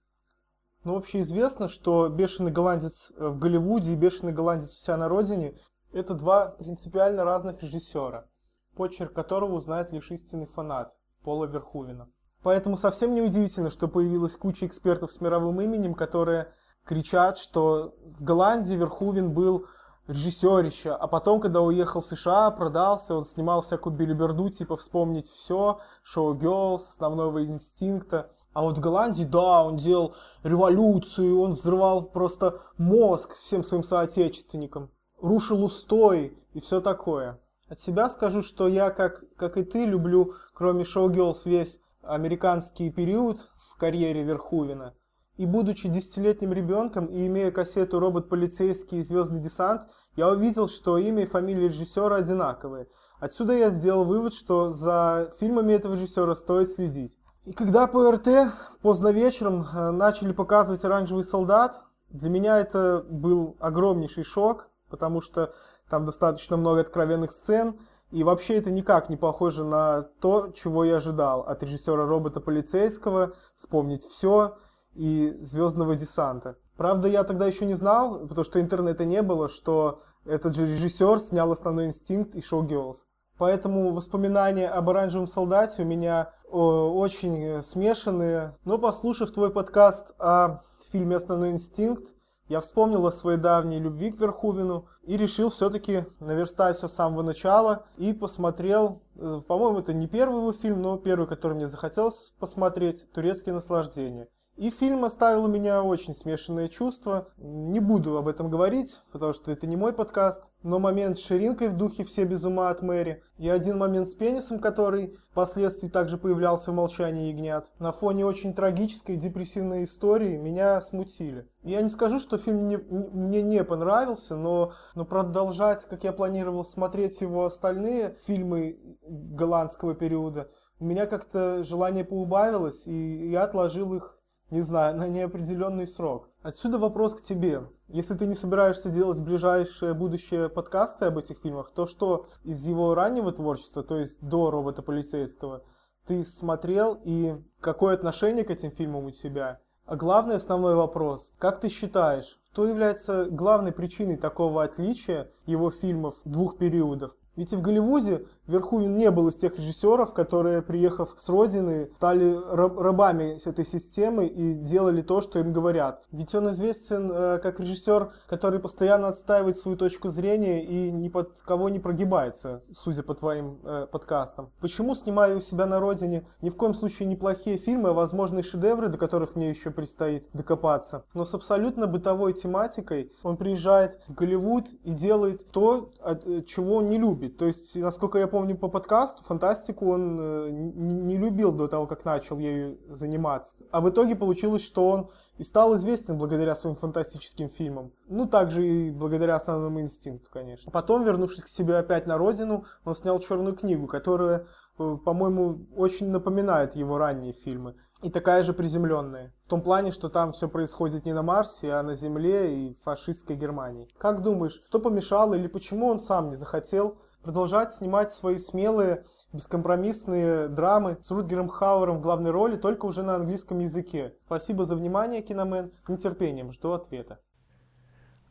Но 0.82 0.96
общеизвестно, 0.96 1.68
что 1.68 2.08
«Бешеный 2.08 2.50
голландец» 2.50 3.12
в 3.16 3.38
Голливуде 3.38 3.92
и 3.92 3.96
«Бешеный 3.96 4.32
голландец 4.32 4.70
у 4.70 4.82
себя 4.82 4.96
на 4.96 5.08
родине»— 5.08 5.54
это 5.92 6.14
два 6.14 6.48
принципиально 6.48 7.22
разных 7.22 7.62
режиссера, 7.62 8.26
почерк 8.74 9.12
которого 9.12 9.54
узнает 9.54 9.92
лишь 9.92 10.10
истинный 10.10 10.46
фанат 10.46 10.92
Пола 11.22 11.44
Верховина. 11.44 12.10
Поэтому 12.42 12.76
совсем 12.76 13.14
не 13.14 13.22
удивительно, 13.22 13.70
что 13.70 13.86
появилась 13.86 14.34
куча 14.34 14.66
экспертов 14.66 15.12
с 15.12 15.20
мировым 15.20 15.60
именем, 15.60 15.94
которые 15.94 16.52
кричат, 16.84 17.38
что 17.38 17.94
в 18.04 18.24
Голландии 18.24 18.74
Верховен 18.74 19.32
был 19.32 19.66
режиссерище, 20.08 20.90
а 20.90 21.06
потом, 21.06 21.40
когда 21.40 21.60
уехал 21.60 22.00
в 22.00 22.06
США, 22.06 22.50
продался, 22.50 23.14
он 23.14 23.24
снимал 23.24 23.60
всякую 23.60 23.94
билиберду, 23.94 24.48
типа 24.48 24.76
«Вспомнить 24.76 25.28
все», 25.28 25.80
«Шоу 26.02 26.34
Girls», 26.34 26.80
«Основного 26.88 27.44
инстинкта». 27.44 28.30
А 28.54 28.62
вот 28.62 28.78
в 28.78 28.80
Голландии, 28.80 29.24
да, 29.24 29.62
он 29.62 29.76
делал 29.76 30.14
революцию, 30.42 31.38
он 31.40 31.52
взрывал 31.52 32.02
просто 32.02 32.60
мозг 32.78 33.34
всем 33.34 33.62
своим 33.62 33.84
соотечественникам, 33.84 34.90
рушил 35.20 35.62
устой 35.62 36.36
и 36.54 36.60
все 36.60 36.80
такое. 36.80 37.38
От 37.68 37.78
себя 37.78 38.08
скажу, 38.08 38.42
что 38.42 38.66
я, 38.66 38.90
как, 38.90 39.22
как 39.36 39.58
и 39.58 39.62
ты, 39.62 39.84
люблю, 39.84 40.34
кроме 40.54 40.84
Шоу 40.84 41.10
Girls, 41.10 41.42
весь 41.44 41.80
американский 42.02 42.90
период 42.90 43.50
в 43.54 43.76
карьере 43.76 44.22
Верхувина. 44.22 44.94
И 45.38 45.46
будучи 45.46 45.88
десятилетним 45.88 46.52
ребенком 46.52 47.06
и 47.06 47.28
имея 47.28 47.52
кассету 47.52 48.00
«Робот 48.00 48.28
полицейский» 48.28 48.98
и 48.98 49.02
«Звездный 49.04 49.40
десант», 49.40 49.82
я 50.16 50.28
увидел, 50.28 50.68
что 50.68 50.98
имя 50.98 51.22
и 51.22 51.26
фамилия 51.26 51.68
режиссера 51.68 52.16
одинаковые. 52.16 52.88
Отсюда 53.20 53.52
я 53.52 53.70
сделал 53.70 54.04
вывод, 54.04 54.34
что 54.34 54.70
за 54.70 55.30
фильмами 55.38 55.74
этого 55.74 55.94
режиссера 55.94 56.34
стоит 56.34 56.70
следить. 56.70 57.16
И 57.44 57.52
когда 57.52 57.86
по 57.86 58.10
РТ 58.10 58.52
поздно 58.82 59.08
вечером 59.12 59.62
э, 59.62 59.90
начали 59.92 60.32
показывать 60.32 60.84
«Оранжевый 60.84 61.22
солдат», 61.22 61.82
для 62.10 62.30
меня 62.30 62.58
это 62.58 63.04
был 63.08 63.56
огромнейший 63.60 64.24
шок, 64.24 64.70
потому 64.90 65.20
что 65.20 65.52
там 65.88 66.04
достаточно 66.04 66.56
много 66.56 66.80
откровенных 66.80 67.30
сцен, 67.30 67.78
и 68.10 68.24
вообще 68.24 68.54
это 68.56 68.72
никак 68.72 69.08
не 69.08 69.16
похоже 69.16 69.62
на 69.62 70.02
то, 70.02 70.48
чего 70.48 70.82
я 70.82 70.96
ожидал 70.96 71.42
от 71.42 71.62
режиссера 71.62 72.06
робота 72.06 72.40
полицейского, 72.40 73.34
вспомнить 73.54 74.04
все, 74.04 74.56
и 74.98 75.36
«Звездного 75.40 75.94
десанта». 75.94 76.56
Правда, 76.76 77.08
я 77.08 77.22
тогда 77.22 77.46
еще 77.46 77.64
не 77.66 77.74
знал, 77.74 78.26
потому 78.26 78.44
что 78.44 78.60
интернета 78.60 79.04
не 79.04 79.22
было, 79.22 79.48
что 79.48 80.00
этот 80.24 80.56
же 80.56 80.66
режиссер 80.66 81.20
снял 81.20 81.52
«Основной 81.52 81.86
инстинкт» 81.86 82.34
и 82.34 82.42
«Шоу 82.42 82.64
Girls». 82.66 82.96
Поэтому 83.38 83.92
воспоминания 83.92 84.68
об 84.68 84.90
«Оранжевом 84.90 85.28
солдате» 85.28 85.84
у 85.84 85.86
меня 85.86 86.32
о, 86.50 86.90
очень 86.90 87.62
смешанные. 87.62 88.56
Но 88.64 88.78
послушав 88.78 89.30
твой 89.30 89.50
подкаст 89.50 90.14
о 90.18 90.62
фильме 90.90 91.16
«Основной 91.16 91.50
инстинкт», 91.50 92.14
я 92.48 92.60
вспомнил 92.60 93.06
о 93.06 93.12
своей 93.12 93.38
давней 93.38 93.78
любви 93.78 94.10
к 94.10 94.18
Верховину 94.18 94.88
и 95.02 95.16
решил 95.16 95.50
все-таки 95.50 96.06
наверстать 96.18 96.76
все 96.76 96.88
с 96.88 96.92
самого 96.92 97.22
начала 97.22 97.84
и 97.98 98.12
посмотрел, 98.12 99.02
э, 99.16 99.42
по-моему, 99.46 99.80
это 99.80 99.92
не 99.92 100.08
первый 100.08 100.38
его 100.40 100.52
фильм, 100.52 100.80
но 100.82 100.96
первый, 100.96 101.28
который 101.28 101.52
мне 101.54 101.68
захотелось 101.68 102.34
посмотреть, 102.40 103.12
«Турецкие 103.12 103.54
наслаждения». 103.54 104.28
И 104.58 104.70
фильм 104.70 105.04
оставил 105.04 105.44
у 105.44 105.48
меня 105.48 105.84
очень 105.84 106.16
смешанные 106.16 106.68
чувства. 106.68 107.28
Не 107.36 107.78
буду 107.78 108.18
об 108.18 108.26
этом 108.26 108.50
говорить, 108.50 109.00
потому 109.12 109.32
что 109.32 109.52
это 109.52 109.68
не 109.68 109.76
мой 109.76 109.92
подкаст. 109.92 110.42
Но 110.64 110.80
момент 110.80 111.16
с 111.16 111.24
ширинкой 111.24 111.68
в 111.68 111.76
духе 111.76 112.02
«Все 112.02 112.24
без 112.24 112.42
ума 112.42 112.70
от 112.70 112.82
Мэри» 112.82 113.22
и 113.36 113.48
один 113.48 113.78
момент 113.78 114.08
с 114.08 114.16
пенисом, 114.16 114.58
который 114.58 115.16
впоследствии 115.30 115.88
также 115.88 116.18
появлялся 116.18 116.72
в 116.72 116.74
«Молчании 116.74 117.30
ягнят», 117.30 117.68
на 117.78 117.92
фоне 117.92 118.26
очень 118.26 118.52
трагической 118.52 119.16
депрессивной 119.16 119.84
истории 119.84 120.36
меня 120.36 120.82
смутили. 120.82 121.48
Я 121.62 121.80
не 121.80 121.88
скажу, 121.88 122.18
что 122.18 122.36
фильм 122.36 122.66
не, 122.66 122.78
мне 122.78 123.42
не 123.42 123.62
понравился, 123.62 124.34
но, 124.34 124.72
но 124.96 125.04
продолжать, 125.04 125.84
как 125.84 126.02
я 126.02 126.12
планировал 126.12 126.64
смотреть 126.64 127.20
его 127.20 127.44
остальные 127.44 128.16
фильмы 128.26 128.80
голландского 129.06 129.94
периода, 129.94 130.50
у 130.80 130.84
меня 130.84 131.06
как-то 131.06 131.62
желание 131.62 132.04
поубавилось, 132.04 132.88
и 132.88 133.30
я 133.30 133.44
отложил 133.44 133.94
их 133.94 134.17
не 134.50 134.62
знаю, 134.62 134.96
на 134.96 135.06
неопределенный 135.08 135.86
срок. 135.86 136.30
Отсюда 136.42 136.78
вопрос 136.78 137.14
к 137.14 137.20
тебе. 137.20 137.66
Если 137.88 138.14
ты 138.14 138.26
не 138.26 138.34
собираешься 138.34 138.90
делать 138.90 139.20
ближайшее 139.20 139.94
будущее 139.94 140.48
подкасты 140.48 141.06
об 141.06 141.18
этих 141.18 141.38
фильмах, 141.38 141.70
то 141.70 141.86
что 141.86 142.26
из 142.44 142.64
его 142.66 142.94
раннего 142.94 143.32
творчества, 143.32 143.82
то 143.82 143.96
есть 143.98 144.22
до 144.22 144.50
робота 144.50 144.82
полицейского, 144.82 145.62
ты 146.06 146.24
смотрел 146.24 146.98
и 147.04 147.36
какое 147.60 147.94
отношение 147.94 148.44
к 148.44 148.50
этим 148.50 148.70
фильмам 148.70 149.06
у 149.06 149.10
тебя? 149.10 149.60
А 149.84 149.96
главный 149.96 150.36
основной 150.36 150.74
вопрос, 150.74 151.32
как 151.38 151.60
ты 151.60 151.68
считаешь, 151.68 152.38
что 152.50 152.66
является 152.66 153.26
главной 153.26 153.72
причиной 153.72 154.16
такого 154.16 154.62
отличия 154.62 155.30
его 155.46 155.70
фильмов 155.70 156.16
двух 156.24 156.58
периодов? 156.58 157.16
Ведь 157.36 157.52
и 157.52 157.56
в 157.56 157.62
Голливуде 157.62 158.26
Верховен 158.48 158.96
не 158.96 159.10
был 159.10 159.28
из 159.28 159.36
тех 159.36 159.58
режиссеров, 159.58 160.14
которые, 160.14 160.62
приехав 160.62 161.14
с 161.18 161.28
родины, 161.28 161.90
стали 161.96 162.34
рабами 162.50 163.38
этой 163.44 163.66
системы 163.66 164.26
и 164.26 164.54
делали 164.54 165.02
то, 165.02 165.20
что 165.20 165.38
им 165.38 165.52
говорят. 165.52 166.02
Ведь 166.12 166.34
он 166.34 166.50
известен 166.50 167.10
э, 167.12 167.38
как 167.42 167.60
режиссер, 167.60 168.10
который 168.26 168.58
постоянно 168.58 169.08
отстаивает 169.08 169.58
свою 169.58 169.76
точку 169.76 170.08
зрения 170.08 170.64
и 170.64 170.90
ни 170.90 171.08
под 171.08 171.42
кого 171.42 171.68
не 171.68 171.78
прогибается, 171.78 172.62
судя 172.74 173.02
по 173.02 173.14
твоим 173.14 173.58
э, 173.64 173.86
подкастам. 173.92 174.50
Почему, 174.60 174.94
снимая 174.94 175.36
у 175.36 175.40
себя 175.40 175.66
на 175.66 175.78
родине, 175.78 176.26
ни 176.40 176.48
в 176.48 176.56
коем 176.56 176.74
случае 176.74 177.06
не 177.06 177.16
плохие 177.16 177.58
фильмы, 177.58 177.90
а 177.90 177.92
возможные 177.92 178.42
шедевры, 178.42 178.88
до 178.88 178.96
которых 178.96 179.36
мне 179.36 179.50
еще 179.50 179.70
предстоит 179.70 180.28
докопаться, 180.32 181.04
но 181.12 181.26
с 181.26 181.34
абсолютно 181.34 181.86
бытовой 181.86 182.32
тематикой 182.32 183.12
он 183.22 183.36
приезжает 183.36 184.00
в 184.08 184.14
Голливуд 184.14 184.68
и 184.84 184.92
делает 184.92 185.50
то, 185.50 185.90
э, 186.02 186.42
чего 186.46 186.76
он 186.76 186.88
не 186.88 186.96
любит. 186.96 187.36
То 187.36 187.44
есть, 187.44 187.76
насколько 187.76 188.18
я 188.18 188.26
помню 188.26 188.37
по 188.54 188.68
подкасту, 188.68 189.22
фантастику 189.22 189.90
он 189.90 190.18
э, 190.20 190.50
не 190.50 191.16
любил 191.16 191.52
до 191.52 191.68
того, 191.68 191.86
как 191.86 192.04
начал 192.04 192.38
ею 192.38 192.78
заниматься. 192.88 193.56
А 193.70 193.80
в 193.80 193.88
итоге 193.88 194.16
получилось, 194.16 194.62
что 194.62 194.88
он 194.88 195.10
и 195.38 195.44
стал 195.44 195.76
известен 195.76 196.18
благодаря 196.18 196.54
своим 196.54 196.76
фантастическим 196.76 197.48
фильмам. 197.48 197.92
Ну, 198.08 198.26
также 198.26 198.66
и 198.66 198.90
благодаря 198.90 199.36
основному 199.36 199.80
инстинкту, 199.80 200.28
конечно. 200.32 200.70
Потом, 200.72 201.04
вернувшись 201.04 201.44
к 201.44 201.48
себе 201.48 201.76
опять 201.76 202.06
на 202.06 202.18
родину, 202.18 202.64
он 202.84 202.94
снял 202.94 203.18
«Черную 203.20 203.54
книгу», 203.56 203.86
которая, 203.86 204.46
э, 204.78 204.96
по-моему, 205.04 205.66
очень 205.76 206.10
напоминает 206.10 206.74
его 206.76 206.98
ранние 206.98 207.32
фильмы. 207.32 207.76
И 208.02 208.10
такая 208.10 208.44
же 208.44 208.52
приземленная. 208.52 209.34
В 209.46 209.48
том 209.48 209.60
плане, 209.60 209.90
что 209.90 210.08
там 210.08 210.30
все 210.30 210.48
происходит 210.48 211.04
не 211.04 211.12
на 211.12 211.22
Марсе, 211.22 211.72
а 211.72 211.82
на 211.82 211.94
Земле 211.94 212.54
и 212.54 212.78
фашистской 212.84 213.34
Германии. 213.34 213.88
Как 213.98 214.22
думаешь, 214.22 214.62
что 214.66 214.78
помешало 214.78 215.34
или 215.34 215.48
почему 215.48 215.88
он 215.88 216.00
сам 216.00 216.28
не 216.28 216.36
захотел 216.36 216.98
продолжать 217.22 217.72
снимать 217.72 218.10
свои 218.10 218.38
смелые, 218.38 219.04
бескомпромиссные 219.32 220.48
драмы 220.48 220.98
с 221.00 221.10
Рутгером 221.10 221.48
Хауэром 221.48 221.98
в 221.98 222.00
главной 222.00 222.30
роли, 222.30 222.56
только 222.56 222.86
уже 222.86 223.02
на 223.02 223.16
английском 223.16 223.58
языке. 223.58 224.14
Спасибо 224.22 224.64
за 224.64 224.76
внимание, 224.76 225.22
Киномен. 225.22 225.72
С 225.84 225.88
нетерпением 225.88 226.52
жду 226.52 226.72
ответа. 226.72 227.18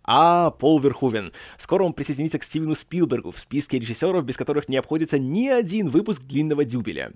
А 0.03 0.51
Пол 0.51 0.79
Верховен. 0.79 1.33
Скоро 1.57 1.83
он 1.83 1.93
присоединится 1.93 2.39
к 2.39 2.43
Стивену 2.43 2.75
Спилбергу 2.75 3.31
в 3.31 3.39
списке 3.39 3.77
режиссеров, 3.77 4.23
без 4.23 4.37
которых 4.37 4.69
не 4.69 4.77
обходится 4.77 5.19
ни 5.19 5.47
один 5.47 5.89
выпуск 5.89 6.23
длинного 6.23 6.63
дюбеля. 6.63 7.11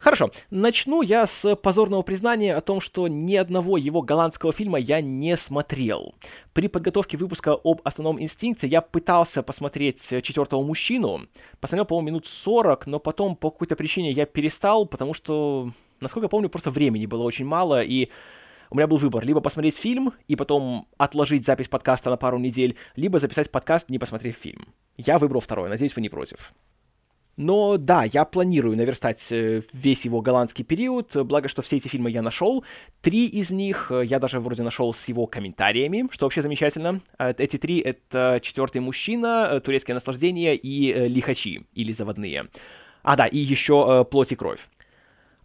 Хорошо, 0.00 0.30
начну 0.48 1.02
я 1.02 1.26
с 1.26 1.54
позорного 1.56 2.00
признания 2.00 2.56
о 2.56 2.62
том, 2.62 2.80
что 2.80 3.06
ни 3.06 3.36
одного 3.36 3.76
его 3.76 4.00
голландского 4.00 4.50
фильма 4.50 4.78
я 4.78 5.02
не 5.02 5.36
смотрел. 5.36 6.14
При 6.54 6.68
подготовке 6.68 7.18
выпуска 7.18 7.52
об 7.52 7.82
основном 7.84 8.18
инстинкте 8.18 8.66
я 8.66 8.80
пытался 8.80 9.42
посмотреть 9.42 10.00
четвертого 10.22 10.62
мужчину, 10.62 11.26
посмотрел, 11.60 11.84
по-моему, 11.84 12.08
минут 12.08 12.26
40, 12.26 12.86
но 12.86 12.98
потом 12.98 13.36
по 13.36 13.50
какой-то 13.50 13.76
причине 13.76 14.10
я 14.10 14.24
перестал, 14.24 14.86
потому 14.86 15.12
что, 15.12 15.70
насколько 16.00 16.24
я 16.24 16.30
помню, 16.30 16.48
просто 16.48 16.70
времени 16.70 17.04
было 17.04 17.24
очень 17.24 17.44
мало, 17.44 17.82
и 17.82 18.08
у 18.70 18.76
меня 18.76 18.86
был 18.86 18.96
выбор, 18.96 19.22
либо 19.22 19.42
посмотреть 19.42 19.76
фильм 19.76 20.14
и 20.28 20.34
потом 20.34 20.88
отложить 20.96 21.44
запись 21.44 21.68
подкаста 21.68 22.08
на 22.08 22.16
пару 22.16 22.38
недель, 22.38 22.76
либо 22.96 23.18
записать 23.18 23.50
подкаст, 23.50 23.90
не 23.90 23.98
посмотрев 23.98 24.34
фильм. 24.34 24.68
Я 24.96 25.18
выбрал 25.18 25.42
второе, 25.42 25.68
надеюсь, 25.68 25.94
вы 25.94 26.00
не 26.00 26.08
против. 26.08 26.54
Но 27.40 27.78
да, 27.78 28.04
я 28.04 28.26
планирую 28.26 28.76
наверстать 28.76 29.26
э, 29.32 29.62
весь 29.72 30.04
его 30.04 30.20
голландский 30.20 30.62
период, 30.62 31.16
благо 31.24 31.48
что 31.48 31.62
все 31.62 31.78
эти 31.78 31.88
фильмы 31.88 32.10
я 32.10 32.20
нашел. 32.20 32.66
Три 33.00 33.24
из 33.24 33.50
них 33.50 33.90
э, 33.90 34.04
я 34.04 34.18
даже 34.18 34.40
вроде 34.40 34.62
нашел 34.62 34.92
с 34.92 35.08
его 35.08 35.26
комментариями, 35.26 36.06
что 36.10 36.26
вообще 36.26 36.42
замечательно. 36.42 37.00
Э, 37.18 37.32
эти 37.38 37.56
три— 37.56 37.78
это 37.80 38.40
«Четвертый 38.42 38.82
мужчина», 38.82 39.58
«Турецкое 39.64 39.94
наслаждение» 39.94 40.54
и 40.54 41.08
«Лихачи» 41.08 41.66
или 41.72 41.92
«Заводные». 41.92 42.48
А, 43.02 43.16
да, 43.16 43.26
и 43.26 43.38
еще 43.38 44.04
«Плоть 44.10 44.32
и 44.32 44.36
кровь». 44.36 44.68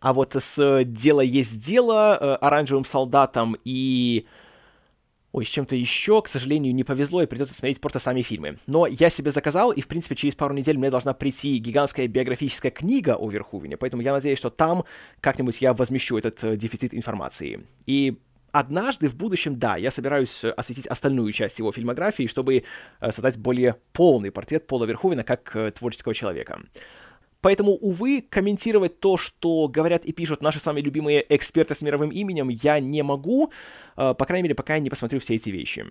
А 0.01 0.11
вот 0.11 0.35
с 0.35 0.83
«Дело 0.83 1.21
есть 1.21 1.65
дело», 1.65 2.35
«Оранжевым 2.35 2.83
солдатом» 2.83 3.55
и 3.63 4.25
ой, 5.35 5.45
с 5.45 5.49
чем-то 5.49 5.75
еще, 5.75 6.21
к 6.21 6.29
сожалению, 6.29 6.73
не 6.73 6.85
повезло, 6.85 7.21
и 7.21 7.25
придется 7.25 7.53
смотреть 7.53 7.81
просто 7.81 7.99
сами 7.99 8.21
фильмы. 8.21 8.57
Но 8.67 8.87
я 8.87 9.09
себе 9.09 9.31
заказал, 9.31 9.71
и, 9.71 9.81
в 9.81 9.87
принципе, 9.87 10.15
через 10.15 10.33
пару 10.33 10.53
недель 10.53 10.77
мне 10.77 10.89
должна 10.89 11.13
прийти 11.13 11.57
гигантская 11.57 12.07
биографическая 12.07 12.71
книга 12.71 13.17
о 13.17 13.29
Верхувене, 13.29 13.75
поэтому 13.75 14.01
я 14.01 14.13
надеюсь, 14.13 14.39
что 14.39 14.49
там 14.49 14.85
как-нибудь 15.19 15.61
я 15.61 15.73
возмещу 15.73 16.17
этот 16.17 16.41
э, 16.45 16.55
дефицит 16.55 16.93
информации. 16.93 17.65
И 17.85 18.17
однажды 18.53 19.09
в 19.09 19.15
будущем, 19.15 19.59
да, 19.59 19.75
я 19.75 19.91
собираюсь 19.91 20.45
осветить 20.45 20.87
остальную 20.87 21.33
часть 21.33 21.59
его 21.59 21.73
фильмографии, 21.73 22.27
чтобы 22.27 22.63
э, 23.01 23.11
создать 23.11 23.37
более 23.37 23.75
полный 23.91 24.31
портрет 24.31 24.67
Пола 24.67 24.85
Верховена 24.85 25.23
как 25.23 25.53
э, 25.53 25.71
творческого 25.71 26.13
человека. 26.13 26.61
Поэтому, 27.45 27.73
увы, 27.73 28.23
комментировать 28.27 28.99
то, 28.99 29.17
что 29.17 29.67
говорят 29.67 30.03
и 30.03 30.11
пишут 30.11 30.41
наши 30.41 30.59
с 30.59 30.65
вами 30.65 30.81
любимые 30.81 31.23
эксперты 31.29 31.75
с 31.75 31.83
мировым 31.83 32.09
именем, 32.09 32.49
я 32.49 32.79
не 32.79 33.03
могу, 33.03 33.51
э, 33.97 34.15
по 34.17 34.25
крайней 34.25 34.45
мере, 34.45 34.55
пока 34.55 34.73
я 34.73 34.79
не 34.79 34.89
посмотрю 34.89 35.19
все 35.19 35.35
эти 35.35 35.51
вещи. 35.51 35.85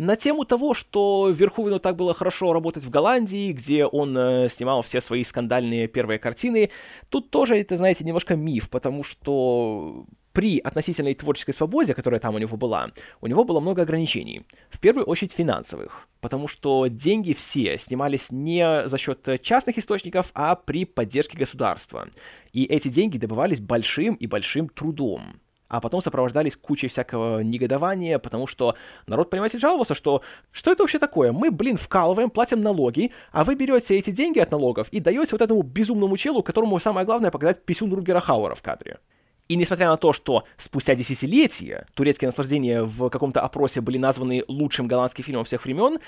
На 0.00 0.16
тему 0.16 0.46
того, 0.46 0.72
что 0.72 1.28
Верховину 1.28 1.78
так 1.78 1.94
было 1.94 2.14
хорошо 2.14 2.54
работать 2.54 2.84
в 2.84 2.88
Голландии, 2.88 3.52
где 3.52 3.84
он 3.84 4.16
э, 4.16 4.48
снимал 4.48 4.80
все 4.80 4.98
свои 5.02 5.22
скандальные 5.22 5.88
первые 5.88 6.18
картины, 6.18 6.70
тут 7.10 7.28
тоже 7.30 7.58
это, 7.58 7.76
знаете, 7.76 8.02
немножко 8.02 8.34
миф, 8.34 8.70
потому 8.70 9.04
что 9.04 10.06
при 10.32 10.58
относительной 10.58 11.14
творческой 11.14 11.52
свободе, 11.52 11.92
которая 11.92 12.18
там 12.18 12.34
у 12.34 12.38
него 12.38 12.56
была, 12.56 12.92
у 13.20 13.26
него 13.26 13.44
было 13.44 13.60
много 13.60 13.82
ограничений. 13.82 14.46
В 14.70 14.80
первую 14.80 15.04
очередь 15.04 15.32
финансовых, 15.32 16.08
потому 16.22 16.48
что 16.48 16.86
деньги 16.86 17.34
все 17.34 17.76
снимались 17.76 18.30
не 18.30 18.88
за 18.88 18.96
счет 18.96 19.28
частных 19.42 19.76
источников, 19.76 20.30
а 20.32 20.54
при 20.54 20.86
поддержке 20.86 21.36
государства. 21.36 22.08
И 22.54 22.64
эти 22.64 22.88
деньги 22.88 23.18
добывались 23.18 23.60
большим 23.60 24.14
и 24.14 24.26
большим 24.26 24.70
трудом 24.70 25.40
а 25.70 25.80
потом 25.80 26.02
сопровождались 26.02 26.56
кучей 26.56 26.88
всякого 26.88 27.40
негодования, 27.40 28.18
потому 28.18 28.46
что 28.46 28.74
народ, 29.06 29.30
понимаете, 29.30 29.58
жаловался, 29.58 29.94
что 29.94 30.20
что 30.50 30.72
это 30.72 30.82
вообще 30.82 30.98
такое? 30.98 31.32
Мы, 31.32 31.50
блин, 31.50 31.76
вкалываем, 31.76 32.28
платим 32.28 32.60
налоги, 32.60 33.12
а 33.32 33.44
вы 33.44 33.54
берете 33.54 33.96
эти 33.96 34.10
деньги 34.10 34.40
от 34.40 34.50
налогов 34.50 34.88
и 34.90 35.00
даете 35.00 35.30
вот 35.32 35.40
этому 35.40 35.62
безумному 35.62 36.16
челу, 36.16 36.42
которому 36.42 36.78
самое 36.80 37.06
главное 37.06 37.30
показать 37.30 37.64
писюн 37.64 37.94
Рутгера 37.94 38.20
Хауэра 38.20 38.56
в 38.56 38.62
кадре. 38.62 38.98
И 39.46 39.56
несмотря 39.56 39.88
на 39.88 39.96
то, 39.96 40.12
что 40.12 40.44
спустя 40.56 40.94
десятилетия 40.94 41.86
турецкие 41.94 42.28
наслаждения 42.28 42.82
в 42.82 43.08
каком-то 43.08 43.40
опросе 43.40 43.80
были 43.80 43.98
названы 43.98 44.44
лучшим 44.48 44.88
голландским 44.88 45.24
фильмом 45.24 45.44
всех 45.44 45.64
времен, 45.64 45.98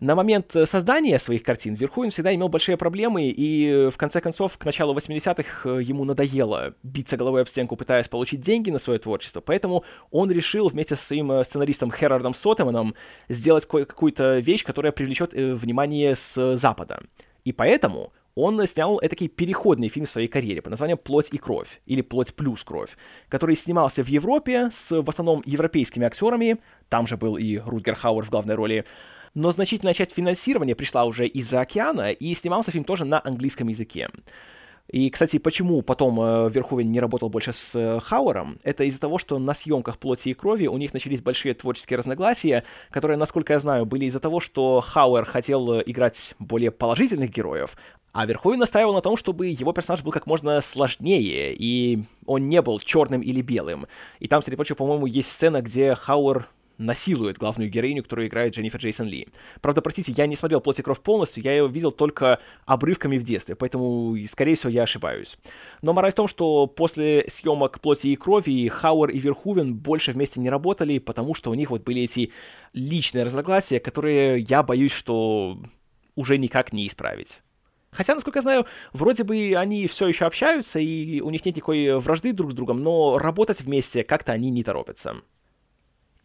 на 0.00 0.14
момент 0.14 0.56
создания 0.64 1.18
своих 1.18 1.42
картин 1.42 1.74
Верховен 1.74 2.10
всегда 2.10 2.34
имел 2.34 2.48
большие 2.48 2.78
проблемы, 2.78 3.28
и 3.28 3.88
в 3.90 3.96
конце 3.98 4.22
концов 4.22 4.56
к 4.56 4.64
началу 4.64 4.94
80-х 4.94 5.68
э, 5.68 5.82
ему 5.82 6.04
надоело 6.04 6.74
биться 6.82 7.18
головой 7.18 7.42
об 7.42 7.48
стенку, 7.48 7.76
пытаясь 7.76 8.08
получить 8.08 8.40
деньги 8.40 8.70
на 8.70 8.78
свое 8.78 8.98
творчество, 8.98 9.42
поэтому 9.42 9.84
он 10.10 10.30
решил 10.30 10.68
вместе 10.68 10.96
со 10.96 11.04
своим 11.04 11.30
э, 11.32 11.44
сценаристом 11.44 11.92
Херардом 11.92 12.32
Сотеманом 12.32 12.94
сделать 13.28 13.66
какую-то 13.66 14.38
вещь, 14.38 14.64
которая 14.64 14.92
привлечет 14.92 15.34
э, 15.34 15.52
внимание 15.52 16.16
с 16.16 16.56
Запада. 16.56 17.02
И 17.44 17.52
поэтому 17.52 18.12
он 18.34 18.66
снял 18.66 18.98
этакий 19.00 19.28
переходный 19.28 19.88
фильм 19.88 20.06
в 20.06 20.10
своей 20.10 20.28
карьере 20.28 20.62
под 20.62 20.70
названием 20.70 20.98
«Плоть 20.98 21.28
и 21.32 21.36
кровь» 21.36 21.82
или 21.84 22.00
«Плоть 22.00 22.34
плюс 22.34 22.64
кровь», 22.64 22.96
который 23.28 23.54
снимался 23.54 24.02
в 24.02 24.08
Европе 24.08 24.70
с 24.72 25.02
в 25.02 25.08
основном 25.10 25.42
европейскими 25.44 26.06
актерами, 26.06 26.58
там 26.88 27.06
же 27.06 27.18
был 27.18 27.36
и 27.36 27.58
Рутгер 27.58 27.96
Хауэр 27.96 28.24
в 28.24 28.30
главной 28.30 28.54
роли, 28.54 28.86
но 29.34 29.50
значительная 29.50 29.94
часть 29.94 30.14
финансирования 30.14 30.74
пришла 30.74 31.04
уже 31.04 31.26
из-за 31.26 31.60
океана, 31.60 32.10
и 32.10 32.34
снимался 32.34 32.70
фильм 32.70 32.84
тоже 32.84 33.04
на 33.04 33.20
английском 33.24 33.68
языке. 33.68 34.08
И, 34.90 35.08
кстати, 35.10 35.38
почему 35.38 35.82
потом 35.82 36.20
э, 36.20 36.50
Верховен 36.50 36.90
не 36.90 36.98
работал 36.98 37.28
больше 37.28 37.52
с 37.52 37.76
э, 37.76 38.00
Хауэром, 38.00 38.58
это 38.64 38.82
из-за 38.84 39.00
того, 39.00 39.18
что 39.18 39.38
на 39.38 39.54
съемках 39.54 39.98
«Плоти 39.98 40.30
и 40.30 40.34
крови» 40.34 40.66
у 40.66 40.76
них 40.78 40.92
начались 40.92 41.22
большие 41.22 41.54
творческие 41.54 41.96
разногласия, 41.98 42.64
которые, 42.90 43.16
насколько 43.16 43.52
я 43.52 43.60
знаю, 43.60 43.86
были 43.86 44.06
из-за 44.06 44.18
того, 44.18 44.40
что 44.40 44.80
Хауэр 44.80 45.24
хотел 45.26 45.74
э, 45.74 45.82
играть 45.86 46.34
более 46.40 46.72
положительных 46.72 47.30
героев, 47.30 47.76
а 48.12 48.26
Верховен 48.26 48.58
настаивал 48.58 48.92
на 48.92 49.00
том, 49.00 49.16
чтобы 49.16 49.46
его 49.46 49.72
персонаж 49.72 50.02
был 50.02 50.10
как 50.10 50.26
можно 50.26 50.60
сложнее, 50.60 51.54
и 51.56 52.02
он 52.26 52.48
не 52.48 52.60
был 52.60 52.80
черным 52.80 53.20
или 53.20 53.42
белым. 53.42 53.86
И 54.18 54.26
там, 54.26 54.42
среди 54.42 54.56
прочего, 54.56 54.74
по-моему, 54.74 55.06
есть 55.06 55.30
сцена, 55.30 55.62
где 55.62 55.94
Хауэр 55.94 56.48
насилует 56.80 57.38
главную 57.38 57.70
героиню, 57.70 58.02
которую 58.02 58.28
играет 58.28 58.54
Дженнифер 58.54 58.80
Джейсон 58.80 59.06
Ли. 59.06 59.28
Правда, 59.60 59.82
простите, 59.82 60.12
я 60.16 60.26
не 60.26 60.34
смотрел 60.34 60.60
«Плоть 60.60 60.78
и 60.78 60.82
кровь» 60.82 61.00
полностью, 61.00 61.44
я 61.44 61.54
его 61.54 61.68
видел 61.68 61.92
только 61.92 62.40
обрывками 62.64 63.18
в 63.18 63.22
детстве, 63.22 63.54
поэтому, 63.54 64.16
скорее 64.26 64.54
всего, 64.54 64.70
я 64.70 64.82
ошибаюсь. 64.82 65.38
Но 65.82 65.92
мораль 65.92 66.12
в 66.12 66.16
том, 66.16 66.26
что 66.26 66.66
после 66.66 67.24
съемок 67.28 67.80
«Плоти 67.80 68.08
и 68.08 68.16
крови» 68.16 68.68
Хауэр 68.68 69.10
и 69.10 69.18
Верхувен 69.18 69.74
больше 69.74 70.12
вместе 70.12 70.40
не 70.40 70.50
работали, 70.50 70.98
потому 70.98 71.34
что 71.34 71.50
у 71.50 71.54
них 71.54 71.70
вот 71.70 71.84
были 71.84 72.02
эти 72.02 72.32
личные 72.72 73.24
разногласия, 73.24 73.78
которые 73.78 74.40
я 74.40 74.62
боюсь, 74.62 74.92
что 74.92 75.60
уже 76.16 76.38
никак 76.38 76.72
не 76.72 76.86
исправить. 76.86 77.40
Хотя, 77.90 78.14
насколько 78.14 78.38
я 78.38 78.42
знаю, 78.42 78.66
вроде 78.92 79.24
бы 79.24 79.54
они 79.56 79.86
все 79.86 80.06
еще 80.06 80.24
общаются, 80.24 80.78
и 80.78 81.20
у 81.20 81.30
них 81.30 81.44
нет 81.44 81.56
никакой 81.56 81.98
вражды 81.98 82.32
друг 82.32 82.52
с 82.52 82.54
другом, 82.54 82.82
но 82.82 83.18
работать 83.18 83.60
вместе 83.60 84.04
как-то 84.04 84.32
они 84.32 84.50
не 84.50 84.62
торопятся. 84.62 85.16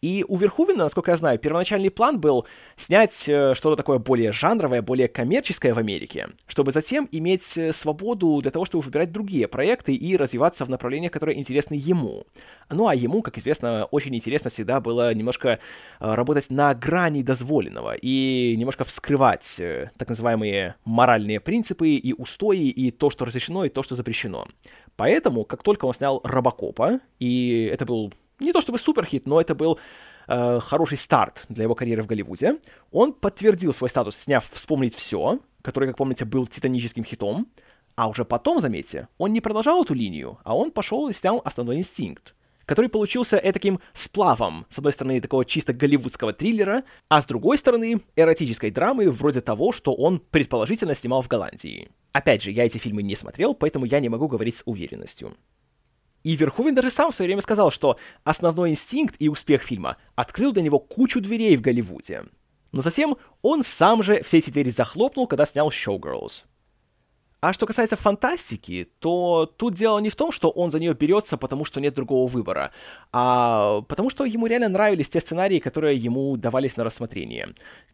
И 0.06 0.24
у 0.28 0.36
Верхувена, 0.36 0.84
насколько 0.84 1.10
я 1.10 1.16
знаю, 1.16 1.36
первоначальный 1.36 1.90
план 1.90 2.20
был 2.20 2.46
снять 2.76 3.28
э, 3.28 3.54
что-то 3.54 3.74
такое 3.74 3.98
более 3.98 4.30
жанровое, 4.30 4.80
более 4.80 5.08
коммерческое 5.08 5.74
в 5.74 5.78
Америке, 5.78 6.28
чтобы 6.46 6.70
затем 6.70 7.08
иметь 7.10 7.58
э, 7.58 7.72
свободу 7.72 8.38
для 8.40 8.52
того, 8.52 8.64
чтобы 8.64 8.84
выбирать 8.84 9.10
другие 9.10 9.48
проекты 9.48 9.96
и 9.96 10.16
развиваться 10.16 10.64
в 10.64 10.68
направлениях, 10.68 11.10
которые 11.10 11.36
интересны 11.36 11.74
ему. 11.74 12.22
Ну 12.70 12.86
а 12.86 12.94
ему, 12.94 13.20
как 13.20 13.36
известно, 13.36 13.88
очень 13.90 14.14
интересно 14.14 14.48
всегда 14.48 14.78
было 14.78 15.12
немножко 15.12 15.48
э, 15.48 15.58
работать 15.98 16.50
на 16.50 16.72
грани 16.72 17.22
дозволенного 17.22 17.96
и 18.00 18.54
немножко 18.56 18.84
вскрывать 18.84 19.60
так 19.96 20.08
называемые 20.08 20.76
моральные 20.84 21.40
принципы 21.40 21.88
и 21.88 22.12
устои, 22.12 22.68
и 22.68 22.92
то, 22.92 23.10
что 23.10 23.24
разрешено, 23.24 23.64
и 23.64 23.70
то, 23.70 23.82
что 23.82 23.96
запрещено. 23.96 24.46
Поэтому, 24.94 25.44
как 25.44 25.64
только 25.64 25.84
он 25.86 25.94
снял 25.94 26.20
Робокопа, 26.22 27.00
и 27.18 27.68
это 27.72 27.84
был 27.84 28.12
не 28.40 28.52
то 28.52 28.60
чтобы 28.60 28.78
суперхит, 28.78 29.26
но 29.26 29.40
это 29.40 29.54
был 29.54 29.78
э, 30.28 30.60
хороший 30.60 30.98
старт 30.98 31.44
для 31.48 31.64
его 31.64 31.74
карьеры 31.74 32.02
в 32.02 32.06
Голливуде. 32.06 32.58
Он 32.90 33.12
подтвердил 33.12 33.72
свой 33.72 33.90
статус, 33.90 34.16
сняв 34.16 34.48
«Вспомнить 34.52 34.94
все», 34.94 35.40
который, 35.62 35.88
как 35.88 35.96
помните, 35.96 36.24
был 36.24 36.46
титаническим 36.46 37.04
хитом. 37.04 37.48
А 37.96 38.08
уже 38.08 38.24
потом, 38.24 38.60
заметьте, 38.60 39.08
он 39.16 39.32
не 39.32 39.40
продолжал 39.40 39.82
эту 39.82 39.94
линию, 39.94 40.38
а 40.44 40.54
он 40.54 40.70
пошел 40.70 41.08
и 41.08 41.14
снял 41.14 41.40
«Основной 41.44 41.76
инстинкт», 41.76 42.34
который 42.66 42.90
получился 42.90 43.40
таким 43.40 43.78
сплавом, 43.94 44.66
с 44.68 44.76
одной 44.76 44.92
стороны, 44.92 45.20
такого 45.20 45.46
чисто 45.46 45.72
голливудского 45.72 46.34
триллера, 46.34 46.84
а 47.08 47.22
с 47.22 47.26
другой 47.26 47.56
стороны, 47.56 48.02
эротической 48.16 48.70
драмы 48.70 49.10
вроде 49.10 49.40
того, 49.40 49.72
что 49.72 49.94
он 49.94 50.18
предположительно 50.18 50.94
снимал 50.94 51.22
в 51.22 51.28
Голландии. 51.28 51.88
Опять 52.12 52.42
же, 52.42 52.50
я 52.50 52.66
эти 52.66 52.76
фильмы 52.76 53.02
не 53.02 53.16
смотрел, 53.16 53.54
поэтому 53.54 53.86
я 53.86 54.00
не 54.00 54.10
могу 54.10 54.28
говорить 54.28 54.56
с 54.56 54.62
уверенностью. 54.66 55.34
И 56.26 56.34
Верховен 56.34 56.74
даже 56.74 56.90
сам 56.90 57.12
в 57.12 57.14
свое 57.14 57.28
время 57.28 57.40
сказал, 57.40 57.70
что 57.70 57.98
основной 58.24 58.70
инстинкт 58.70 59.14
и 59.20 59.28
успех 59.28 59.62
фильма 59.62 59.96
открыл 60.16 60.50
для 60.50 60.60
него 60.60 60.80
кучу 60.80 61.20
дверей 61.20 61.54
в 61.54 61.60
Голливуде. 61.60 62.24
Но 62.72 62.82
затем 62.82 63.16
он 63.42 63.62
сам 63.62 64.02
же 64.02 64.20
все 64.24 64.38
эти 64.38 64.50
двери 64.50 64.70
захлопнул, 64.70 65.28
когда 65.28 65.46
снял 65.46 65.68
«Showgirls». 65.70 66.42
А 67.40 67.52
что 67.52 67.66
касается 67.66 67.96
фантастики, 67.96 68.88
то 68.98 69.46
тут 69.56 69.74
дело 69.74 69.98
не 69.98 70.08
в 70.08 70.16
том, 70.16 70.32
что 70.32 70.48
он 70.50 70.70
за 70.70 70.80
нее 70.80 70.94
берется, 70.94 71.36
потому 71.36 71.66
что 71.66 71.80
нет 71.80 71.94
другого 71.94 72.26
выбора, 72.26 72.70
а 73.12 73.82
потому 73.82 74.08
что 74.08 74.24
ему 74.24 74.46
реально 74.46 74.68
нравились 74.70 75.10
те 75.10 75.20
сценарии, 75.20 75.58
которые 75.58 75.96
ему 75.96 76.36
давались 76.38 76.78
на 76.78 76.84
рассмотрение. 76.84 77.48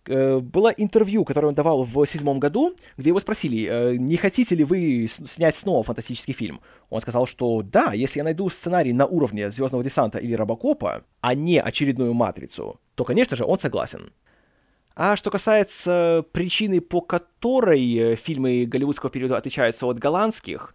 Э, 0.07 0.39
было 0.39 0.69
интервью, 0.69 1.25
которое 1.25 1.49
он 1.49 1.55
давал 1.55 1.83
в 1.83 2.07
седьмом 2.07 2.39
году, 2.39 2.77
где 2.97 3.11
его 3.11 3.21
спросили, 3.21 3.69
э, 3.69 3.97
не 3.97 4.17
хотите 4.17 4.55
ли 4.55 4.63
вы 4.63 5.09
снять 5.09 5.57
снова 5.57 5.83
фантастический 5.83 6.35
фильм? 6.35 6.61
Он 6.89 7.01
сказал, 7.01 7.27
что 7.27 7.63
да, 7.63 7.93
если 7.95 8.21
я 8.21 8.25
найду 8.25 8.49
сценарий 8.49 8.93
на 8.93 9.07
уровне 9.07 9.51
Звездного 9.51 9.83
десанта 9.83 10.19
или 10.19 10.35
Робокопа, 10.35 11.03
а 11.21 11.35
не 11.35 11.61
очередную 11.61 12.15
матрицу, 12.15 12.81
то, 12.95 13.05
конечно 13.05 13.37
же, 13.37 13.45
он 13.45 13.59
согласен. 13.59 14.13
А 14.95 15.17
что 15.17 15.31
касается 15.31 16.25
причины, 16.33 16.81
по 16.81 17.01
которой 17.01 17.95
э, 17.95 18.17
фильмы 18.17 18.67
голливудского 18.67 19.11
периода 19.11 19.37
отличаются 19.37 19.87
от 19.87 19.99
голландских, 19.99 20.75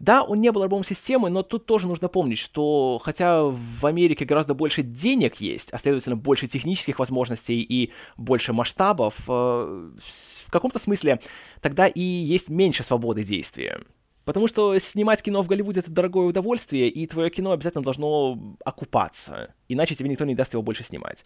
да, 0.00 0.22
он 0.22 0.40
не 0.40 0.50
был 0.50 0.62
альбомом 0.62 0.84
системы, 0.84 1.30
но 1.30 1.42
тут 1.42 1.66
тоже 1.66 1.86
нужно 1.86 2.08
помнить, 2.08 2.38
что 2.38 3.00
хотя 3.02 3.42
в 3.44 3.86
Америке 3.86 4.24
гораздо 4.24 4.52
больше 4.52 4.82
денег 4.82 5.36
есть, 5.36 5.72
а 5.72 5.78
следовательно 5.78 6.16
больше 6.16 6.48
технических 6.48 6.98
возможностей 6.98 7.62
и 7.62 7.92
больше 8.16 8.52
масштабов, 8.52 9.14
э, 9.28 9.30
в 9.30 10.50
каком-то 10.50 10.78
смысле 10.78 11.20
тогда 11.60 11.86
и 11.86 12.00
есть 12.00 12.48
меньше 12.48 12.82
свободы 12.82 13.24
действия. 13.24 13.80
Потому 14.24 14.46
что 14.46 14.78
снимать 14.78 15.22
кино 15.22 15.42
в 15.42 15.48
Голливуде 15.48 15.80
это 15.80 15.90
дорогое 15.90 16.26
удовольствие, 16.26 16.88
и 16.88 17.06
твое 17.06 17.30
кино 17.30 17.52
обязательно 17.52 17.84
должно 17.84 18.38
окупаться. 18.64 19.54
Иначе 19.68 19.94
тебе 19.94 20.08
никто 20.08 20.24
не 20.24 20.34
даст 20.34 20.54
его 20.54 20.62
больше 20.62 20.82
снимать. 20.82 21.24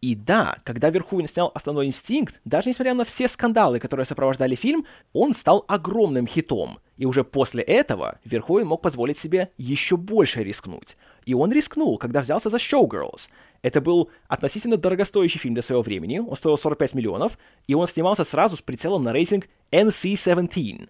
И 0.00 0.14
да, 0.14 0.58
когда 0.64 0.90
Верховен 0.90 1.26
снял 1.26 1.50
«Основной 1.54 1.86
инстинкт», 1.86 2.40
даже 2.44 2.68
несмотря 2.68 2.94
на 2.94 3.04
все 3.04 3.28
скандалы, 3.28 3.80
которые 3.80 4.06
сопровождали 4.06 4.54
фильм, 4.54 4.86
он 5.12 5.34
стал 5.34 5.64
огромным 5.68 6.26
хитом. 6.26 6.78
И 6.96 7.04
уже 7.06 7.22
после 7.22 7.62
этого 7.62 8.18
Верховен 8.24 8.66
мог 8.66 8.82
позволить 8.82 9.18
себе 9.18 9.50
еще 9.56 9.96
больше 9.96 10.42
рискнуть. 10.42 10.96
И 11.26 11.34
он 11.34 11.52
рискнул, 11.52 11.98
когда 11.98 12.22
взялся 12.22 12.50
за 12.50 12.56
«Showgirls». 12.56 13.28
Это 13.62 13.80
был 13.80 14.10
относительно 14.28 14.76
дорогостоящий 14.76 15.38
фильм 15.38 15.54
для 15.54 15.62
своего 15.62 15.82
времени, 15.82 16.20
он 16.20 16.36
стоил 16.36 16.56
45 16.56 16.94
миллионов, 16.94 17.38
и 17.66 17.74
он 17.74 17.88
снимался 17.88 18.24
сразу 18.24 18.56
с 18.56 18.62
прицелом 18.62 19.02
на 19.02 19.12
рейтинг 19.12 19.48
NC-17. 19.72 20.88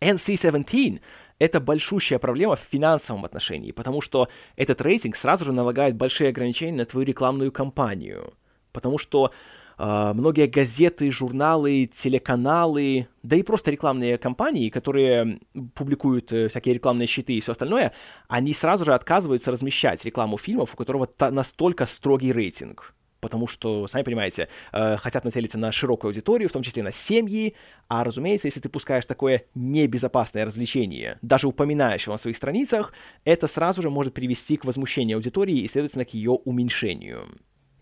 NC-17— 0.00 1.00
это 1.38 1.60
большущая 1.60 2.18
проблема 2.18 2.56
в 2.56 2.60
финансовом 2.60 3.24
отношении, 3.24 3.72
потому 3.72 4.00
что 4.00 4.28
этот 4.56 4.80
рейтинг 4.80 5.16
сразу 5.16 5.44
же 5.44 5.52
налагает 5.52 5.96
большие 5.96 6.30
ограничения 6.30 6.78
на 6.78 6.84
твою 6.84 7.06
рекламную 7.06 7.52
кампанию. 7.52 8.34
Потому 8.72 8.98
что 8.98 9.32
э, 9.78 10.12
многие 10.14 10.46
газеты, 10.46 11.10
журналы, 11.10 11.90
телеканалы, 11.92 13.08
да 13.22 13.36
и 13.36 13.42
просто 13.42 13.70
рекламные 13.70 14.18
компании, 14.18 14.68
которые 14.68 15.40
публикуют 15.74 16.32
э, 16.32 16.48
всякие 16.48 16.74
рекламные 16.74 17.06
щиты 17.06 17.34
и 17.34 17.40
все 17.40 17.52
остальное, 17.52 17.92
они 18.28 18.52
сразу 18.52 18.84
же 18.84 18.94
отказываются 18.94 19.50
размещать 19.50 20.04
рекламу 20.04 20.38
фильмов, 20.38 20.74
у 20.74 20.76
которого 20.76 21.08
настолько 21.30 21.86
строгий 21.86 22.32
рейтинг 22.32 22.94
потому 23.20 23.46
что, 23.46 23.86
сами 23.86 24.02
понимаете, 24.02 24.48
э, 24.72 24.96
хотят 24.96 25.24
нацелиться 25.24 25.58
на 25.58 25.72
широкую 25.72 26.10
аудиторию, 26.10 26.48
в 26.48 26.52
том 26.52 26.62
числе 26.62 26.82
на 26.82 26.92
семьи, 26.92 27.54
а, 27.88 28.04
разумеется, 28.04 28.48
если 28.48 28.60
ты 28.60 28.68
пускаешь 28.68 29.06
такое 29.06 29.44
небезопасное 29.54 30.44
развлечение, 30.44 31.18
даже 31.22 31.48
упоминаешь 31.48 32.04
его 32.04 32.14
на 32.14 32.18
своих 32.18 32.36
страницах, 32.36 32.92
это 33.24 33.46
сразу 33.46 33.82
же 33.82 33.90
может 33.90 34.14
привести 34.14 34.56
к 34.56 34.64
возмущению 34.64 35.16
аудитории 35.16 35.58
и, 35.58 35.68
следовательно, 35.68 36.04
к 36.04 36.14
ее 36.14 36.32
уменьшению. 36.32 37.26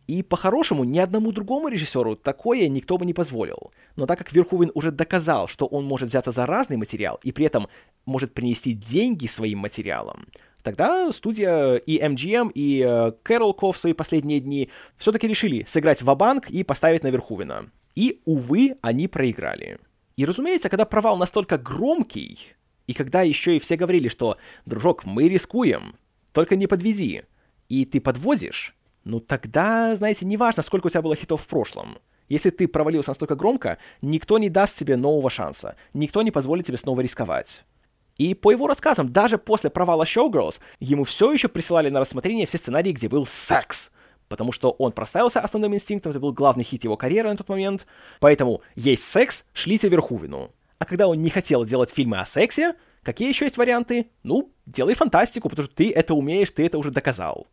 И 0.07 0.23
по-хорошему 0.23 0.85
ни 0.85 0.99
одному 0.99 1.33
другому 1.33 1.69
режиссеру 1.69 2.15
такое 2.17 2.69
никто 2.69 2.97
бы 2.97 3.05
не 3.05 3.13
позволил. 3.13 3.73
Но 3.97 4.07
так 4.07 4.19
как 4.19 4.33
Верховен 4.33 4.71
уже 4.75 4.93
доказал, 4.93 5.49
что 5.49 5.67
он 5.67 5.85
может 5.85 6.09
взяться 6.09 6.31
за 6.31 6.47
разный 6.47 6.77
материал 6.77 7.19
и 7.25 7.33
при 7.33 7.47
этом 7.47 7.67
может 8.05 8.33
принести 8.33 8.73
деньги 8.73 9.27
своим 9.27 9.59
материалам, 9.59 10.27
Тогда 10.67 11.13
студия 11.13 11.77
и 11.77 12.01
MGM, 12.01 12.51
и 12.53 12.85
э, 12.85 13.13
Кэрол 13.23 13.55
Ко 13.55 13.71
в 13.71 13.79
свои 13.79 13.93
последние 13.93 14.41
дни 14.41 14.69
все-таки 14.97 15.29
решили 15.29 15.63
сыграть 15.63 16.03
в 16.03 16.13
банк 16.17 16.51
и 16.51 16.65
поставить 16.65 17.05
на 17.05 17.09
Верхувена. 17.09 17.71
И, 17.95 18.21
увы, 18.25 18.75
они 18.81 19.07
проиграли. 19.07 19.79
И, 20.17 20.25
разумеется, 20.25 20.69
когда 20.69 20.85
провал 20.85 21.19
настолько 21.19 21.57
громкий, 21.57 22.41
и 22.89 22.95
когда 22.95 23.23
еще 23.23 23.55
и 23.55 23.61
все 23.61 23.77
говорили, 23.77 24.09
что 24.09 24.39
«Дружок, 24.65 25.05
мы 25.05 25.29
рискуем, 25.29 25.95
только 26.33 26.57
не 26.57 26.67
подведи», 26.67 27.23
и 27.69 27.85
ты 27.85 28.01
подводишь, 28.01 28.75
ну 29.05 29.21
тогда, 29.21 29.95
знаете, 29.95 30.27
неважно, 30.27 30.65
сколько 30.65 30.89
у 30.89 30.91
тебя 30.91 31.03
было 31.03 31.15
хитов 31.15 31.43
в 31.43 31.47
прошлом. 31.47 31.99
Если 32.29 32.51
ты 32.51 32.67
провалился 32.67 33.11
настолько 33.11 33.37
громко, 33.37 33.79
никто 34.03 34.37
не 34.39 34.49
даст 34.49 34.77
тебе 34.77 34.97
нового 34.97 35.31
шанса, 35.31 35.77
никто 35.95 36.23
не 36.23 36.33
позволит 36.33 36.67
тебе 36.67 36.77
снова 36.77 37.03
рисковать. 37.03 37.63
И 38.19 38.35
по 38.35 38.51
его 38.51 38.67
рассказам, 38.67 39.13
даже 39.13 39.39
после 39.39 39.71
провала 39.71 40.05
Showgirls, 40.05 40.61
ему 40.81 41.05
все 41.05 41.33
еще 41.33 41.49
присылали 41.49 41.91
на 41.91 42.01
рассмотрение 42.01 42.47
все 42.47 42.59
сценарии, 42.59 42.93
где 42.93 43.09
был 43.09 43.27
секс. 43.27 43.91
Потому 44.29 44.53
что 44.53 44.71
он 44.71 44.93
проставился 44.93 45.41
основным 45.41 45.75
инстинктом, 45.75 46.11
это 46.11 46.21
был 46.21 46.33
главный 46.33 46.65
хит 46.65 46.85
его 46.85 46.97
карьеры 46.97 47.31
на 47.31 47.37
тот 47.37 47.49
момент. 47.49 47.87
Поэтому 48.21 48.63
есть 48.75 49.05
секс, 49.05 49.45
шлите 49.53 49.89
Верхувину. 49.89 50.51
А 50.79 50.85
когда 50.85 51.07
он 51.07 51.21
не 51.23 51.31
хотел 51.31 51.65
делать 51.65 51.91
фильмы 51.91 52.19
о 52.19 52.27
сексе, 52.27 52.75
какие 53.03 53.29
еще 53.29 53.45
есть 53.45 53.57
варианты? 53.57 54.11
Ну, 54.23 54.51
делай 54.67 54.95
фантастику, 54.95 55.49
потому 55.49 55.67
что 55.67 55.77
ты 55.77 55.91
это 55.91 56.15
умеешь, 56.15 56.51
ты 56.51 56.67
это 56.67 56.79
уже 56.79 56.91
доказал. 56.91 57.47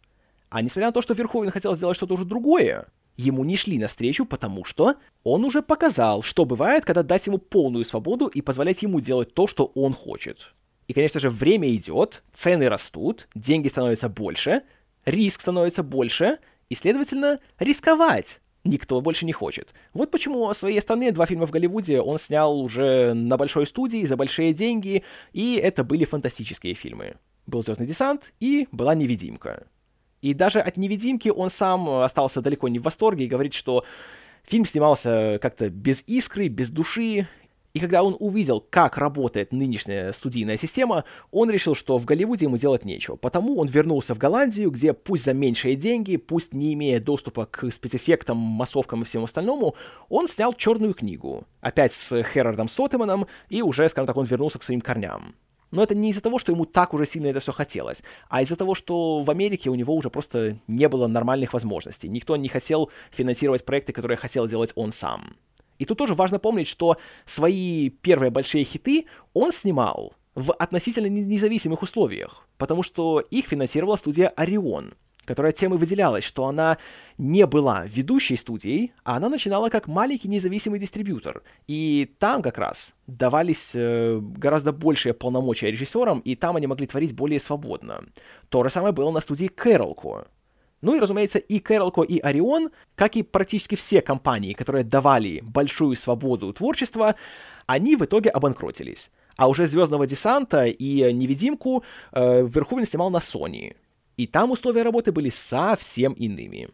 А 0.50 0.62
несмотря 0.62 0.88
на 0.88 0.94
то, 0.94 1.02
что 1.02 1.14
Верховен 1.14 1.52
хотел 1.52 1.76
сделать 1.76 1.98
что-то 1.98 2.16
уже 2.16 2.26
другое, 2.26 2.88
ему 3.18 3.44
не 3.44 3.56
шли 3.56 3.78
навстречу, 3.78 4.26
потому 4.26 4.66
что 4.66 4.96
он 5.24 5.46
уже 5.46 5.62
показал, 5.62 6.24
что 6.24 6.46
бывает, 6.46 6.86
когда 6.86 7.04
дать 7.04 7.28
ему 7.28 7.38
полную 7.38 7.86
свободу 7.86 8.28
и 8.28 8.42
позволять 8.42 8.84
ему 8.84 9.00
делать 9.00 9.34
то, 9.34 9.48
что 9.48 9.72
он 9.76 9.94
хочет. 9.94 10.54
И, 10.88 10.94
конечно 10.94 11.20
же, 11.20 11.30
время 11.30 11.74
идет, 11.74 12.24
цены 12.34 12.68
растут, 12.70 13.28
деньги 13.36 13.68
становятся 13.68 14.10
больше, 14.10 14.64
риск 15.06 15.42
становится 15.42 15.84
больше, 15.84 16.40
и, 16.70 16.76
следовательно, 16.76 17.40
рисковать 17.60 18.42
никто 18.64 19.02
больше 19.02 19.26
не 19.26 19.34
хочет. 19.34 19.74
Вот 19.94 20.12
почему 20.12 20.52
свои 20.54 20.78
остальные 20.78 21.12
два 21.12 21.26
фильма 21.26 21.46
в 21.46 21.52
Голливуде 21.52 22.00
он 22.00 22.18
снял 22.18 22.60
уже 22.60 23.14
на 23.14 23.38
большой 23.38 23.68
студии 23.68 24.06
за 24.06 24.16
большие 24.16 24.54
деньги, 24.54 25.04
и 25.34 25.56
это 25.56 25.84
были 25.84 26.06
фантастические 26.06 26.74
фильмы. 26.74 27.16
Был 27.46 27.62
«Звездный 27.62 27.88
десант» 27.88 28.34
и 28.40 28.68
была 28.72 28.96
«Невидимка». 28.96 29.68
И 30.24 30.34
даже 30.34 30.62
от 30.62 30.78
«Невидимки» 30.78 31.28
он 31.28 31.50
сам 31.50 31.90
остался 31.90 32.42
далеко 32.42 32.70
не 32.70 32.80
в 32.80 32.84
восторге 32.84 33.26
и 33.26 33.28
говорит, 33.28 33.54
что 33.54 33.84
фильм 34.44 34.66
снимался 34.66 35.38
как-то 35.42 35.70
без 35.70 36.02
искры, 36.08 36.48
без 36.48 36.70
души, 36.70 37.28
и 37.74 37.80
когда 37.80 38.04
он 38.04 38.16
увидел, 38.18 38.62
как 38.62 38.98
работает 38.98 39.52
нынешняя 39.52 40.14
студийная 40.14 40.56
система, 40.56 41.04
он 41.32 41.50
решил, 41.50 41.76
что 41.76 41.98
в 41.98 42.06
Голливуде 42.06 42.46
ему 42.46 42.56
делать 42.56 42.86
нечего. 42.86 43.18
Потому 43.18 43.58
он 43.58 43.68
вернулся 43.68 44.16
в 44.16 44.18
Голландию, 44.18 44.72
где 44.72 44.94
пусть 44.94 45.26
за 45.26 45.34
меньшие 45.34 45.76
деньги, 45.76 46.16
пусть 46.16 46.54
не 46.54 46.74
имея 46.74 47.02
доступа 47.02 47.46
к 47.46 47.70
спецэффектам, 47.70 48.38
массовкам 48.38 49.02
и 49.02 49.06
всему 49.06 49.26
остальному, 49.26 49.76
он 50.08 50.30
снял 50.30 50.54
«Черную 50.54 50.94
книгу». 50.94 51.44
Опять 51.60 51.92
с 51.92 52.24
Херардом 52.24 52.70
Сотеманом, 52.70 53.28
и 53.50 53.62
уже, 53.62 53.90
скажем 53.90 54.08
так, 54.08 54.16
он 54.16 54.26
вернулся 54.26 54.58
к 54.58 54.64
своим 54.64 54.80
корням. 54.80 55.36
Но 55.74 55.82
это 55.82 55.96
не 55.96 56.12
из-за 56.12 56.22
того, 56.22 56.38
что 56.38 56.52
ему 56.52 56.66
так 56.66 56.94
уже 56.94 57.08
сильно 57.08 57.28
это 57.28 57.40
все 57.40 57.52
хотелось, 57.52 58.04
а 58.30 58.44
из-за 58.44 58.56
того, 58.56 58.76
что 58.76 59.24
в 59.24 59.32
Америке 59.32 59.72
у 59.72 59.76
него 59.76 59.96
уже 59.96 60.12
просто 60.12 60.60
не 60.68 60.88
было 60.88 61.08
нормальных 61.08 61.54
возможностей. 61.54 62.10
Никто 62.10 62.36
не 62.36 62.48
хотел 62.48 62.92
финансировать 63.10 63.66
проекты, 63.66 63.92
которые 63.92 64.18
хотел 64.18 64.48
делать 64.48 64.72
он 64.76 64.92
сам. 64.92 65.36
И 65.80 65.86
тут 65.86 65.98
тоже 65.98 66.14
важно 66.14 66.38
помнить, 66.38 66.68
что 66.68 66.98
свои 67.26 67.90
первые 67.90 68.30
большие 68.30 68.64
хиты 68.64 69.08
он 69.34 69.52
снимал 69.52 70.14
в 70.36 70.54
относительно 70.54 71.08
независимых 71.08 71.82
условиях, 71.82 72.48
потому 72.60 72.84
что 72.84 73.20
их 73.20 73.48
финансировала 73.48 73.96
студия 73.96 74.28
Орион 74.28 74.94
которая 75.26 75.52
тем 75.52 75.74
и 75.74 75.78
выделялась, 75.78 76.24
что 76.24 76.46
она 76.46 76.78
не 77.18 77.46
была 77.46 77.86
ведущей 77.86 78.36
студией, 78.36 78.94
а 79.04 79.18
она 79.18 79.30
начинала 79.30 79.70
как 79.70 79.88
маленький 79.88 80.28
независимый 80.28 80.80
дистрибьютор. 80.80 81.44
И 81.68 82.14
там 82.20 82.42
как 82.42 82.58
раз 82.58 82.94
давались 83.08 83.72
э, 83.76 84.20
гораздо 84.22 84.72
большие 84.72 85.14
полномочия 85.14 85.72
режиссерам, 85.72 86.20
и 86.20 86.36
там 86.36 86.56
они 86.56 86.68
могли 86.68 86.88
творить 86.88 87.16
более 87.16 87.40
свободно. 87.40 88.04
То 88.50 88.64
же 88.64 88.70
самое 88.70 88.94
было 88.94 89.12
на 89.12 89.20
студии 89.20 89.48
Кэролко. 89.48 90.28
Ну 90.82 90.96
и, 90.96 91.00
разумеется, 91.00 91.40
и 91.40 91.60
Кэролко, 91.60 92.02
и 92.02 92.20
Орион, 92.20 92.72
как 92.96 93.16
и 93.16 93.24
практически 93.24 93.76
все 93.76 94.02
компании, 94.02 94.52
которые 94.52 94.84
давали 94.84 95.40
большую 95.42 95.96
свободу 95.96 96.52
творчества, 96.52 97.16
они 97.68 97.96
в 97.96 98.04
итоге 98.04 98.30
обанкротились. 98.30 99.10
А 99.38 99.48
уже 99.48 99.66
«Звездного 99.66 100.06
десанта» 100.06 100.66
и 100.66 101.14
«Невидимку» 101.14 101.84
э, 102.12 102.46
Верховен 102.46 102.86
снимал 102.86 103.10
на 103.10 103.18
Sony. 103.18 103.76
И 104.18 104.28
там 104.28 104.52
условия 104.52 104.84
работы 104.84 105.12
были 105.12 105.30
совсем 105.30 106.14
иными. 106.14 106.70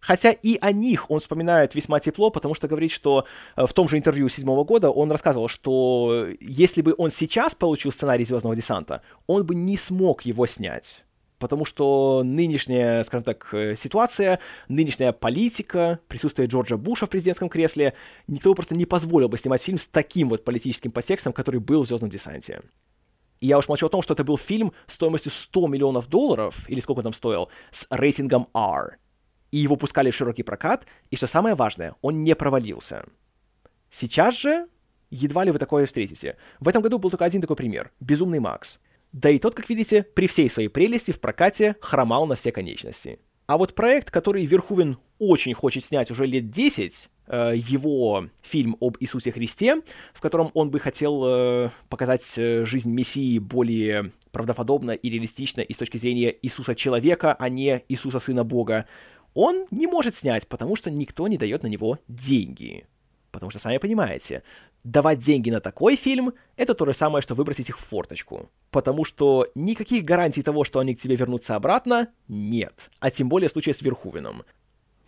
Хотя 0.00 0.32
и 0.32 0.58
о 0.60 0.70
них 0.70 1.10
он 1.10 1.18
вспоминает 1.18 1.74
весьма 1.74 1.98
тепло, 1.98 2.28
потому 2.28 2.54
что 2.54 2.68
говорит, 2.68 2.92
что 2.92 3.24
э, 3.56 3.64
в 3.64 3.72
том 3.72 3.88
же 3.88 3.96
интервью 3.96 4.28
седьмого 4.28 4.62
года 4.62 4.90
он 4.90 5.10
рассказывал, 5.10 5.48
что 5.48 6.28
если 6.40 6.82
бы 6.82 6.94
он 6.98 7.08
сейчас 7.08 7.54
получил 7.54 7.90
сценарий 7.90 8.26
«Звездного 8.26 8.54
десанта», 8.54 9.00
он 9.26 9.44
бы 9.44 9.54
не 9.54 9.78
смог 9.78 10.22
его 10.26 10.46
снять. 10.46 11.04
Потому 11.38 11.64
что 11.64 12.22
нынешняя, 12.22 13.02
скажем 13.02 13.24
так, 13.24 13.48
э, 13.54 13.76
ситуация, 13.76 14.40
нынешняя 14.68 15.12
политика, 15.12 16.00
присутствие 16.06 16.48
Джорджа 16.48 16.76
Буша 16.76 17.06
в 17.06 17.10
президентском 17.10 17.48
кресле, 17.48 17.94
никто 18.26 18.54
просто 18.54 18.74
не 18.74 18.84
позволил 18.84 19.30
бы 19.30 19.38
снимать 19.38 19.62
фильм 19.62 19.78
с 19.78 19.86
таким 19.86 20.28
вот 20.28 20.44
политическим 20.44 20.90
подтекстом, 20.90 21.32
который 21.32 21.60
был 21.60 21.82
в 21.82 21.86
«Звездном 21.86 22.10
десанте». 22.10 22.60
И 23.40 23.46
я 23.46 23.58
уж 23.58 23.68
молчу 23.68 23.86
о 23.86 23.90
том, 23.90 24.02
что 24.02 24.14
это 24.14 24.24
был 24.24 24.38
фильм 24.38 24.72
стоимостью 24.86 25.32
100 25.32 25.66
миллионов 25.68 26.08
долларов, 26.08 26.68
или 26.68 26.80
сколько 26.80 26.98
он 27.00 27.04
там 27.04 27.12
стоил, 27.12 27.48
с 27.70 27.86
рейтингом 27.90 28.48
R 28.54 28.98
и 29.54 29.58
его 29.58 29.76
пускали 29.76 30.10
в 30.10 30.16
широкий 30.16 30.42
прокат, 30.42 30.84
и 31.12 31.16
что 31.16 31.28
самое 31.28 31.54
важное, 31.54 31.94
он 32.02 32.24
не 32.24 32.34
провалился. 32.34 33.04
Сейчас 33.88 34.36
же 34.36 34.66
едва 35.10 35.44
ли 35.44 35.52
вы 35.52 35.60
такое 35.60 35.86
встретите. 35.86 36.36
В 36.58 36.68
этом 36.68 36.82
году 36.82 36.98
был 36.98 37.08
только 37.08 37.24
один 37.24 37.40
такой 37.40 37.54
пример— 37.54 37.92
«Безумный 38.00 38.40
Макс». 38.40 38.80
Да 39.12 39.30
и 39.30 39.38
тот, 39.38 39.54
как 39.54 39.70
видите, 39.70 40.02
при 40.02 40.26
всей 40.26 40.50
своей 40.50 40.66
прелести 40.66 41.12
в 41.12 41.20
прокате 41.20 41.76
хромал 41.80 42.26
на 42.26 42.34
все 42.34 42.50
конечности. 42.50 43.20
А 43.46 43.56
вот 43.56 43.76
проект, 43.76 44.10
который 44.10 44.44
Верхувен 44.44 44.98
очень 45.20 45.54
хочет 45.54 45.84
снять 45.84 46.10
уже 46.10 46.26
лет 46.26 46.50
10, 46.50 47.04
э, 47.04 47.08
его 47.32 48.28
фильм 48.42 48.76
об 48.80 48.96
Иисусе 49.00 49.32
Христе, 49.32 49.82
в 50.12 50.20
котором 50.20 50.50
он 50.54 50.70
бы 50.70 50.78
хотел 50.78 51.24
э, 51.24 51.70
показать 51.88 52.34
э, 52.36 52.64
жизнь 52.64 52.90
Мессии 52.90 53.38
более 53.38 54.12
правдоподобно 54.30 54.90
и 54.90 55.10
реалистично 55.10 55.60
и 55.60 55.72
с 55.72 55.76
точки 55.76 55.96
зрения 55.96 56.36
Иисуса 56.42 56.74
человека, 56.74 57.34
а 57.34 57.48
не 57.48 57.82
Иисуса 57.88 58.18
Сына 58.18 58.44
Бога, 58.44 58.86
он 59.32 59.66
не 59.70 59.86
может 59.86 60.14
снять, 60.14 60.46
потому 60.48 60.76
что 60.76 60.90
никто 60.90 61.26
не 61.28 61.38
дает 61.38 61.62
на 61.62 61.68
него 61.68 61.98
деньги. 62.08 62.86
Потому 63.30 63.50
что, 63.50 63.58
сами 63.58 63.78
понимаете, 63.78 64.44
давать 64.84 65.18
деньги 65.18 65.50
на 65.50 65.60
такой 65.60 65.96
фильм— 65.96 66.34
это 66.56 66.74
то 66.74 66.86
же 66.86 66.94
самое, 66.94 67.20
что 67.20 67.34
выбросить 67.34 67.68
их 67.68 67.78
в 67.78 67.84
форточку. 67.84 68.48
Потому 68.70 69.04
что 69.04 69.48
никаких 69.56 70.04
гарантий 70.04 70.42
того, 70.42 70.62
что 70.62 70.78
они 70.78 70.94
к 70.94 71.00
тебе 71.00 71.16
вернутся 71.16 71.56
обратно, 71.56 72.08
нет. 72.28 72.90
А 73.00 73.10
тем 73.10 73.28
более 73.28 73.48
в 73.48 73.52
случае 73.52 73.74
с 73.74 73.82
Верхувеном. 73.82 74.44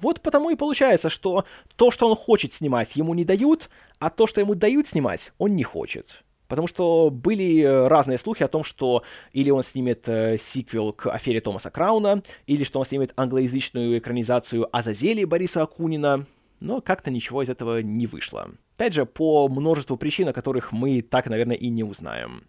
Вот 0.00 0.20
потому 0.20 0.50
и 0.50 0.56
получается, 0.56 1.08
что 1.08 1.44
то, 1.76 1.90
что 1.90 2.08
он 2.08 2.14
хочет 2.14 2.52
снимать, 2.52 2.96
ему 2.96 3.14
не 3.14 3.24
дают, 3.24 3.70
а 3.98 4.10
то, 4.10 4.26
что 4.26 4.40
ему 4.40 4.54
дают 4.54 4.86
снимать, 4.86 5.32
он 5.38 5.56
не 5.56 5.62
хочет. 5.62 6.22
Потому 6.48 6.68
что 6.68 7.10
были 7.10 7.62
э, 7.62 7.88
разные 7.88 8.18
слухи 8.18 8.42
о 8.42 8.48
том, 8.48 8.62
что 8.62 9.02
или 9.32 9.50
он 9.50 9.62
снимет 9.62 10.08
э, 10.08 10.36
сиквел 10.38 10.92
к 10.92 11.10
афере 11.10 11.40
Томаса 11.40 11.70
Крауна, 11.70 12.22
или 12.46 12.62
что 12.62 12.78
он 12.78 12.84
снимет 12.84 13.12
англоязычную 13.16 13.98
экранизацию 13.98 14.68
Азазели 14.76 15.24
Бориса 15.24 15.62
Акунина, 15.62 16.26
но 16.60 16.80
как-то 16.80 17.10
ничего 17.10 17.42
из 17.42 17.48
этого 17.48 17.82
не 17.82 18.06
вышло. 18.06 18.50
Опять 18.76 18.94
же, 18.94 19.06
по 19.06 19.48
множеству 19.48 19.96
причин, 19.96 20.28
о 20.28 20.32
которых 20.32 20.70
мы 20.72 21.02
так, 21.02 21.28
наверное, 21.28 21.56
и 21.56 21.68
не 21.68 21.82
узнаем. 21.82 22.44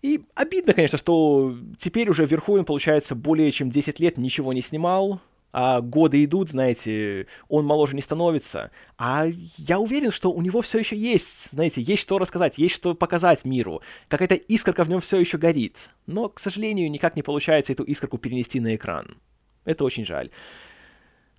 И 0.00 0.22
обидно, 0.34 0.72
конечно, 0.72 0.96
что 0.96 1.54
теперь 1.78 2.08
уже 2.08 2.24
Верховен, 2.24 2.64
получается, 2.64 3.14
более 3.14 3.50
чем 3.52 3.68
10 3.68 4.00
лет 4.00 4.16
ничего 4.16 4.52
не 4.54 4.62
снимал, 4.62 5.20
а 5.52 5.80
годы 5.80 6.24
идут, 6.24 6.50
знаете, 6.50 7.26
он 7.48 7.64
моложе 7.64 7.96
не 7.96 8.02
становится. 8.02 8.70
А 8.98 9.26
я 9.56 9.78
уверен, 9.78 10.10
что 10.10 10.32
у 10.32 10.42
него 10.42 10.60
все 10.62 10.78
еще 10.78 10.96
есть, 10.96 11.50
знаете, 11.50 11.82
есть 11.82 12.02
что 12.02 12.18
рассказать, 12.18 12.58
есть 12.58 12.74
что 12.74 12.94
показать 12.94 13.44
миру. 13.44 13.82
Какая-то 14.08 14.34
искорка 14.34 14.84
в 14.84 14.88
нем 14.88 15.00
все 15.00 15.18
еще 15.18 15.38
горит. 15.38 15.90
Но, 16.06 16.28
к 16.28 16.38
сожалению, 16.38 16.90
никак 16.90 17.16
не 17.16 17.22
получается 17.22 17.72
эту 17.72 17.84
искорку 17.84 18.18
перенести 18.18 18.60
на 18.60 18.76
экран. 18.76 19.16
Это 19.64 19.84
очень 19.84 20.04
жаль. 20.04 20.30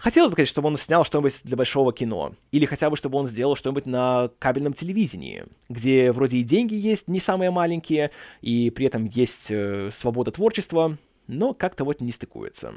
Хотелось 0.02 0.32
бы, 0.32 0.36
конечно, 0.36 0.54
чтобы 0.54 0.68
он 0.70 0.78
снял 0.78 1.06
что-нибудь 1.06 1.42
для 1.44 1.56
большого 1.56 1.94
кино. 1.94 2.34
Или 2.52 2.66
хотя 2.66 2.90
бы, 2.90 2.98
чтобы 2.98 3.20
он 3.20 3.28
сделал 3.28 3.56
что-нибудь 3.56 3.86
на 3.86 4.32
кабельном 4.40 4.74
телевидении, 4.74 5.46
где 5.70 6.12
вроде 6.12 6.38
и 6.38 6.44
деньги 6.44 6.74
есть 6.74 7.08
не 7.08 7.20
самые 7.20 7.52
маленькие, 7.52 8.10
и 8.42 8.72
при 8.72 8.88
этом 8.88 9.06
есть 9.06 9.52
э, 9.52 9.92
свобода 9.92 10.32
творчества, 10.32 10.98
но 11.28 11.54
как-то 11.54 11.84
вот 11.84 12.02
не 12.02 12.12
стыкуется. 12.12 12.74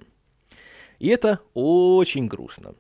И 0.98 1.08
это 1.08 1.40
очень 1.54 2.26
грустно. 2.26 2.74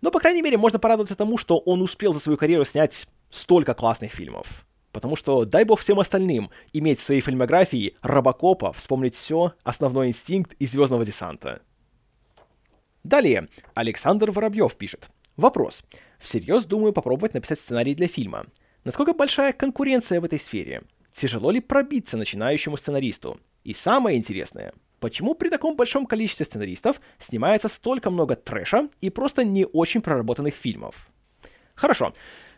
Но, 0.00 0.10
по 0.10 0.20
крайней 0.20 0.42
мере, 0.42 0.56
можно 0.56 0.78
порадоваться 0.78 1.16
тому, 1.16 1.38
что 1.38 1.58
он 1.58 1.82
успел 1.82 2.12
за 2.12 2.20
свою 2.20 2.38
карьеру 2.38 2.64
снять 2.64 3.08
столько 3.30 3.74
классных 3.74 4.12
фильмов. 4.12 4.66
Потому 4.92 5.16
что, 5.16 5.44
дай 5.44 5.64
бог 5.64 5.80
всем 5.80 6.00
остальным, 6.00 6.50
иметь 6.72 7.00
в 7.00 7.02
своей 7.02 7.20
фильмографии 7.20 7.96
Робокопа, 8.02 8.72
вспомнить 8.72 9.14
все, 9.14 9.52
Основной 9.62 10.08
инстинкт 10.08 10.54
и 10.58 10.66
Звездного 10.66 11.04
десанта. 11.04 11.60
Далее, 13.04 13.48
Александр 13.74 14.30
Воробьев 14.30 14.74
пишет. 14.74 15.08
Вопрос. 15.36 15.84
Всерьез 16.18 16.64
думаю 16.64 16.92
попробовать 16.92 17.34
написать 17.34 17.60
сценарий 17.60 17.94
для 17.94 18.08
фильма. 18.08 18.46
Насколько 18.84 19.12
большая 19.12 19.52
конкуренция 19.52 20.20
в 20.20 20.24
этой 20.24 20.38
сфере? 20.38 20.82
Тяжело 21.12 21.50
ли 21.50 21.60
пробиться 21.60 22.16
начинающему 22.16 22.76
сценаристу? 22.76 23.38
И 23.64 23.74
самое 23.74 24.16
интересное, 24.16 24.72
Почему 25.06 25.36
при 25.36 25.50
таком 25.50 25.76
большом 25.76 26.04
количестве 26.04 26.44
сценаристов 26.44 27.00
снимается 27.20 27.68
столько 27.68 28.10
много 28.10 28.34
трэша 28.34 28.88
и 29.00 29.08
просто 29.08 29.44
не 29.44 29.64
очень 29.64 30.00
проработанных 30.00 30.56
фильмов? 30.56 31.08
Хорошо. 31.76 32.12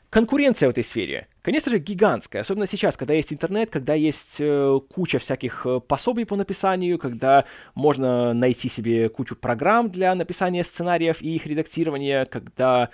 Конкуренция 0.08 0.68
в 0.68 0.70
этой 0.70 0.82
сфере, 0.82 1.28
конечно 1.42 1.70
же, 1.70 1.78
гигантская, 1.78 2.40
особенно 2.40 2.66
сейчас, 2.66 2.96
когда 2.96 3.12
есть 3.12 3.34
интернет, 3.34 3.68
когда 3.68 3.92
есть 3.92 4.38
э, 4.40 4.80
куча 4.94 5.18
всяких 5.18 5.66
э, 5.66 5.80
пособий 5.80 6.24
по 6.24 6.36
написанию, 6.36 6.98
когда 6.98 7.44
можно 7.74 8.32
найти 8.32 8.70
себе 8.70 9.10
кучу 9.10 9.36
программ 9.36 9.90
для 9.90 10.14
написания 10.14 10.64
сценариев 10.64 11.20
и 11.20 11.36
их 11.36 11.44
редактирования, 11.44 12.24
когда 12.24 12.88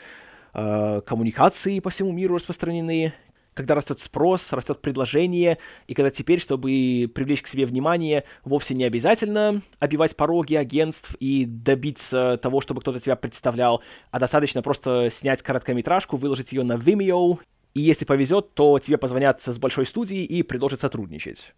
э, 0.53 1.01
коммуникации 1.07 1.79
по 1.79 1.91
всему 1.91 2.11
миру 2.11 2.35
распространены, 2.35 3.15
когда 3.55 3.75
растет 3.75 4.01
спрос, 4.01 4.53
растет 4.53 4.81
предложение, 4.83 5.59
и 5.87 5.95
когда 5.95 6.11
теперь, 6.11 6.41
чтобы 6.41 7.11
привлечь 7.15 7.43
к 7.43 7.47
себе 7.47 7.67
внимание, 7.67 8.25
вовсе 8.45 8.75
не 8.75 8.85
обязательно 8.85 9.63
обивать 9.79 10.17
пороги 10.17 10.55
агентств 10.55 11.15
и 11.21 11.45
добиться 11.47 12.39
того, 12.43 12.61
чтобы 12.61 12.81
кто-то 12.81 12.99
тебя 12.99 13.17
представлял, 13.17 13.83
а 14.11 14.19
достаточно 14.19 14.63
просто 14.63 15.09
снять 15.11 15.43
короткометражку, 15.43 16.17
выложить 16.17 16.53
ее 16.53 16.65
на 16.65 16.75
Vimeo, 16.75 17.39
и 17.75 17.81
если 17.81 18.05
повезет, 18.05 18.55
то 18.55 18.79
тебе 18.79 18.99
позвонят 18.99 19.43
с 19.43 19.59
большой 19.59 19.87
студии 19.87 20.25
и 20.25 20.43
предложат 20.43 20.81
сотрудничать. 20.81 21.55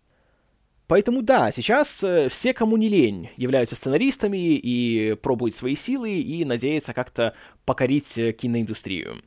Поэтому 0.86 1.22
да, 1.22 1.50
сейчас 1.50 2.02
э, 2.04 2.28
все, 2.28 2.54
кому 2.54 2.76
не 2.76 2.88
лень, 2.88 3.30
являются 3.36 3.74
сценаристами 3.74 4.54
и 4.54 5.14
пробуют 5.14 5.54
свои 5.54 5.74
силы 5.74 6.12
и 6.20 6.44
надеются 6.44 6.94
как-то 6.94 7.34
покорить 7.64 8.16
э, 8.16 8.32
киноиндустрию. 8.32 9.22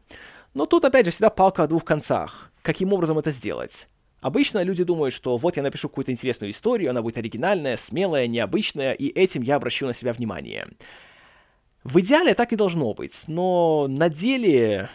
Но 0.54 0.66
тут 0.66 0.86
опять 0.86 1.06
же 1.06 1.12
всегда 1.12 1.30
палка 1.30 1.64
о 1.64 1.68
двух 1.68 1.84
концах 1.84 2.49
каким 2.62 2.94
образом 2.94 3.18
это 3.18 3.32
сделать. 3.32 3.88
Обычно 4.22 4.62
люди 4.64 4.84
думают, 4.84 5.14
что 5.14 5.38
вот 5.38 5.56
я 5.56 5.64
напишу 5.64 5.88
какую-то 5.88 6.12
интересную 6.12 6.52
историю, 6.52 6.90
она 6.90 7.02
будет 7.02 7.18
оригинальная, 7.18 7.78
смелая, 7.78 8.28
необычная, 8.28 8.92
и 8.94 9.08
этим 9.08 9.42
я 9.42 9.56
обращу 9.56 9.86
на 9.86 9.94
себя 9.94 10.12
внимание. 10.12 10.68
В 11.86 12.00
идеале 12.02 12.34
так 12.34 12.52
и 12.52 12.58
должно 12.58 12.94
быть, 12.94 13.24
но 13.28 13.88
на 13.88 14.10
деле 14.10 14.90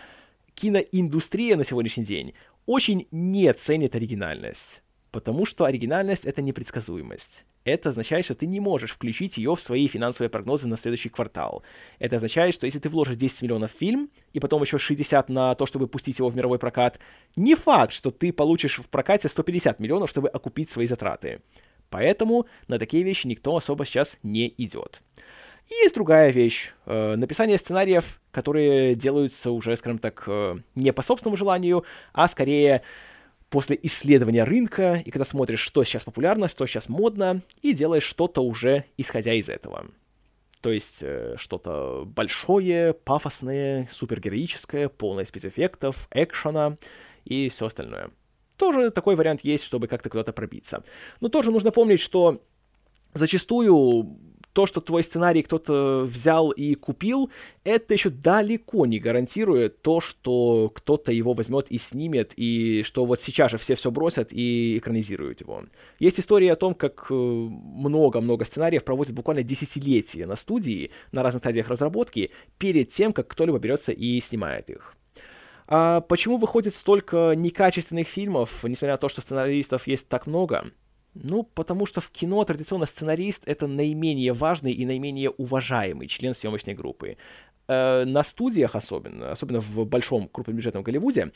киноиндустрия 0.55 1.57
на 1.57 1.65
сегодняшний 1.65 2.05
день 2.05 2.35
очень 2.67 3.09
не 3.11 3.53
ценит 3.55 3.97
оригинальность, 3.97 4.83
потому 5.15 5.47
что 5.47 5.65
оригинальность— 5.65 6.25
это 6.27 6.43
непредсказуемость. 6.43 7.45
Это 7.63 7.91
означает, 7.91 8.25
что 8.25 8.35
ты 8.35 8.47
не 8.47 8.59
можешь 8.59 8.91
включить 8.91 9.39
ее 9.39 9.55
в 9.55 9.61
свои 9.61 9.87
финансовые 9.87 10.29
прогнозы 10.29 10.67
на 10.67 10.77
следующий 10.77 11.09
квартал. 11.09 11.63
Это 12.01 12.17
означает, 12.17 12.53
что 12.53 12.67
если 12.67 12.81
ты 12.81 12.89
вложишь 12.89 13.15
10 13.15 13.43
миллионов 13.43 13.73
в 13.73 13.79
фильм, 13.79 14.11
и 14.33 14.41
потом 14.41 14.63
еще 14.63 14.77
60 14.77 15.29
на 15.29 15.55
то, 15.55 15.67
чтобы 15.67 15.87
пустить 15.87 16.19
его 16.19 16.31
в 16.31 16.37
мировой 16.37 16.59
прокат, 16.59 16.99
не 17.37 17.55
факт, 17.55 17.93
что 17.93 18.11
ты 18.11 18.33
получишь 18.33 18.81
в 18.81 18.89
прокате 18.89 19.29
150 19.29 19.79
миллионов, 19.79 20.11
чтобы 20.11 20.29
окупить 20.29 20.71
свои 20.71 20.87
затраты. 20.87 21.43
Поэтому 21.91 22.47
на 22.67 22.81
такие 22.81 23.05
вещи 23.05 23.29
никто 23.29 23.55
особо 23.55 23.85
сейчас 23.87 24.19
не 24.25 24.53
идет. 24.59 25.01
И 25.71 25.75
есть 25.75 25.95
другая 25.95 26.33
вещь. 26.33 26.73
Э, 26.87 27.15
написание 27.15 27.57
сценариев, 27.57 28.21
которые 28.33 28.97
делаются 28.97 29.53
уже, 29.53 29.77
скажем 29.77 30.01
так, 30.01 30.25
э, 30.27 30.57
не 30.75 30.93
по 30.93 31.03
собственному 31.03 31.37
желанию, 31.37 31.85
а 32.13 32.27
скорее 32.27 32.83
после 33.55 33.79
исследования 33.85 34.43
рынка, 34.43 35.01
и 35.07 35.13
когда 35.13 35.25
смотришь, 35.25 35.61
что 35.61 35.85
сейчас 35.85 36.03
популярно, 36.03 36.49
что 36.49 36.67
сейчас 36.67 36.89
модно, 36.89 37.41
и 37.63 37.73
делаешь 37.73 38.03
что-то 38.03 38.41
уже 38.41 38.87
исходя 38.97 39.33
из 39.33 39.49
этого. 39.49 39.87
То 40.61 40.73
есть 40.73 41.05
э, 41.05 41.37
что-то 41.39 42.03
большое, 42.05 42.95
пафосное, 42.95 43.89
супергероическое, 43.93 44.89
полное 44.89 45.25
спецэффектов, 45.25 46.09
экшена 46.11 46.79
и 47.25 47.49
все 47.49 47.67
остальное. 47.67 48.11
Тоже 48.57 48.91
такой 48.91 49.15
вариант 49.15 49.45
есть, 49.45 49.63
чтобы 49.63 49.87
как-то 49.87 50.11
куда-то 50.11 50.33
пробиться. 50.33 50.83
Но 51.21 51.29
тоже 51.29 51.53
нужно 51.53 51.71
помнить, 51.71 52.01
что 52.01 52.43
зачастую 53.13 54.19
то, 54.55 54.67
что 54.67 54.81
твой 54.81 55.03
сценарий 55.03 55.43
кто-то 55.43 56.07
взял 56.09 56.51
и 56.51 56.75
купил, 56.75 57.31
это 57.65 57.93
еще 57.93 58.09
далеко 58.09 58.87
не 58.87 59.01
гарантирует 59.01 59.83
то, 59.83 60.01
что 60.01 60.71
кто-то 60.73 61.13
его 61.13 61.35
возьмет 61.35 61.71
и 61.71 61.77
снимет, 61.77 62.33
и 62.37 62.83
что 62.85 63.05
вот 63.05 63.21
сейчас 63.21 63.51
же 63.51 63.59
все 63.59 63.75
все 63.75 63.91
бросят 63.91 64.29
и 64.33 64.79
экранизируют 64.79 65.41
его. 65.41 65.65
Есть 65.99 66.21
история 66.21 66.53
о 66.53 66.57
том, 66.57 66.75
как 66.75 67.07
э, 67.11 67.15
много-много 67.15 68.45
сценариев 68.45 68.85
проводят 68.85 69.15
буквально 69.15 69.43
десятилетия 69.43 70.25
на 70.25 70.37
студии, 70.37 70.93
на 71.11 71.25
разных 71.25 71.43
стадиях 71.43 71.69
разработки, 71.69 72.31
перед 72.59 72.91
тем, 72.91 73.13
как 73.13 73.27
кто-либо 73.29 73.59
берется 73.59 73.91
и 73.91 74.21
снимает 74.21 74.71
их. 74.71 74.95
А 75.67 76.01
почему 76.03 76.37
выходит 76.37 76.75
столько 76.75 77.33
некачественных 77.35 78.07
фильмов, 78.07 78.63
несмотря 78.63 78.93
на 78.93 78.99
то, 78.99 79.09
что 79.09 79.21
сценаристов 79.21 79.89
есть 79.89 80.09
так 80.09 80.29
много? 80.29 80.71
Ну, 81.15 81.45
потому 81.45 81.87
что 81.87 82.01
в 82.01 82.11
кино 82.11 82.45
традиционно 82.45 82.87
сценарист— 82.87 83.43
это 83.47 83.67
наименее 83.67 84.33
важный 84.33 84.73
и 84.73 84.85
наименее 84.85 85.31
уважаемый 85.31 86.09
член 86.09 86.35
съемочной 86.35 86.75
группы. 86.75 87.17
Э, 87.69 88.05
на 88.05 88.25
студиях 88.25 88.75
особенно, 88.75 89.33
особенно 89.33 89.61
в 89.61 89.85
большом 89.87 90.29
крупнобюджетном 90.29 90.83
Голливуде, 90.83 91.31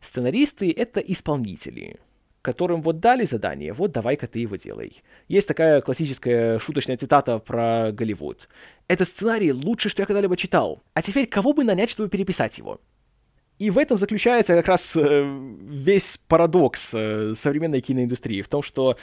сценаристы— 0.00 0.70
это 0.76 1.00
исполнители 1.00 1.98
которым 2.46 2.80
вот 2.80 3.00
дали 3.00 3.24
задание, 3.24 3.72
вот 3.72 3.90
давай-ка 3.90 4.28
ты 4.28 4.38
его 4.38 4.54
делай. 4.54 5.02
Есть 5.26 5.48
такая 5.48 5.80
классическая 5.80 6.60
шуточная 6.60 6.96
цитата 6.96 7.40
про 7.40 7.90
Голливуд. 7.90 8.48
«Этот 8.86 9.08
сценарий 9.08 9.52
лучше, 9.52 9.88
что 9.88 10.02
я 10.02 10.06
когда-либо 10.06 10.36
читал. 10.36 10.80
А 10.94 11.02
теперь 11.02 11.26
кого 11.26 11.54
бы 11.54 11.64
нанять, 11.64 11.90
чтобы 11.90 12.08
переписать 12.08 12.58
его?» 12.58 12.80
И 13.58 13.70
в 13.70 13.78
этом 13.78 13.96
заключается 13.96 14.54
как 14.54 14.68
раз 14.68 14.96
э, 14.96 15.24
весь 15.62 16.18
парадокс 16.18 16.92
э, 16.94 17.34
современной 17.34 17.80
киноиндустрии, 17.80 18.42
в 18.42 18.48
том, 18.48 18.62
что 18.62 18.96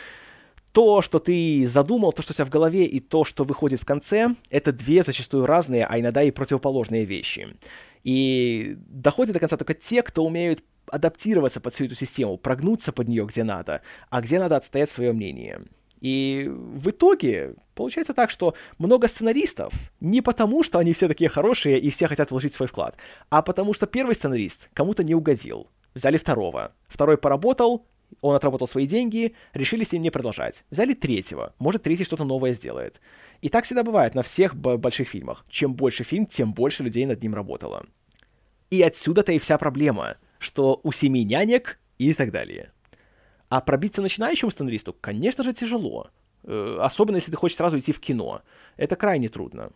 то, 0.74 1.02
что 1.02 1.20
ты 1.20 1.66
задумал, 1.68 2.14
то, 2.14 2.22
что 2.22 2.34
у 2.34 2.36
тебя 2.36 2.46
в 2.46 2.50
голове, 2.50 2.86
и 2.86 3.00
то, 3.00 3.26
что 3.26 3.44
выходит 3.44 3.82
в 3.82 3.86
конце, 3.86 4.36
это 4.50 4.72
две 4.72 5.04
зачастую 5.04 5.46
разные, 5.46 5.86
а 5.86 6.00
иногда 6.00 6.24
и 6.24 6.32
противоположные 6.32 7.06
вещи. 7.06 7.56
И 8.04 8.76
доходят 8.88 9.34
до 9.34 9.40
конца 9.40 9.58
только 9.58 9.74
те, 9.74 10.04
кто 10.04 10.26
умеют 10.26 10.64
адаптироваться 10.88 11.62
под 11.62 11.74
всю 11.74 11.86
эту 11.86 11.96
систему, 11.96 12.38
прогнуться 12.38 12.92
под 12.92 13.08
нее 13.08 13.26
где 13.26 13.44
надо, 13.44 13.82
а 14.10 14.22
где 14.22 14.40
надо 14.40 14.58
отстоять 14.58 14.92
свое 14.92 15.14
мнение. 15.14 15.62
И 16.04 16.52
в 16.52 16.90
итоге 16.90 17.56
получается 17.76 18.14
так, 18.14 18.30
что 18.30 18.56
много 18.78 19.08
сценаристов 19.08 19.74
не 20.02 20.22
потому, 20.22 20.62
что 20.62 20.78
они 20.78 20.92
все 20.92 21.08
такие 21.08 21.30
хорошие 21.30 21.80
и 21.80 21.90
все 21.90 22.08
хотят 22.08 22.30
вложить 22.30 22.54
свой 22.54 22.68
вклад, 22.68 22.98
а 23.30 23.42
потому 23.42 23.74
что 23.74 23.88
первый 23.88 24.14
сценарист 24.14 24.70
кому-то 24.74 25.02
не 25.06 25.16
угодил. 25.16 25.70
Взяли 25.96 26.18
второго. 26.18 26.74
Второй 26.90 27.18
поработал, 27.18 27.88
он 28.20 28.36
отработал 28.36 28.68
свои 28.68 28.86
деньги, 28.86 29.34
решили 29.54 29.86
с 29.86 29.94
ним 29.94 30.02
не 30.02 30.10
продолжать. 30.10 30.66
Взяли 30.72 30.94
третьего. 30.94 31.56
Может, 31.58 31.84
третий 31.84 32.04
что-то 32.04 32.26
новое 32.26 32.52
сделает. 32.52 33.00
И 33.40 33.48
так 33.48 33.64
всегда 33.64 33.84
бывает 33.84 34.14
на 34.14 34.24
всех 34.24 34.58
больших 34.58 35.08
фильмах. 35.08 35.46
Чем 35.48 35.74
больше 35.74 36.04
фильм, 36.04 36.26
тем 36.26 36.54
больше 36.54 36.84
людей 36.84 37.06
над 37.06 37.24
ним 37.24 37.34
работало. 37.34 37.86
И 38.70 38.82
отсюда-то 38.82 39.32
и 39.32 39.40
вся 39.40 39.58
проблема, 39.58 40.18
что 40.38 40.82
у 40.84 40.92
семи 40.92 41.24
нянек 41.24 41.80
и 41.98 42.14
так 42.14 42.32
далее. 42.32 42.73
А 43.54 43.62
пробиться 43.62 44.02
начинающему 44.02 44.50
сценаристу, 44.50 44.96
конечно 45.00 45.44
же, 45.44 45.54
тяжело. 45.54 46.08
Э, 46.44 46.78
особенно, 46.82 47.18
если 47.18 47.30
ты 47.30 47.38
хочешь 47.38 47.58
сразу 47.58 47.78
идти 47.78 47.92
в 47.92 48.00
кино. 48.00 48.42
Это 48.78 48.96
крайне 48.96 49.30
трудно. 49.30 49.70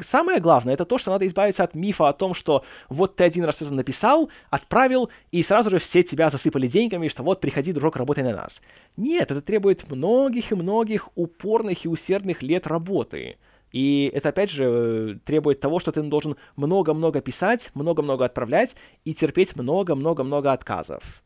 Самое 0.00 0.40
главное, 0.40 0.72
это 0.72 0.86
то, 0.86 0.96
что 0.96 1.10
надо 1.10 1.26
избавиться 1.26 1.64
от 1.64 1.74
мифа 1.74 2.08
о 2.08 2.14
том, 2.14 2.32
что 2.32 2.64
вот 2.88 3.16
ты 3.16 3.24
один 3.24 3.44
раз 3.44 3.56
что-то 3.56 3.74
написал, 3.74 4.30
отправил, 4.48 5.10
и 5.32 5.42
сразу 5.42 5.68
же 5.68 5.78
все 5.80 6.02
тебя 6.02 6.30
засыпали 6.30 6.66
деньгами, 6.66 7.08
что 7.08 7.22
вот 7.22 7.42
приходи, 7.42 7.74
дружок, 7.74 7.96
работай 7.96 8.24
на 8.24 8.32
нас. 8.32 8.62
Нет, 8.96 9.30
это 9.30 9.42
требует 9.42 9.90
многих 9.90 10.52
и 10.52 10.54
многих 10.54 11.10
упорных 11.14 11.84
и 11.84 11.88
усердных 11.88 12.42
лет 12.42 12.66
работы. 12.66 13.36
И 13.70 14.10
это, 14.14 14.30
опять 14.30 14.50
же, 14.50 15.20
требует 15.26 15.60
того, 15.60 15.78
что 15.78 15.92
ты 15.92 16.00
должен 16.00 16.36
много-много 16.56 17.20
писать, 17.20 17.70
много-много 17.74 18.24
отправлять 18.24 18.76
и 19.04 19.12
терпеть 19.12 19.56
много-много-много 19.56 20.52
отказов. 20.52 21.22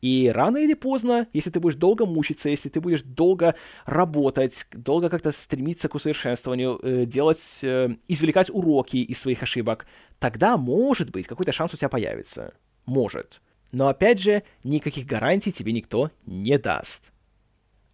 И 0.00 0.30
рано 0.32 0.58
или 0.58 0.74
поздно, 0.74 1.26
если 1.32 1.50
ты 1.50 1.58
будешь 1.58 1.74
долго 1.74 2.06
мучиться, 2.06 2.48
если 2.48 2.68
ты 2.68 2.80
будешь 2.80 3.02
долго 3.02 3.56
работать, 3.84 4.66
долго 4.72 5.10
как-то 5.10 5.32
стремиться 5.32 5.88
к 5.88 5.94
усовершенствованию, 5.96 6.78
э, 6.82 7.04
делать, 7.04 7.60
э, 7.62 7.96
извлекать 8.06 8.50
уроки 8.50 8.98
из 8.98 9.20
своих 9.20 9.42
ошибок, 9.42 9.86
тогда, 10.20 10.56
может 10.56 11.10
быть, 11.10 11.26
какой-то 11.26 11.52
шанс 11.52 11.74
у 11.74 11.76
тебя 11.76 11.88
появится. 11.88 12.54
Может. 12.86 13.40
Но 13.72 13.88
опять 13.88 14.20
же, 14.20 14.44
никаких 14.62 15.04
гарантий 15.04 15.52
тебе 15.52 15.72
никто 15.72 16.10
не 16.26 16.58
даст. 16.58 17.12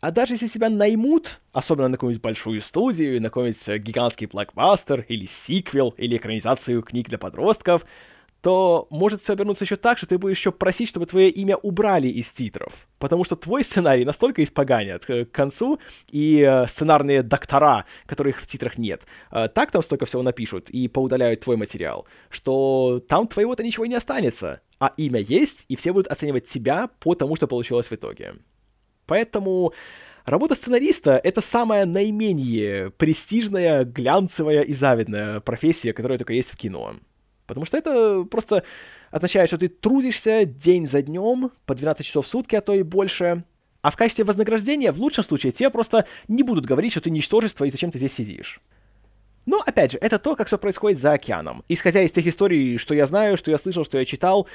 А 0.00 0.10
даже 0.10 0.34
если 0.34 0.48
тебя 0.48 0.68
наймут, 0.68 1.40
особенно 1.52 1.88
на 1.88 1.96
какую-нибудь 1.96 2.22
большую 2.22 2.60
студию, 2.60 3.22
на 3.22 3.28
какой-нибудь 3.28 3.82
гигантский 3.82 4.26
блокбастер, 4.26 5.06
или 5.08 5.24
сиквел, 5.24 5.94
или 5.96 6.18
экранизацию 6.18 6.82
книг 6.82 7.08
для 7.08 7.16
подростков— 7.16 7.86
то 8.44 8.86
может 8.90 9.22
все 9.22 9.32
обернуться 9.32 9.64
еще 9.64 9.76
так, 9.76 9.96
что 9.96 10.06
ты 10.06 10.18
будешь 10.18 10.36
еще 10.36 10.52
просить, 10.52 10.90
чтобы 10.90 11.06
твое 11.06 11.30
имя 11.30 11.56
убрали 11.56 12.08
из 12.08 12.28
титров. 12.28 12.86
Потому 12.98 13.24
что 13.24 13.36
твой 13.36 13.64
сценарий 13.64 14.04
настолько 14.04 14.42
испоганят 14.42 15.06
к 15.06 15.24
концу, 15.32 15.80
и 16.10 16.46
э, 16.46 16.66
сценарные 16.66 17.22
доктора, 17.22 17.86
которых 18.04 18.42
в 18.42 18.46
титрах 18.46 18.76
нет, 18.76 19.06
э, 19.30 19.48
так 19.48 19.70
там 19.70 19.82
столько 19.82 20.04
всего 20.04 20.20
напишут 20.22 20.68
и 20.68 20.88
поудаляют 20.88 21.40
твой 21.40 21.56
материал, 21.56 22.06
что 22.28 23.02
там 23.08 23.28
твоего-то 23.28 23.62
ничего 23.62 23.86
не 23.86 23.94
останется. 23.94 24.60
А 24.78 24.92
имя 24.98 25.20
есть, 25.20 25.64
и 25.68 25.76
все 25.76 25.94
будут 25.94 26.08
оценивать 26.08 26.44
тебя 26.44 26.90
по 27.00 27.14
тому, 27.14 27.36
что 27.36 27.46
получилось 27.46 27.86
в 27.86 27.92
итоге. 27.94 28.34
Поэтому 29.06 29.72
Работа 30.26 30.54
сценариста— 30.54 31.20
это 31.24 31.42
самая 31.42 31.84
наименее 31.84 32.90
престижная, 32.90 33.84
глянцевая 33.84 34.62
и 34.62 34.72
завидная 34.72 35.40
профессия, 35.40 35.92
которая 35.92 36.16
только 36.16 36.32
есть 36.32 36.50
в 36.50 36.56
кино. 36.56 36.96
Потому 37.46 37.66
что 37.66 37.76
это 37.76 38.24
просто 38.30 38.64
означает, 39.10 39.48
что 39.48 39.58
ты 39.58 39.68
трудишься 39.68 40.44
день 40.44 40.86
за 40.86 41.02
днем, 41.02 41.52
по 41.66 41.74
12 41.74 42.04
часов 42.04 42.26
в 42.26 42.28
сутки, 42.28 42.56
а 42.56 42.60
то 42.60 42.72
и 42.72 42.82
больше. 42.82 43.44
А 43.82 43.90
в 43.90 43.96
качестве 43.96 44.24
вознаграждения, 44.24 44.92
в 44.92 44.98
лучшем 44.98 45.24
случае, 45.24 45.52
тебе 45.52 45.70
просто 45.70 46.06
не 46.26 46.42
будут 46.42 46.64
говорить, 46.64 46.92
что 46.92 47.02
ты 47.02 47.10
ничтожество 47.10 47.64
и 47.64 47.70
зачем 47.70 47.90
ты 47.90 47.98
здесь 47.98 48.14
сидишь. 48.14 48.60
Но, 49.46 49.62
опять 49.64 49.92
же, 49.92 49.98
это 50.00 50.18
то, 50.18 50.36
как 50.36 50.46
все 50.46 50.56
происходит 50.56 50.98
за 50.98 51.12
океаном. 51.12 51.64
Исходя 51.68 52.02
из 52.02 52.12
тех 52.12 52.26
историй, 52.26 52.78
что 52.78 52.94
я 52.94 53.04
знаю, 53.04 53.36
что 53.36 53.50
я 53.50 53.58
слышал, 53.58 53.84
что 53.84 53.98
я 53.98 54.06
читал, 54.06 54.48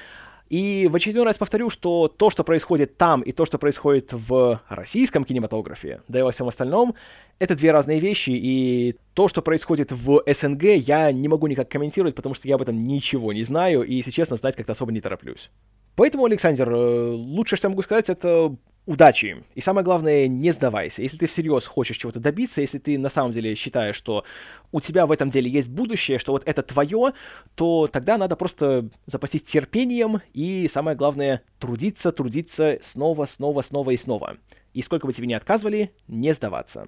и 0.50 0.88
в 0.92 0.96
очередной 0.96 1.26
раз 1.26 1.38
повторю, 1.38 1.70
что 1.70 2.08
то, 2.08 2.30
что 2.30 2.44
происходит 2.44 2.98
там, 2.98 3.22
и 3.22 3.32
то, 3.32 3.46
что 3.46 3.58
происходит 3.58 4.12
в 4.12 4.62
российском 4.68 5.24
кинематографе, 5.24 6.02
да 6.08 6.20
и 6.20 6.22
во 6.24 6.32
всем 6.32 6.48
остальном, 6.48 6.96
это 7.38 7.56
две 7.56 7.72
разные 7.72 8.00
вещи, 8.00 8.32
и 8.32 8.96
то, 9.14 9.28
что 9.28 9.42
происходит 9.42 9.92
в 9.92 10.24
СНГ, 10.26 10.64
я 10.64 11.12
не 11.12 11.28
могу 11.28 11.48
никак 11.48 11.70
комментировать, 11.70 12.16
потому 12.16 12.34
что 12.34 12.48
я 12.48 12.56
об 12.56 12.62
этом 12.62 12.88
ничего 12.88 13.32
не 13.32 13.44
знаю, 13.44 13.84
и, 13.84 13.94
если 13.94 14.12
честно, 14.12 14.38
знать 14.38 14.56
как-то 14.56 14.72
особо 14.72 14.92
не 14.92 15.02
тороплюсь. 15.02 15.52
Поэтому, 16.00 16.24
Александр, 16.24 16.70
э, 16.72 17.12
лучшее, 17.12 17.58
что 17.58 17.66
я 17.66 17.72
могу 17.72 17.82
сказать, 17.82 18.10
это 18.10 18.56
удачи. 18.86 19.44
И 19.54 19.60
самое 19.60 19.84
главное, 19.84 20.30
не 20.30 20.52
сдавайся. 20.52 21.02
Если 21.02 21.18
ты 21.18 21.28
всерьез 21.28 21.66
хочешь 21.66 21.98
чего-то 21.98 22.22
добиться, 22.22 22.62
если 22.62 22.78
ты 22.78 22.98
на 22.98 23.10
самом 23.10 23.34
деле 23.34 23.54
считаешь, 23.54 23.98
что 23.98 24.24
у 24.72 24.80
тебя 24.80 25.06
в 25.06 25.12
этом 25.12 25.30
деле 25.30 25.52
есть 25.52 25.68
будущее, 25.68 26.18
что 26.18 26.32
вот 26.32 26.44
это 26.46 26.62
твое, 26.62 27.12
то 27.56 27.90
тогда 27.92 28.18
надо 28.18 28.38
просто 28.38 28.90
запастись 29.08 29.44
терпением 29.44 30.22
и, 30.34 30.70
самое 30.70 30.96
главное, 30.96 31.42
трудиться, 31.60 32.14
трудиться 32.14 32.78
снова, 32.80 33.26
снова, 33.26 33.62
снова 33.62 33.92
и 33.92 33.98
снова. 33.98 34.38
И 34.74 34.82
сколько 34.82 35.06
бы 35.06 35.12
тебе 35.12 35.28
ни 35.28 35.34
отказывали, 35.34 35.92
не 36.08 36.34
сдаваться. 36.34 36.88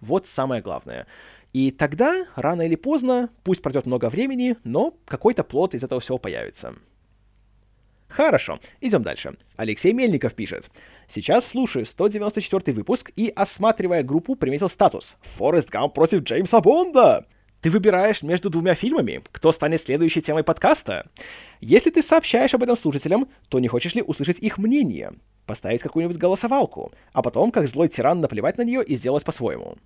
Вот 0.00 0.26
самое 0.26 0.62
главное. 0.62 1.06
И 1.52 1.70
тогда, 1.70 2.26
рано 2.34 2.62
или 2.62 2.74
поздно, 2.74 3.30
пусть 3.44 3.62
пройдет 3.62 3.86
много 3.86 4.10
времени, 4.10 4.56
но 4.64 4.94
какой-то 5.04 5.44
плод 5.44 5.76
из 5.76 5.84
этого 5.84 6.00
всего 6.00 6.18
появится. 6.18 6.74
Хорошо, 8.08 8.58
идем 8.80 9.02
дальше. 9.02 9.36
Алексей 9.56 9.92
Мельников 9.92 10.34
пишет. 10.34 10.66
Сейчас 11.06 11.46
слушаю 11.46 11.86
194 11.86 12.74
выпуск 12.74 13.10
и, 13.16 13.32
осматривая 13.34 14.02
группу, 14.02 14.34
приметил 14.34 14.68
статус 14.68 15.16
«Форест 15.20 15.70
Гамп 15.70 15.94
против 15.94 16.22
Джеймса 16.22 16.60
Бонда». 16.60 17.26
Ты 17.60 17.70
выбираешь 17.70 18.22
между 18.22 18.50
двумя 18.50 18.74
фильмами, 18.74 19.22
кто 19.32 19.50
станет 19.50 19.80
следующей 19.80 20.22
темой 20.22 20.44
подкаста. 20.44 21.10
Если 21.60 21.90
ты 21.90 22.02
сообщаешь 22.02 22.54
об 22.54 22.62
этом 22.62 22.76
слушателям, 22.76 23.28
то 23.48 23.58
не 23.58 23.66
хочешь 23.66 23.96
ли 23.96 24.02
услышать 24.02 24.38
их 24.38 24.58
мнение? 24.58 25.12
Поставить 25.44 25.82
какую-нибудь 25.82 26.18
голосовалку, 26.18 26.92
а 27.12 27.20
потом, 27.20 27.50
как 27.50 27.66
злой 27.66 27.88
тиран, 27.88 28.20
наплевать 28.20 28.58
на 28.58 28.62
нее 28.62 28.84
и 28.84 28.94
сделать 28.94 29.24
по-своему. 29.24 29.76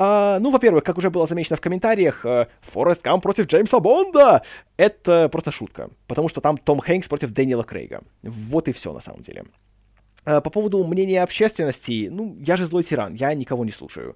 А, 0.00 0.38
ну, 0.38 0.50
во-первых, 0.52 0.84
как 0.84 0.96
уже 0.96 1.10
было 1.10 1.26
замечено 1.26 1.56
в 1.56 1.60
комментариях, 1.60 2.24
э, 2.24 2.46
Форест 2.60 3.02
Гамп 3.02 3.20
против 3.20 3.46
Джеймса 3.46 3.80
Бонда— 3.80 4.44
это 4.76 5.28
просто 5.28 5.50
шутка, 5.50 5.90
потому 6.06 6.28
что 6.28 6.40
там 6.40 6.56
Том 6.56 6.78
Хэнкс 6.78 7.08
против 7.08 7.30
Дэниела 7.30 7.64
Крейга. 7.64 8.02
Вот 8.22 8.68
и 8.68 8.72
все 8.72 8.92
на 8.92 9.00
самом 9.00 9.22
деле. 9.22 9.46
А, 10.24 10.40
по 10.40 10.50
поводу 10.50 10.84
мнения 10.84 11.20
общественности, 11.20 12.08
ну, 12.12 12.36
я 12.38 12.54
же 12.54 12.66
злой 12.66 12.84
тиран, 12.84 13.14
я 13.14 13.34
никого 13.34 13.64
не 13.64 13.72
слушаю. 13.72 14.14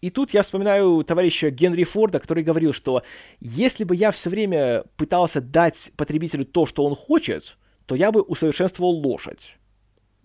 И 0.00 0.10
тут 0.10 0.32
я 0.32 0.42
вспоминаю 0.42 1.02
товарища 1.02 1.50
Генри 1.50 1.82
Форда, 1.82 2.20
который 2.20 2.44
говорил, 2.44 2.72
что 2.72 3.02
если 3.40 3.82
бы 3.82 3.96
я 3.96 4.12
все 4.12 4.30
время 4.30 4.84
пытался 4.96 5.40
дать 5.40 5.90
потребителю 5.96 6.44
то, 6.44 6.64
что 6.64 6.84
он 6.84 6.94
хочет, 6.94 7.58
то 7.86 7.96
я 7.96 8.12
бы 8.12 8.22
усовершенствовал 8.22 8.92
лошадь. 8.92 9.56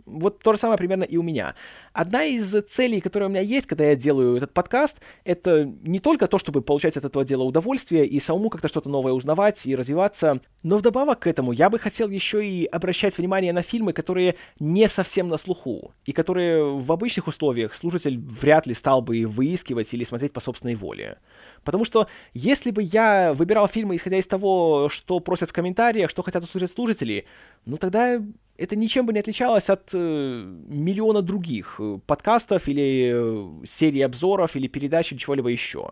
Вот 0.05 0.39
то 0.39 0.53
же 0.53 0.59
самое 0.59 0.77
примерно 0.77 1.03
и 1.03 1.17
у 1.17 1.23
меня. 1.23 1.55
Одна 1.93 2.25
из 2.25 2.51
целей, 2.69 3.01
которая 3.01 3.29
у 3.29 3.31
меня 3.31 3.41
есть, 3.41 3.67
когда 3.67 3.85
я 3.85 3.95
делаю 3.95 4.35
этот 4.35 4.53
подкаст, 4.53 4.99
это 5.23 5.65
не 5.65 5.99
только 5.99 6.27
то, 6.27 6.37
чтобы 6.37 6.61
получать 6.61 6.97
от 6.97 7.05
этого 7.05 7.23
дела 7.23 7.43
удовольствие 7.43 8.05
и 8.05 8.19
самому 8.19 8.49
как-то 8.49 8.67
что-то 8.67 8.89
новое 8.89 9.13
узнавать 9.13 9.65
и 9.65 9.75
развиваться, 9.75 10.41
но 10.63 10.77
вдобавок 10.77 11.19
к 11.19 11.27
этому 11.27 11.51
я 11.51 11.69
бы 11.69 11.79
хотел 11.79 12.09
еще 12.09 12.45
и 12.45 12.65
обращать 12.65 13.17
внимание 13.17 13.53
на 13.53 13.61
фильмы, 13.61 13.93
которые 13.93 14.35
не 14.59 14.87
совсем 14.89 15.27
на 15.29 15.37
слуху, 15.37 15.93
и 16.05 16.11
которые 16.11 16.63
в 16.63 16.91
обычных 16.91 17.27
условиях 17.27 17.73
слушатель 17.73 18.17
вряд 18.19 18.67
ли 18.67 18.73
стал 18.73 19.01
бы 19.01 19.25
выискивать 19.25 19.93
или 19.93 20.03
смотреть 20.03 20.33
по 20.33 20.39
собственной 20.39 20.75
воле. 20.75 21.17
Потому 21.63 21.85
что 21.85 22.07
если 22.33 22.71
бы 22.71 22.81
я 22.83 23.33
выбирал 23.33 23.67
фильмы, 23.67 23.95
исходя 23.95 24.17
из 24.17 24.27
того, 24.27 24.89
что 24.89 25.19
просят 25.19 25.49
в 25.49 25.53
комментариях, 25.53 26.09
что 26.09 26.23
хотят 26.23 26.43
услышать 26.43 26.71
слушатели, 26.71 27.25
ну 27.65 27.77
тогда 27.77 28.21
это 28.57 28.75
ничем 28.75 29.05
бы 29.05 29.13
не 29.13 29.19
отличалось 29.19 29.69
от 29.69 29.91
э, 29.93 29.97
миллиона 29.97 31.21
других 31.21 31.75
э, 31.79 31.99
подкастов 32.05 32.67
или 32.67 33.11
э, 33.13 33.65
серий 33.65 34.01
обзоров 34.01 34.55
или 34.55 34.67
передач 34.67 35.11
или 35.11 35.19
чего-либо 35.19 35.49
еще. 35.49 35.91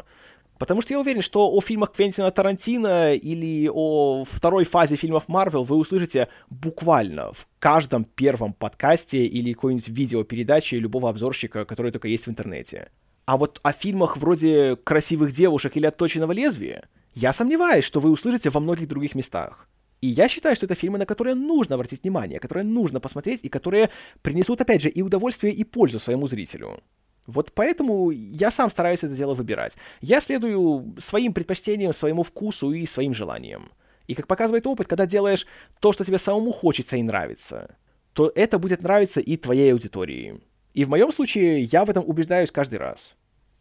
Потому 0.60 0.82
что 0.82 0.94
я 0.94 1.00
уверен, 1.00 1.24
что 1.24 1.52
о 1.52 1.60
фильмах 1.60 1.92
Квентина 1.92 2.30
Тарантино 2.30 3.16
или 3.16 3.68
о 3.68 4.26
второй 4.26 4.64
фазе 4.64 4.96
фильмов 4.96 5.28
Марвел 5.28 5.64
вы 5.64 5.76
услышите 5.76 6.28
буквально 6.52 7.34
в 7.34 7.48
каждом 7.58 8.04
первом 8.04 8.54
подкасте 8.54 9.26
или 9.26 9.54
какой-нибудь 9.54 9.88
видеопередаче 9.88 10.78
любого 10.78 11.10
обзорщика, 11.10 11.66
который 11.66 11.92
только 11.92 12.08
есть 12.08 12.28
в 12.28 12.30
интернете. 12.30 12.90
А 13.26 13.38
вот 13.38 13.60
о 13.64 13.72
фильмах 13.72 14.18
вроде 14.18 14.76
«Красивых 14.76 15.32
девушек» 15.32 15.78
или 15.78 15.88
«Отточенного 15.88 16.32
лезвия» 16.32 16.84
я 17.16 17.34
сомневаюсь, 17.34 17.86
что 17.86 18.00
вы 18.00 18.12
услышите 18.12 18.52
во 18.52 18.60
многих 18.60 18.88
других 18.88 19.16
местах. 19.16 19.68
И 20.02 20.08
я 20.08 20.28
считаю, 20.28 20.56
что 20.56 20.66
это 20.66 20.74
фильмы, 20.74 20.98
на 20.98 21.06
которые 21.06 21.36
нужно 21.36 21.76
обратить 21.76 22.02
внимание, 22.02 22.40
которые 22.40 22.64
нужно 22.64 23.00
посмотреть 23.00 23.42
и 23.44 23.50
которые 23.50 23.92
принесут, 24.24 24.60
опять 24.60 24.82
же, 24.82 24.90
и 24.90 25.04
удовольствие, 25.04 25.54
и 25.54 25.64
пользу 25.64 26.00
своему 26.00 26.28
зрителю. 26.28 26.82
Вот 27.28 27.52
поэтому 27.54 28.10
я 28.10 28.50
сам 28.50 28.72
стараюсь 28.72 29.04
это 29.04 29.14
дело 29.14 29.36
выбирать. 29.36 29.78
Я 30.02 30.20
следую 30.22 30.96
своим 30.98 31.34
предпочтениям, 31.34 31.94
своему 31.94 32.24
вкусу 32.24 32.72
и 32.72 32.88
своим 32.88 33.14
желаниям. 33.14 33.72
И 34.08 34.16
как 34.16 34.26
показывает 34.26 34.66
опыт, 34.66 34.88
когда 34.88 35.06
делаешь 35.06 35.46
то, 35.80 35.94
что 35.94 36.04
тебе 36.04 36.18
самому 36.18 36.52
хочется 36.52 36.98
и 36.98 37.04
нравится, 37.04 37.76
то 38.14 38.32
это 38.34 38.58
будет 38.58 38.82
нравиться 38.82 39.22
и 39.22 39.38
твоей 39.38 39.72
аудитории. 39.72 40.42
И 40.74 40.84
в 40.84 40.90
моем 40.90 41.12
случае 41.12 41.62
я 41.62 41.86
в 41.86 41.92
этом 41.92 42.04
убеждаюсь 42.08 42.50
каждый 42.50 42.80
раз. 42.80 43.14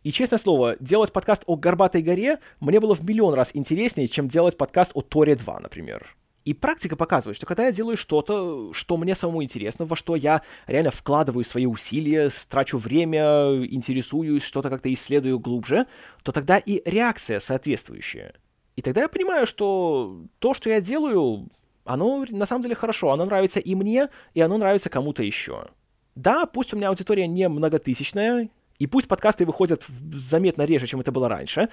И, 0.05 0.11
честное 0.11 0.39
слово, 0.39 0.77
делать 0.81 1.13
подкаст 1.13 1.43
о 1.45 1.57
Горбатой 1.57 2.01
горе 2.01 2.39
мне 2.61 2.81
было 2.81 2.95
в 2.95 3.05
миллион 3.05 3.35
раз 3.35 3.51
интереснее, 3.53 4.09
чем 4.09 4.29
делать 4.29 4.57
подкаст 4.57 4.93
о 4.95 5.03
Торе 5.03 5.37
2, 5.37 5.61
например. 5.61 6.17
И 6.45 6.55
практика 6.55 6.97
показывает, 6.97 7.37
что 7.37 7.47
когда 7.47 7.67
я 7.67 7.73
делаю 7.73 7.97
что-то, 7.97 8.73
что 8.73 8.97
мне 8.97 9.15
самому 9.15 9.43
интересно, 9.43 9.85
во 9.85 9.95
что 9.95 10.17
я 10.17 10.43
реально 10.67 10.91
вкладываю 10.91 11.45
свои 11.45 11.67
усилия, 11.67 12.31
трачу 12.49 12.79
время, 12.79 13.65
интересуюсь, 13.67 14.43
что-то 14.43 14.71
как-то 14.71 14.93
исследую 14.93 15.39
глубже, 15.39 15.87
то 16.23 16.33
тогда 16.33 16.57
и 16.57 16.81
реакция 16.89 17.41
соответствующая. 17.41 18.35
И 18.77 18.83
тогда 18.83 19.03
я 19.03 19.09
понимаю, 19.09 19.47
что 19.47 20.25
то, 20.39 20.55
что 20.55 20.71
я 20.71 20.81
делаю, 20.81 21.49
оно 21.85 22.25
на 22.31 22.47
самом 22.47 22.63
деле 22.63 22.75
хорошо, 22.75 23.13
оно 23.13 23.27
нравится 23.27 23.61
и 23.61 23.75
мне, 23.75 24.09
и 24.33 24.41
оно 24.41 24.57
нравится 24.57 24.89
кому-то 24.89 25.23
еще. 25.23 25.67
Да, 26.15 26.47
пусть 26.47 26.73
у 26.73 26.77
меня 26.77 26.89
аудитория 26.89 27.27
не 27.27 27.49
многотысячная, 27.49 28.49
и 28.81 28.87
пусть 28.87 29.07
подкасты 29.07 29.45
выходят 29.45 29.87
заметно 30.15 30.63
реже, 30.63 30.89
чем 30.89 31.01
это 31.01 31.13
было 31.13 31.29
раньше, 31.29 31.69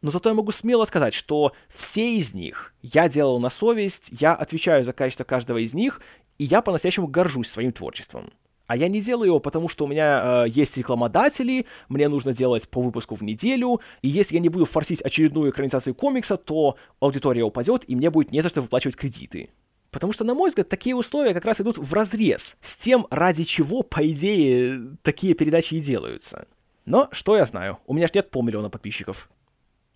но 0.00 0.10
зато 0.10 0.30
я 0.30 0.34
могу 0.34 0.52
смело 0.52 0.84
сказать, 0.84 1.12
что 1.12 1.52
все 1.68 2.14
из 2.16 2.32
них 2.32 2.72
я 2.82 3.08
делал 3.08 3.40
на 3.40 3.50
совесть, 3.50 4.10
я 4.18 4.32
отвечаю 4.32 4.84
за 4.84 4.92
качество 4.92 5.24
каждого 5.24 5.58
из 5.58 5.74
них, 5.74 6.00
и 6.38 6.44
я 6.44 6.62
по-настоящему 6.62 7.08
горжусь 7.08 7.48
своим 7.48 7.72
творчеством. 7.72 8.32
А 8.68 8.76
я 8.76 8.86
не 8.88 9.00
делаю 9.00 9.26
его, 9.26 9.40
потому 9.40 9.68
что 9.68 9.84
у 9.84 9.88
меня 9.88 10.44
э, 10.44 10.48
есть 10.48 10.76
рекламодатели, 10.76 11.66
мне 11.88 12.08
нужно 12.08 12.32
делать 12.32 12.68
по 12.68 12.80
выпуску 12.80 13.16
в 13.16 13.22
неделю, 13.22 13.80
и 14.00 14.08
если 14.08 14.36
я 14.36 14.40
не 14.40 14.48
буду 14.48 14.64
форсить 14.64 15.02
очередную 15.02 15.50
экранизацию 15.50 15.96
комикса, 15.96 16.36
то 16.36 16.76
аудитория 17.00 17.42
упадет, 17.42 17.82
и 17.88 17.96
мне 17.96 18.08
будет 18.08 18.30
не 18.30 18.40
за 18.40 18.48
что 18.48 18.60
выплачивать 18.60 18.96
кредиты. 18.96 19.50
Потому 19.92 20.14
что, 20.14 20.24
на 20.24 20.34
мой 20.34 20.48
взгляд, 20.48 20.70
такие 20.70 20.96
условия 20.96 21.34
как 21.34 21.44
раз 21.44 21.60
идут 21.60 21.76
в 21.76 21.92
разрез 21.92 22.56
с 22.62 22.76
тем, 22.76 23.06
ради 23.10 23.44
чего, 23.44 23.82
по 23.82 24.04
идее, 24.10 24.96
такие 25.02 25.34
передачи 25.34 25.74
и 25.74 25.80
делаются. 25.80 26.48
Но 26.86 27.08
что 27.12 27.36
я 27.36 27.44
знаю, 27.44 27.78
у 27.86 27.92
меня 27.92 28.08
ж 28.08 28.14
нет 28.14 28.30
полмиллиона 28.30 28.70
подписчиков. 28.70 29.30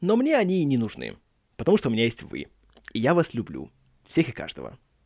Но 0.03 0.17
мне 0.17 0.37
они 0.37 0.61
и 0.61 0.65
не 0.65 0.77
нужны, 0.77 1.17
потому 1.57 1.79
что 1.79 1.89
у 1.89 1.93
меня 1.93 2.05
есть 2.05 2.23
вы. 2.23 2.49
И 2.93 2.99
я 2.99 3.15
вас 3.15 3.33
люблю. 3.33 3.71
Всех 4.07 4.29
и 4.29 4.33
каждого. 4.33 4.79